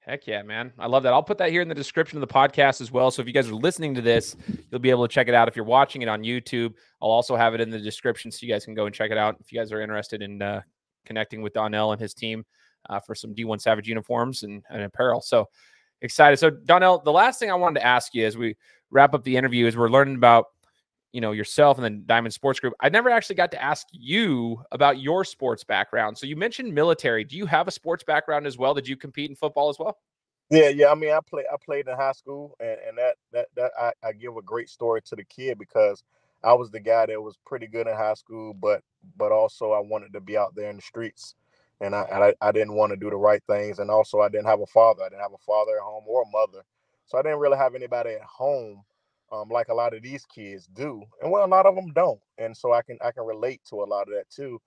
Heck 0.07 0.27
yeah, 0.27 0.43
man. 0.43 0.71
I 0.79 0.87
love 0.87 1.03
that. 1.05 1.15
I'll 1.15 1.23
put 1.23 1.39
that 1.39 1.51
here 1.51 1.63
in 1.63 1.69
the 1.69 1.75
description 1.75 2.19
of 2.19 2.29
the 2.29 2.33
podcast 2.33 2.83
as 2.83 2.93
well. 2.93 3.11
So 3.11 3.23
if 3.23 3.27
you 3.27 3.33
guys 3.33 3.49
are 3.49 3.55
listening 3.55 3.95
to 3.95 4.03
this, 4.03 4.37
you'll 4.71 4.81
be 4.81 4.91
able 4.91 5.09
to 5.09 5.13
check 5.13 5.29
it 5.29 5.35
out. 5.35 5.49
If 5.49 5.57
you're 5.57 5.65
watching 5.65 6.03
it 6.03 6.09
on 6.09 6.23
YouTube, 6.23 6.75
I'll 7.01 7.11
also 7.11 7.37
have 7.37 7.55
it 7.55 7.63
in 7.63 7.71
the 7.71 7.79
description 7.79 8.31
so 8.31 8.45
you 8.45 8.53
guys 8.53 8.67
can 8.67 8.75
go 8.75 8.85
and 8.85 8.95
check 8.95 9.11
it 9.11 9.17
out. 9.17 9.37
If 9.41 9.51
you 9.51 9.59
guys 9.59 9.73
are 9.73 9.81
interested 9.81 10.21
in 10.21 10.43
uh, 10.43 10.61
connecting 11.07 11.41
with 11.41 11.55
Donnell 11.55 11.93
and 11.93 12.01
his 12.01 12.13
team 12.13 12.45
uh, 12.91 13.01
for 13.01 13.15
some 13.15 13.35
D1 13.35 13.63
Savage 13.63 13.89
uniforms 13.89 14.43
and, 14.43 14.63
and 14.69 14.83
apparel. 14.83 15.23
So 15.23 15.49
excited. 16.03 16.37
So 16.37 16.51
Donnell, 16.51 16.99
the 16.99 17.13
last 17.13 17.41
thing 17.41 17.51
I 17.51 17.55
wanted 17.55 17.81
to 17.81 17.87
ask 17.87 18.15
you 18.15 18.27
as 18.27 18.37
we 18.37 18.57
wrap 18.91 19.15
up 19.15 19.25
the 19.25 19.39
interview 19.39 19.67
is 19.67 19.75
we're 19.75 19.89
learning 19.89 20.17
about 20.17 20.49
you 21.15 21.21
know 21.21 21.31
yourself 21.31 21.79
and 21.79 21.85
then 21.85 22.03
Diamond 22.07 22.35
Sports 22.35 22.59
Group. 22.59 22.75
I 22.81 22.89
never 22.89 23.09
actually 23.09 23.37
got 23.37 23.53
to 23.53 23.63
ask 23.63 23.87
you 23.93 24.61
about 24.73 24.99
your 24.99 25.25
sports 25.25 25.63
background. 25.63 26.19
So 26.19 26.27
you 26.27 26.35
mentioned 26.35 26.75
military. 26.75 27.23
Do 27.23 27.37
you 27.37 27.47
have 27.47 27.69
a 27.69 27.71
sports 27.71 28.03
background 28.03 28.49
as 28.49 28.59
well? 28.59 28.75
Did 28.75 28.89
you 28.89 28.97
compete 28.97 29.31
in 29.31 29.37
football 29.37 29.69
as 29.69 29.79
well? 29.79 29.97
Yeah, 30.51 30.71
yeah. 30.71 30.91
I 30.91 30.97
mean, 30.97 31.13
I 31.13 31.21
play. 31.25 31.45
I 31.51 31.57
played 31.65 31.87
in 31.87 31.95
high 31.95 32.13
school, 32.13 32.57
and, 32.59 32.79
and 32.89 32.99
that 32.99 33.15
that 33.33 33.47
that 33.55 33.71
I, 33.81 33.93
I 34.03 34.13
give 34.13 34.37
a 34.37 34.43
great 34.43 34.69
story 34.69 35.03
to 35.03 35.15
the 35.15 35.23
kid 35.23 35.57
because 35.57 36.03
I 36.43 36.53
was 36.53 36.73
the 36.73 36.81
guy 36.81 37.07
that 37.07 37.23
was 37.23 37.39
pretty 37.47 37.69
good 37.69 37.87
in 37.87 37.95
high 37.95 38.15
school, 38.15 38.53
but 38.53 38.83
but 39.17 39.31
also 39.31 39.71
I 39.71 39.79
wanted 39.79 40.13
to 40.15 40.21
be 40.21 40.37
out 40.37 40.57
there 40.57 40.69
in 40.69 40.77
the 40.77 40.83
streets, 40.83 41.37
and 41.81 41.95
I 41.95 42.35
I, 42.43 42.49
I 42.49 42.51
didn't 42.51 42.75
want 42.75 42.91
to 42.91 42.97
do 42.97 43.09
the 43.09 43.17
right 43.17 43.43
things, 43.49 43.79
and 43.79 43.89
also 43.89 44.21
I 44.21 44.29
didn't 44.29 44.47
have 44.47 44.61
a 44.61 44.67
father. 44.67 45.05
I 45.05 45.11
didn't 45.11 45.23
have 45.23 45.33
a 45.33 45.47
father 45.47 45.77
at 45.77 45.83
home 45.83 46.05
or 46.09 46.23
a 46.23 46.31
mother, 46.33 46.65
so 47.07 47.19
I 47.19 47.23
didn't 47.23 47.39
really 47.39 47.57
have 47.57 47.77
anybody 47.77 48.15
at 48.15 48.23
home 48.23 48.83
um, 49.35 49.49
like 49.49 49.69
a 49.69 49.75
lot 49.75 49.95
of 49.95 50.03
these 50.03 50.25
kids 50.27 50.69
do, 50.75 51.03
and 51.21 51.31
well, 51.31 51.45
a 51.45 51.49
lot 51.49 51.67
of 51.67 51.75
them 51.75 51.93
don't, 51.93 52.21
and 52.39 52.57
so 52.57 52.73
I 52.73 52.83
can 52.83 52.99
I 53.05 53.11
can 53.11 53.25
relate 53.25 53.61
to 53.71 53.77
a 53.83 53.85
lot 53.85 54.03
of 54.03 54.15
that 54.15 54.31
too. 54.31 54.61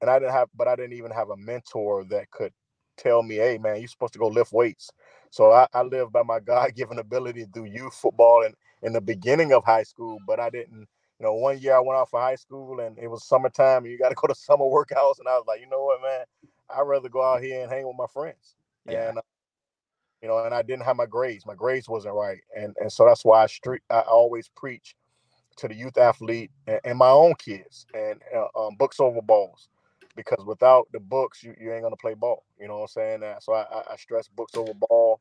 And 0.00 0.10
I 0.10 0.18
didn't 0.18 0.32
have, 0.32 0.48
but 0.56 0.68
I 0.68 0.76
didn't 0.76 0.94
even 0.94 1.12
have 1.12 1.30
a 1.30 1.36
mentor 1.36 2.04
that 2.10 2.30
could 2.30 2.52
tell 2.96 3.22
me, 3.22 3.36
"Hey, 3.36 3.58
man, 3.58 3.78
you're 3.78 3.88
supposed 3.88 4.12
to 4.14 4.18
go 4.18 4.28
lift 4.28 4.52
weights." 4.52 4.90
So 5.30 5.52
I, 5.52 5.66
I 5.72 5.82
live 5.82 6.12
by 6.12 6.22
my 6.22 6.40
God-given 6.52 6.98
ability 6.98 7.44
to 7.44 7.50
do 7.50 7.64
youth 7.64 7.94
football 7.94 8.44
and 8.44 8.54
in 8.82 8.92
the 8.92 9.00
beginning 9.00 9.52
of 9.52 9.64
high 9.64 9.84
school, 9.84 10.18
but 10.26 10.40
I 10.40 10.50
didn't. 10.50 10.88
You 11.18 11.26
know, 11.28 11.34
one 11.34 11.60
year 11.60 11.76
I 11.76 11.80
went 11.80 11.98
off 11.98 12.10
for 12.10 12.20
high 12.20 12.34
school 12.34 12.80
and 12.80 12.98
it 12.98 13.06
was 13.06 13.24
summertime 13.24 13.84
and 13.84 13.92
you 13.92 13.98
got 13.98 14.08
to 14.08 14.14
go 14.20 14.26
to 14.26 14.34
summer 14.34 14.64
workouts, 14.64 15.18
and 15.18 15.28
I 15.28 15.34
was 15.34 15.44
like, 15.46 15.60
you 15.60 15.68
know 15.68 15.84
what, 15.84 16.02
man, 16.02 16.24
I'd 16.74 16.82
rather 16.82 17.08
go 17.08 17.22
out 17.22 17.42
here 17.42 17.62
and 17.62 17.70
hang 17.70 17.86
with 17.86 17.96
my 17.96 18.06
friends. 18.12 18.56
Yeah. 18.86 19.08
And 19.08 19.18
uh, 19.18 19.22
you 20.22 20.28
know, 20.28 20.38
and 20.38 20.54
I 20.54 20.62
didn't 20.62 20.84
have 20.84 20.96
my 20.96 21.06
grades. 21.06 21.44
My 21.46 21.54
grades 21.54 21.88
wasn't 21.88 22.14
right, 22.14 22.38
and 22.56 22.74
and 22.80 22.90
so 22.90 23.04
that's 23.04 23.24
why 23.24 23.42
I 23.42 23.46
street. 23.46 23.82
I 23.90 24.00
always 24.00 24.48
preach 24.48 24.94
to 25.56 25.68
the 25.68 25.74
youth 25.74 25.98
athlete 25.98 26.50
and, 26.66 26.80
and 26.84 26.98
my 26.98 27.10
own 27.10 27.34
kids 27.34 27.86
and 27.94 28.20
uh, 28.34 28.66
um, 28.66 28.76
books 28.76 29.00
over 29.00 29.20
balls, 29.20 29.68
because 30.16 30.44
without 30.46 30.88
the 30.92 31.00
books, 31.00 31.42
you, 31.42 31.54
you 31.60 31.72
ain't 31.72 31.82
gonna 31.82 31.96
play 31.96 32.14
ball. 32.14 32.44
You 32.58 32.68
know 32.68 32.76
what 32.76 32.82
I'm 32.82 32.88
saying? 32.88 33.20
That 33.20 33.42
so 33.42 33.52
I, 33.52 33.62
I, 33.62 33.82
I 33.92 33.96
stress 33.96 34.28
books 34.28 34.56
over 34.56 34.72
ball, 34.74 35.20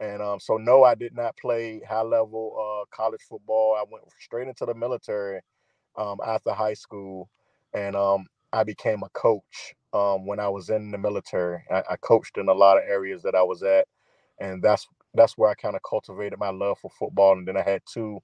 and 0.00 0.20
um, 0.20 0.38
so 0.38 0.56
no, 0.56 0.84
I 0.84 0.94
did 0.94 1.14
not 1.14 1.36
play 1.36 1.80
high 1.88 2.02
level 2.02 2.54
uh, 2.58 2.84
college 2.94 3.22
football. 3.28 3.74
I 3.74 3.84
went 3.90 4.04
straight 4.20 4.48
into 4.48 4.66
the 4.66 4.74
military 4.74 5.40
um, 5.96 6.18
after 6.26 6.52
high 6.52 6.74
school, 6.74 7.30
and 7.72 7.96
um, 7.96 8.26
I 8.52 8.64
became 8.64 9.02
a 9.02 9.08
coach 9.10 9.74
um, 9.94 10.26
when 10.26 10.38
I 10.38 10.48
was 10.48 10.68
in 10.68 10.90
the 10.90 10.98
military. 10.98 11.62
I, 11.70 11.82
I 11.90 11.96
coached 11.96 12.36
in 12.36 12.48
a 12.48 12.52
lot 12.52 12.76
of 12.76 12.84
areas 12.86 13.22
that 13.22 13.34
I 13.34 13.42
was 13.42 13.62
at 13.62 13.86
and 14.40 14.62
that's 14.62 14.86
that's 15.14 15.36
where 15.36 15.50
I 15.50 15.54
kind 15.54 15.76
of 15.76 15.82
cultivated 15.82 16.38
my 16.38 16.50
love 16.50 16.78
for 16.78 16.90
football. 16.90 17.32
And 17.32 17.46
then 17.46 17.56
I 17.56 17.62
had 17.62 17.82
two 17.86 18.20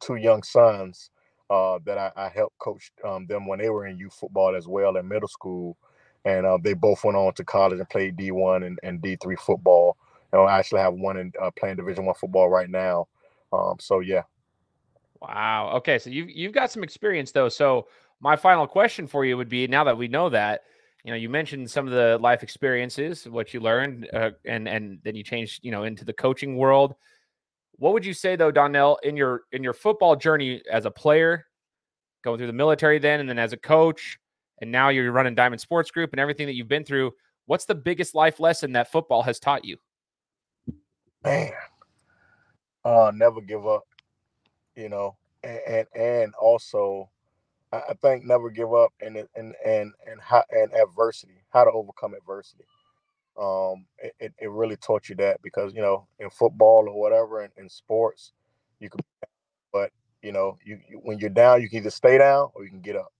two 0.00 0.16
young 0.16 0.42
sons 0.42 1.10
uh, 1.50 1.78
that 1.84 1.98
I, 1.98 2.12
I, 2.14 2.28
helped 2.28 2.58
coach 2.58 2.92
um, 3.04 3.26
them 3.26 3.46
when 3.46 3.58
they 3.58 3.70
were 3.70 3.86
in 3.86 3.98
youth 3.98 4.14
football 4.14 4.54
as 4.54 4.68
well 4.68 4.96
in 4.96 5.08
middle 5.08 5.28
school, 5.28 5.76
and 6.24 6.44
uh, 6.46 6.58
they 6.62 6.74
both 6.74 7.02
went 7.04 7.16
on 7.16 7.32
to 7.34 7.44
college 7.44 7.78
and 7.78 7.88
played 7.88 8.16
D 8.16 8.30
one 8.30 8.64
and, 8.64 8.78
and 8.82 9.00
D 9.00 9.16
three 9.20 9.36
football. 9.36 9.96
And 10.32 10.42
I 10.42 10.58
actually 10.58 10.82
have 10.82 10.94
one 10.94 11.16
in 11.16 11.32
uh, 11.40 11.50
playing 11.58 11.76
Division 11.76 12.04
one 12.04 12.14
football 12.14 12.50
right 12.50 12.68
now. 12.68 13.08
Um, 13.52 13.76
so 13.80 14.00
yeah. 14.00 14.22
Wow. 15.20 15.72
Okay, 15.76 15.98
so 15.98 16.10
you've 16.10 16.30
you've 16.30 16.52
got 16.52 16.70
some 16.70 16.84
experience 16.84 17.32
though. 17.32 17.48
So 17.48 17.88
my 18.20 18.36
final 18.36 18.66
question 18.66 19.06
for 19.06 19.24
you 19.24 19.36
would 19.36 19.48
be: 19.48 19.66
now 19.66 19.84
that 19.84 19.96
we 19.96 20.06
know 20.06 20.28
that, 20.28 20.62
you 21.04 21.10
know 21.12 21.16
you 21.16 21.28
mentioned 21.28 21.70
some 21.70 21.86
of 21.86 21.92
the 21.92 22.18
life 22.18 22.42
experiences 22.42 23.28
what 23.28 23.54
you 23.54 23.60
learned 23.60 24.08
uh, 24.12 24.30
and 24.44 24.68
and 24.68 24.98
then 25.04 25.14
you 25.14 25.22
changed 25.22 25.64
you 25.64 25.70
know 25.70 25.84
into 25.84 26.04
the 26.04 26.12
coaching 26.12 26.56
world 26.56 26.94
What 27.78 27.92
would 27.92 28.04
you 28.04 28.12
say 28.12 28.34
though, 28.34 28.50
Donnell, 28.50 28.98
in 29.04 29.16
your 29.16 29.42
in 29.52 29.62
your 29.62 29.72
football 29.72 30.16
journey 30.16 30.60
as 30.70 30.84
a 30.84 30.90
player, 30.90 31.46
going 32.24 32.38
through 32.38 32.48
the 32.48 32.52
military 32.52 32.98
then 32.98 33.20
and 33.20 33.28
then 33.28 33.38
as 33.38 33.52
a 33.52 33.56
coach, 33.56 34.18
and 34.60 34.72
now 34.72 34.88
you're 34.88 35.12
running 35.12 35.36
Diamond 35.36 35.60
Sports 35.60 35.92
Group 35.92 36.10
and 36.12 36.18
everything 36.18 36.46
that 36.48 36.54
you've 36.54 36.66
been 36.66 36.84
through, 36.84 37.12
what's 37.46 37.66
the 37.66 37.76
biggest 37.76 38.16
life 38.16 38.40
lesson 38.40 38.72
that 38.72 38.90
football 38.90 39.22
has 39.22 39.38
taught 39.38 39.64
you? 39.64 39.76
Man, 41.22 41.52
uh, 42.84 43.12
never 43.14 43.40
give 43.40 43.64
up, 43.64 43.84
you 44.74 44.88
know, 44.88 45.16
and 45.44 45.60
and, 45.68 45.86
and 45.94 46.34
also 46.34 47.08
I 47.72 47.94
think 48.00 48.24
never 48.24 48.50
give 48.50 48.72
up 48.74 48.92
and 49.00 49.16
and 49.16 49.54
and 49.64 49.92
and 50.06 50.20
how 50.20 50.44
and 50.50 50.72
adversity, 50.74 51.42
how 51.50 51.64
to 51.64 51.70
overcome 51.70 52.14
adversity. 52.14 52.64
Um, 53.40 53.86
it, 54.20 54.34
it 54.38 54.50
really 54.50 54.76
taught 54.76 55.08
you 55.08 55.14
that 55.16 55.42
because 55.42 55.74
you 55.74 55.82
know 55.82 56.08
in 56.18 56.30
football 56.30 56.86
or 56.88 56.98
whatever 57.00 57.44
in, 57.44 57.50
in 57.58 57.68
sports, 57.68 58.32
you 58.80 58.90
can, 58.90 59.00
but 59.72 59.90
you 60.22 60.32
know 60.32 60.58
you, 60.64 60.80
you 60.88 61.00
when 61.04 61.18
you're 61.18 61.30
down, 61.30 61.62
you 61.62 61.68
can 61.68 61.78
either 61.80 61.90
stay 61.90 62.18
down 62.18 62.50
or 62.54 62.64
you 62.64 62.70
can 62.70 62.80
get 62.80 62.96
up, 62.96 63.12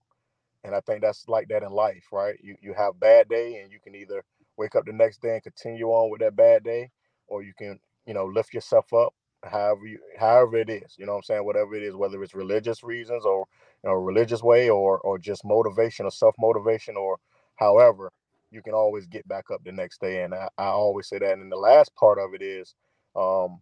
and 0.63 0.75
I 0.75 0.81
think 0.81 1.01
that's 1.01 1.27
like 1.29 1.47
that 1.49 1.63
in 1.63 1.71
life, 1.71 2.05
right? 2.11 2.37
You 2.43 2.55
you 2.61 2.73
have 2.75 2.99
bad 2.99 3.29
day 3.29 3.61
and 3.61 3.71
you 3.71 3.79
can 3.83 3.95
either 3.95 4.23
wake 4.57 4.75
up 4.75 4.85
the 4.85 4.93
next 4.93 5.21
day 5.21 5.33
and 5.35 5.43
continue 5.43 5.87
on 5.87 6.11
with 6.11 6.21
that 6.21 6.35
bad 6.35 6.63
day, 6.63 6.91
or 7.27 7.43
you 7.43 7.53
can 7.57 7.79
you 8.05 8.13
know 8.15 8.25
lift 8.25 8.53
yourself 8.53 8.93
up 8.93 9.13
however 9.43 9.85
you 9.85 9.99
however 10.19 10.57
it 10.57 10.69
is 10.69 10.95
you 10.97 11.05
know 11.05 11.13
what 11.13 11.19
i'm 11.19 11.23
saying? 11.23 11.45
Whatever 11.45 11.75
it 11.75 11.83
is 11.83 11.95
whether 11.95 12.21
it's 12.23 12.35
religious 12.35 12.83
reasons 12.83 13.25
or 13.25 13.45
you 13.83 13.89
know 13.89 13.95
religious 13.95 14.43
way 14.43 14.69
or 14.69 14.99
or 14.99 15.17
just 15.17 15.45
motivation 15.45 16.05
or 16.05 16.11
self-motivation 16.11 16.97
or 16.97 17.17
however 17.55 18.11
you 18.51 18.61
can 18.61 18.73
always 18.73 19.05
get 19.07 19.27
back 19.27 19.45
up 19.51 19.63
the 19.63 19.71
next 19.71 20.01
day. 20.01 20.23
And 20.23 20.33
i, 20.33 20.49
I 20.57 20.65
always 20.65 21.07
say 21.07 21.19
that. 21.19 21.33
And 21.37 21.51
the 21.51 21.55
last 21.57 21.95
part 21.95 22.19
of 22.19 22.33
it 22.33 22.41
is 22.41 22.75
um 23.15 23.61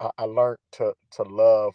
i, 0.00 0.10
I 0.18 0.24
learned 0.24 0.58
to 0.72 0.94
to 1.12 1.22
love 1.24 1.74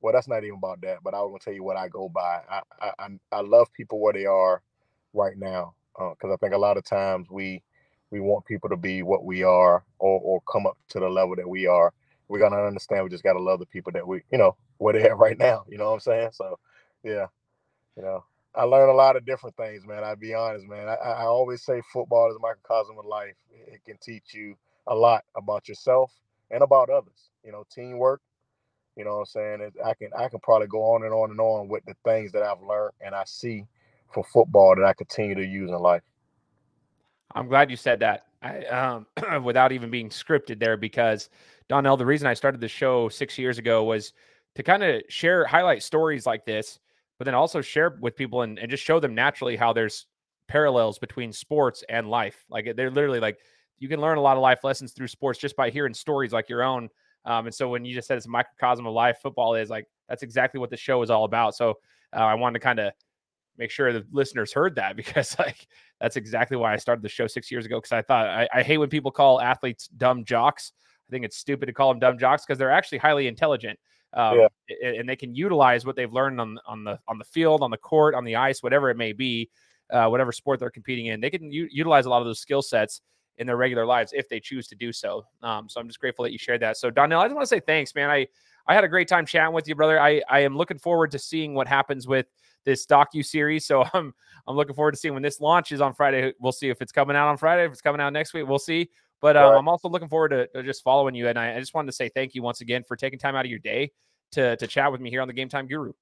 well 0.00 0.12
that's 0.12 0.28
not 0.28 0.44
even 0.44 0.58
about 0.58 0.80
that 0.82 0.98
but 1.02 1.14
i 1.14 1.20
was 1.20 1.30
gonna 1.30 1.38
tell 1.40 1.54
you 1.54 1.64
what 1.64 1.76
i 1.76 1.88
go 1.88 2.08
by. 2.08 2.40
I 2.50 2.62
i, 2.98 3.08
I 3.32 3.40
love 3.40 3.72
people 3.72 4.00
where 4.00 4.12
they 4.12 4.26
are 4.26 4.62
right 5.14 5.36
now 5.38 5.74
because 5.96 6.30
uh, 6.30 6.34
i 6.34 6.36
think 6.36 6.54
a 6.54 6.58
lot 6.58 6.76
of 6.76 6.84
times 6.84 7.28
we 7.30 7.62
we 8.10 8.20
want 8.20 8.44
people 8.46 8.70
to 8.70 8.76
be 8.76 9.02
what 9.02 9.24
we 9.24 9.42
are 9.42 9.84
or, 9.98 10.20
or 10.20 10.40
come 10.50 10.66
up 10.66 10.78
to 10.90 11.00
the 11.00 11.08
level 11.08 11.36
that 11.36 11.48
we 11.48 11.66
are 11.66 11.92
we 12.28 12.38
gotta 12.38 12.56
understand 12.56 13.04
we 13.04 13.10
just 13.10 13.24
gotta 13.24 13.40
love 13.40 13.60
the 13.60 13.66
people 13.66 13.92
that 13.92 14.06
we, 14.06 14.22
you 14.30 14.38
know, 14.38 14.56
where 14.78 14.94
they 14.94 15.02
at 15.02 15.18
right 15.18 15.38
now. 15.38 15.64
You 15.68 15.78
know 15.78 15.86
what 15.86 15.94
I'm 15.94 16.00
saying? 16.00 16.30
So 16.32 16.58
yeah, 17.02 17.26
you 17.96 18.02
know. 18.02 18.24
I 18.54 18.62
learned 18.62 18.90
a 18.90 18.94
lot 18.94 19.16
of 19.16 19.26
different 19.26 19.54
things, 19.58 19.86
man. 19.86 20.02
I'll 20.02 20.16
be 20.16 20.32
honest, 20.32 20.66
man. 20.66 20.88
I, 20.88 20.94
I 20.94 21.24
always 21.24 21.62
say 21.62 21.82
football 21.92 22.30
is 22.30 22.36
a 22.36 22.40
microcosm 22.40 22.98
of 22.98 23.04
life. 23.04 23.34
It 23.50 23.84
can 23.84 23.98
teach 23.98 24.32
you 24.32 24.56
a 24.86 24.94
lot 24.94 25.24
about 25.36 25.68
yourself 25.68 26.10
and 26.50 26.62
about 26.62 26.88
others. 26.88 27.28
You 27.44 27.52
know, 27.52 27.64
teamwork. 27.70 28.22
You 28.96 29.04
know 29.04 29.16
what 29.16 29.20
I'm 29.20 29.26
saying? 29.26 29.60
It, 29.60 29.74
I 29.84 29.92
can 29.94 30.10
I 30.18 30.28
can 30.28 30.40
probably 30.40 30.68
go 30.68 30.82
on 30.94 31.04
and 31.04 31.12
on 31.12 31.30
and 31.30 31.40
on 31.40 31.68
with 31.68 31.84
the 31.84 31.94
things 32.04 32.32
that 32.32 32.42
I've 32.42 32.62
learned 32.62 32.94
and 33.02 33.14
I 33.14 33.24
see 33.26 33.66
for 34.12 34.24
football 34.24 34.74
that 34.74 34.84
I 34.84 34.94
continue 34.94 35.34
to 35.34 35.44
use 35.44 35.70
in 35.70 35.76
life. 35.76 36.02
I'm 37.34 37.48
glad 37.48 37.70
you 37.70 37.76
said 37.76 38.00
that. 38.00 38.25
I, 38.42 38.64
um, 38.66 39.06
without 39.44 39.72
even 39.72 39.90
being 39.90 40.08
scripted 40.08 40.58
there, 40.58 40.76
because 40.76 41.30
Donnell, 41.68 41.96
the 41.96 42.06
reason 42.06 42.26
I 42.26 42.34
started 42.34 42.60
the 42.60 42.68
show 42.68 43.08
six 43.08 43.38
years 43.38 43.58
ago 43.58 43.84
was 43.84 44.12
to 44.54 44.62
kind 44.62 44.82
of 44.82 45.02
share, 45.08 45.44
highlight 45.44 45.82
stories 45.82 46.26
like 46.26 46.44
this, 46.44 46.78
but 47.18 47.24
then 47.24 47.34
also 47.34 47.60
share 47.60 47.98
with 48.00 48.16
people 48.16 48.42
and, 48.42 48.58
and 48.58 48.70
just 48.70 48.84
show 48.84 49.00
them 49.00 49.14
naturally 49.14 49.56
how 49.56 49.72
there's 49.72 50.06
parallels 50.48 50.98
between 50.98 51.32
sports 51.32 51.82
and 51.88 52.08
life. 52.08 52.44
Like 52.48 52.74
they're 52.76 52.90
literally 52.90 53.20
like 53.20 53.38
you 53.78 53.88
can 53.88 54.00
learn 54.00 54.18
a 54.18 54.22
lot 54.22 54.36
of 54.36 54.42
life 54.42 54.64
lessons 54.64 54.92
through 54.92 55.08
sports 55.08 55.38
just 55.38 55.56
by 55.56 55.70
hearing 55.70 55.94
stories 55.94 56.32
like 56.32 56.48
your 56.48 56.62
own. 56.62 56.88
Um, 57.24 57.46
and 57.46 57.54
so 57.54 57.68
when 57.68 57.84
you 57.84 57.94
just 57.94 58.06
said 58.06 58.16
it's 58.16 58.26
a 58.26 58.30
microcosm 58.30 58.86
of 58.86 58.94
life, 58.94 59.18
football 59.22 59.54
is 59.54 59.68
like 59.68 59.86
that's 60.08 60.22
exactly 60.22 60.60
what 60.60 60.70
the 60.70 60.76
show 60.76 61.02
is 61.02 61.10
all 61.10 61.24
about. 61.24 61.54
So 61.56 61.74
uh, 62.14 62.20
I 62.20 62.34
wanted 62.34 62.60
to 62.60 62.64
kind 62.64 62.78
of 62.78 62.92
make 63.58 63.70
sure 63.70 63.92
the 63.92 64.06
listeners 64.10 64.52
heard 64.52 64.74
that 64.76 64.96
because 64.96 65.36
like 65.38 65.66
that's 66.00 66.16
exactly 66.16 66.56
why 66.56 66.72
I 66.72 66.76
started 66.76 67.02
the 67.02 67.08
show 67.08 67.26
six 67.26 67.50
years 67.50 67.66
ago. 67.66 67.78
Because 67.78 67.92
I 67.92 68.02
thought 68.02 68.26
I, 68.26 68.48
I, 68.52 68.62
hate 68.62 68.78
when 68.78 68.88
people 68.88 69.10
call 69.10 69.40
athletes 69.40 69.88
dumb 69.88 70.24
jocks. 70.24 70.72
I 71.08 71.10
think 71.10 71.24
it's 71.24 71.36
stupid 71.36 71.66
to 71.66 71.72
call 71.72 71.90
them 71.90 72.00
dumb 72.00 72.18
jocks 72.18 72.44
because 72.44 72.58
they're 72.58 72.70
actually 72.70 72.98
highly 72.98 73.28
intelligent. 73.28 73.78
Um, 74.12 74.38
yeah. 74.70 74.90
and 74.90 75.08
they 75.08 75.16
can 75.16 75.34
utilize 75.34 75.84
what 75.84 75.94
they've 75.94 76.12
learned 76.12 76.40
on 76.40 76.58
on 76.66 76.84
the 76.84 76.98
on 77.06 77.18
the 77.18 77.24
field, 77.24 77.62
on 77.62 77.70
the 77.70 77.76
court, 77.76 78.14
on 78.14 78.24
the 78.24 78.36
ice, 78.36 78.62
whatever 78.62 78.88
it 78.88 78.96
may 78.96 79.12
be, 79.12 79.50
uh, 79.90 80.08
whatever 80.08 80.32
sport 80.32 80.60
they're 80.60 80.70
competing 80.70 81.06
in. 81.06 81.20
They 81.20 81.30
can 81.30 81.50
u- 81.50 81.68
utilize 81.70 82.06
a 82.06 82.10
lot 82.10 82.20
of 82.20 82.26
those 82.26 82.40
skill 82.40 82.62
sets 82.62 83.02
in 83.38 83.46
their 83.46 83.56
regular 83.56 83.84
lives 83.84 84.12
if 84.14 84.28
they 84.28 84.40
choose 84.40 84.66
to 84.68 84.74
do 84.74 84.92
so. 84.92 85.26
Um, 85.42 85.68
so 85.68 85.80
I'm 85.80 85.86
just 85.86 86.00
grateful 86.00 86.22
that 86.22 86.32
you 86.32 86.38
shared 86.38 86.62
that. 86.62 86.76
So 86.76 86.90
Donnell, 86.90 87.20
I 87.20 87.26
just 87.26 87.34
want 87.34 87.42
to 87.42 87.54
say 87.54 87.60
thanks, 87.60 87.94
man. 87.94 88.10
I 88.10 88.26
I 88.68 88.74
had 88.74 88.84
a 88.84 88.88
great 88.88 89.08
time 89.08 89.26
chatting 89.26 89.54
with 89.54 89.68
you, 89.68 89.74
brother. 89.74 90.00
I 90.00 90.22
I 90.28 90.40
am 90.40 90.56
looking 90.56 90.78
forward 90.78 91.10
to 91.12 91.18
seeing 91.18 91.54
what 91.54 91.68
happens 91.68 92.06
with 92.06 92.26
this 92.64 92.86
docu 92.86 93.24
series. 93.24 93.66
So 93.66 93.84
I'm 93.94 94.12
I'm 94.46 94.56
looking 94.56 94.74
forward 94.74 94.92
to 94.92 94.98
seeing 94.98 95.14
when 95.14 95.22
this 95.22 95.40
launches 95.40 95.80
on 95.80 95.94
Friday. 95.94 96.32
We'll 96.38 96.52
see 96.52 96.68
if 96.68 96.82
it's 96.82 96.92
coming 96.92 97.16
out 97.16 97.28
on 97.28 97.36
Friday, 97.36 97.64
if 97.64 97.72
it's 97.72 97.80
coming 97.80 98.00
out 98.00 98.12
next 98.12 98.34
week. 98.34 98.46
We'll 98.46 98.58
see. 98.58 98.90
But 99.20 99.36
um, 99.36 99.52
right. 99.52 99.58
I'm 99.58 99.68
also 99.68 99.88
looking 99.88 100.08
forward 100.08 100.28
to, 100.28 100.46
to, 100.48 100.62
just 100.62 100.84
following 100.84 101.14
you. 101.14 101.26
And 101.28 101.38
I, 101.38 101.56
I, 101.56 101.58
just 101.58 101.72
wanted 101.72 101.86
to 101.86 101.96
say 101.96 102.10
thank 102.10 102.34
you 102.34 102.42
once 102.42 102.60
again 102.60 102.84
for 102.86 102.96
taking 102.96 103.18
time 103.18 103.34
out 103.34 103.46
of 103.46 103.50
your 103.50 103.60
day 103.60 103.92
to 104.32 104.56
to 104.56 104.66
chat 104.66 104.92
with 104.92 105.00
me 105.00 105.10
here 105.10 105.22
on 105.22 105.28
the 105.28 105.34
Game 105.34 105.48
Time 105.48 105.66
Guru. 105.66 105.92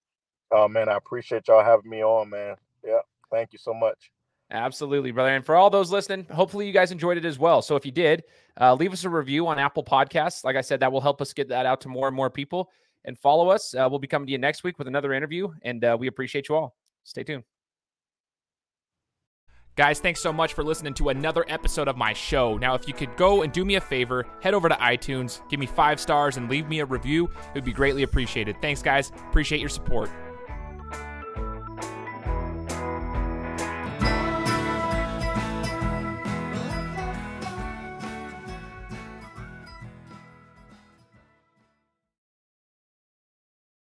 Oh 0.50 0.68
man, 0.68 0.88
I 0.88 0.96
appreciate 0.96 1.48
y'all 1.48 1.64
having 1.64 1.90
me 1.90 2.02
on, 2.02 2.30
man. 2.30 2.56
Yeah, 2.84 3.00
thank 3.30 3.52
you 3.52 3.58
so 3.58 3.72
much. 3.72 4.10
Absolutely, 4.50 5.10
brother. 5.10 5.30
And 5.30 5.44
for 5.44 5.56
all 5.56 5.70
those 5.70 5.90
listening, 5.90 6.26
hopefully 6.30 6.66
you 6.66 6.72
guys 6.72 6.92
enjoyed 6.92 7.16
it 7.16 7.24
as 7.24 7.38
well. 7.38 7.62
So 7.62 7.76
if 7.76 7.84
you 7.84 7.92
did, 7.92 8.24
uh, 8.60 8.74
leave 8.74 8.92
us 8.92 9.04
a 9.04 9.10
review 9.10 9.46
on 9.46 9.58
Apple 9.58 9.82
Podcasts. 9.82 10.44
Like 10.44 10.56
I 10.56 10.60
said, 10.60 10.80
that 10.80 10.92
will 10.92 11.00
help 11.00 11.20
us 11.20 11.32
get 11.32 11.48
that 11.48 11.66
out 11.66 11.80
to 11.82 11.88
more 11.88 12.06
and 12.06 12.16
more 12.16 12.30
people. 12.30 12.70
And 13.06 13.18
follow 13.18 13.48
us. 13.48 13.74
Uh, 13.74 13.86
we'll 13.90 13.98
be 13.98 14.06
coming 14.06 14.26
to 14.26 14.32
you 14.32 14.38
next 14.38 14.64
week 14.64 14.78
with 14.78 14.88
another 14.88 15.12
interview. 15.12 15.48
And 15.62 15.84
uh, 15.84 15.96
we 15.98 16.06
appreciate 16.06 16.48
you 16.48 16.54
all. 16.54 16.76
Stay 17.04 17.24
tuned. 17.24 17.44
Guys, 19.76 19.98
thanks 19.98 20.20
so 20.20 20.32
much 20.32 20.54
for 20.54 20.62
listening 20.62 20.94
to 20.94 21.08
another 21.08 21.44
episode 21.48 21.88
of 21.88 21.96
my 21.96 22.12
show. 22.12 22.56
Now, 22.56 22.74
if 22.74 22.86
you 22.86 22.94
could 22.94 23.16
go 23.16 23.42
and 23.42 23.52
do 23.52 23.64
me 23.64 23.74
a 23.74 23.80
favor, 23.80 24.24
head 24.40 24.54
over 24.54 24.68
to 24.68 24.76
iTunes, 24.76 25.46
give 25.48 25.58
me 25.58 25.66
five 25.66 25.98
stars, 25.98 26.36
and 26.36 26.48
leave 26.48 26.68
me 26.68 26.78
a 26.78 26.84
review, 26.84 27.24
it 27.24 27.54
would 27.56 27.64
be 27.64 27.72
greatly 27.72 28.04
appreciated. 28.04 28.54
Thanks, 28.62 28.82
guys. 28.82 29.10
Appreciate 29.28 29.60
your 29.60 29.68
support. 29.68 30.08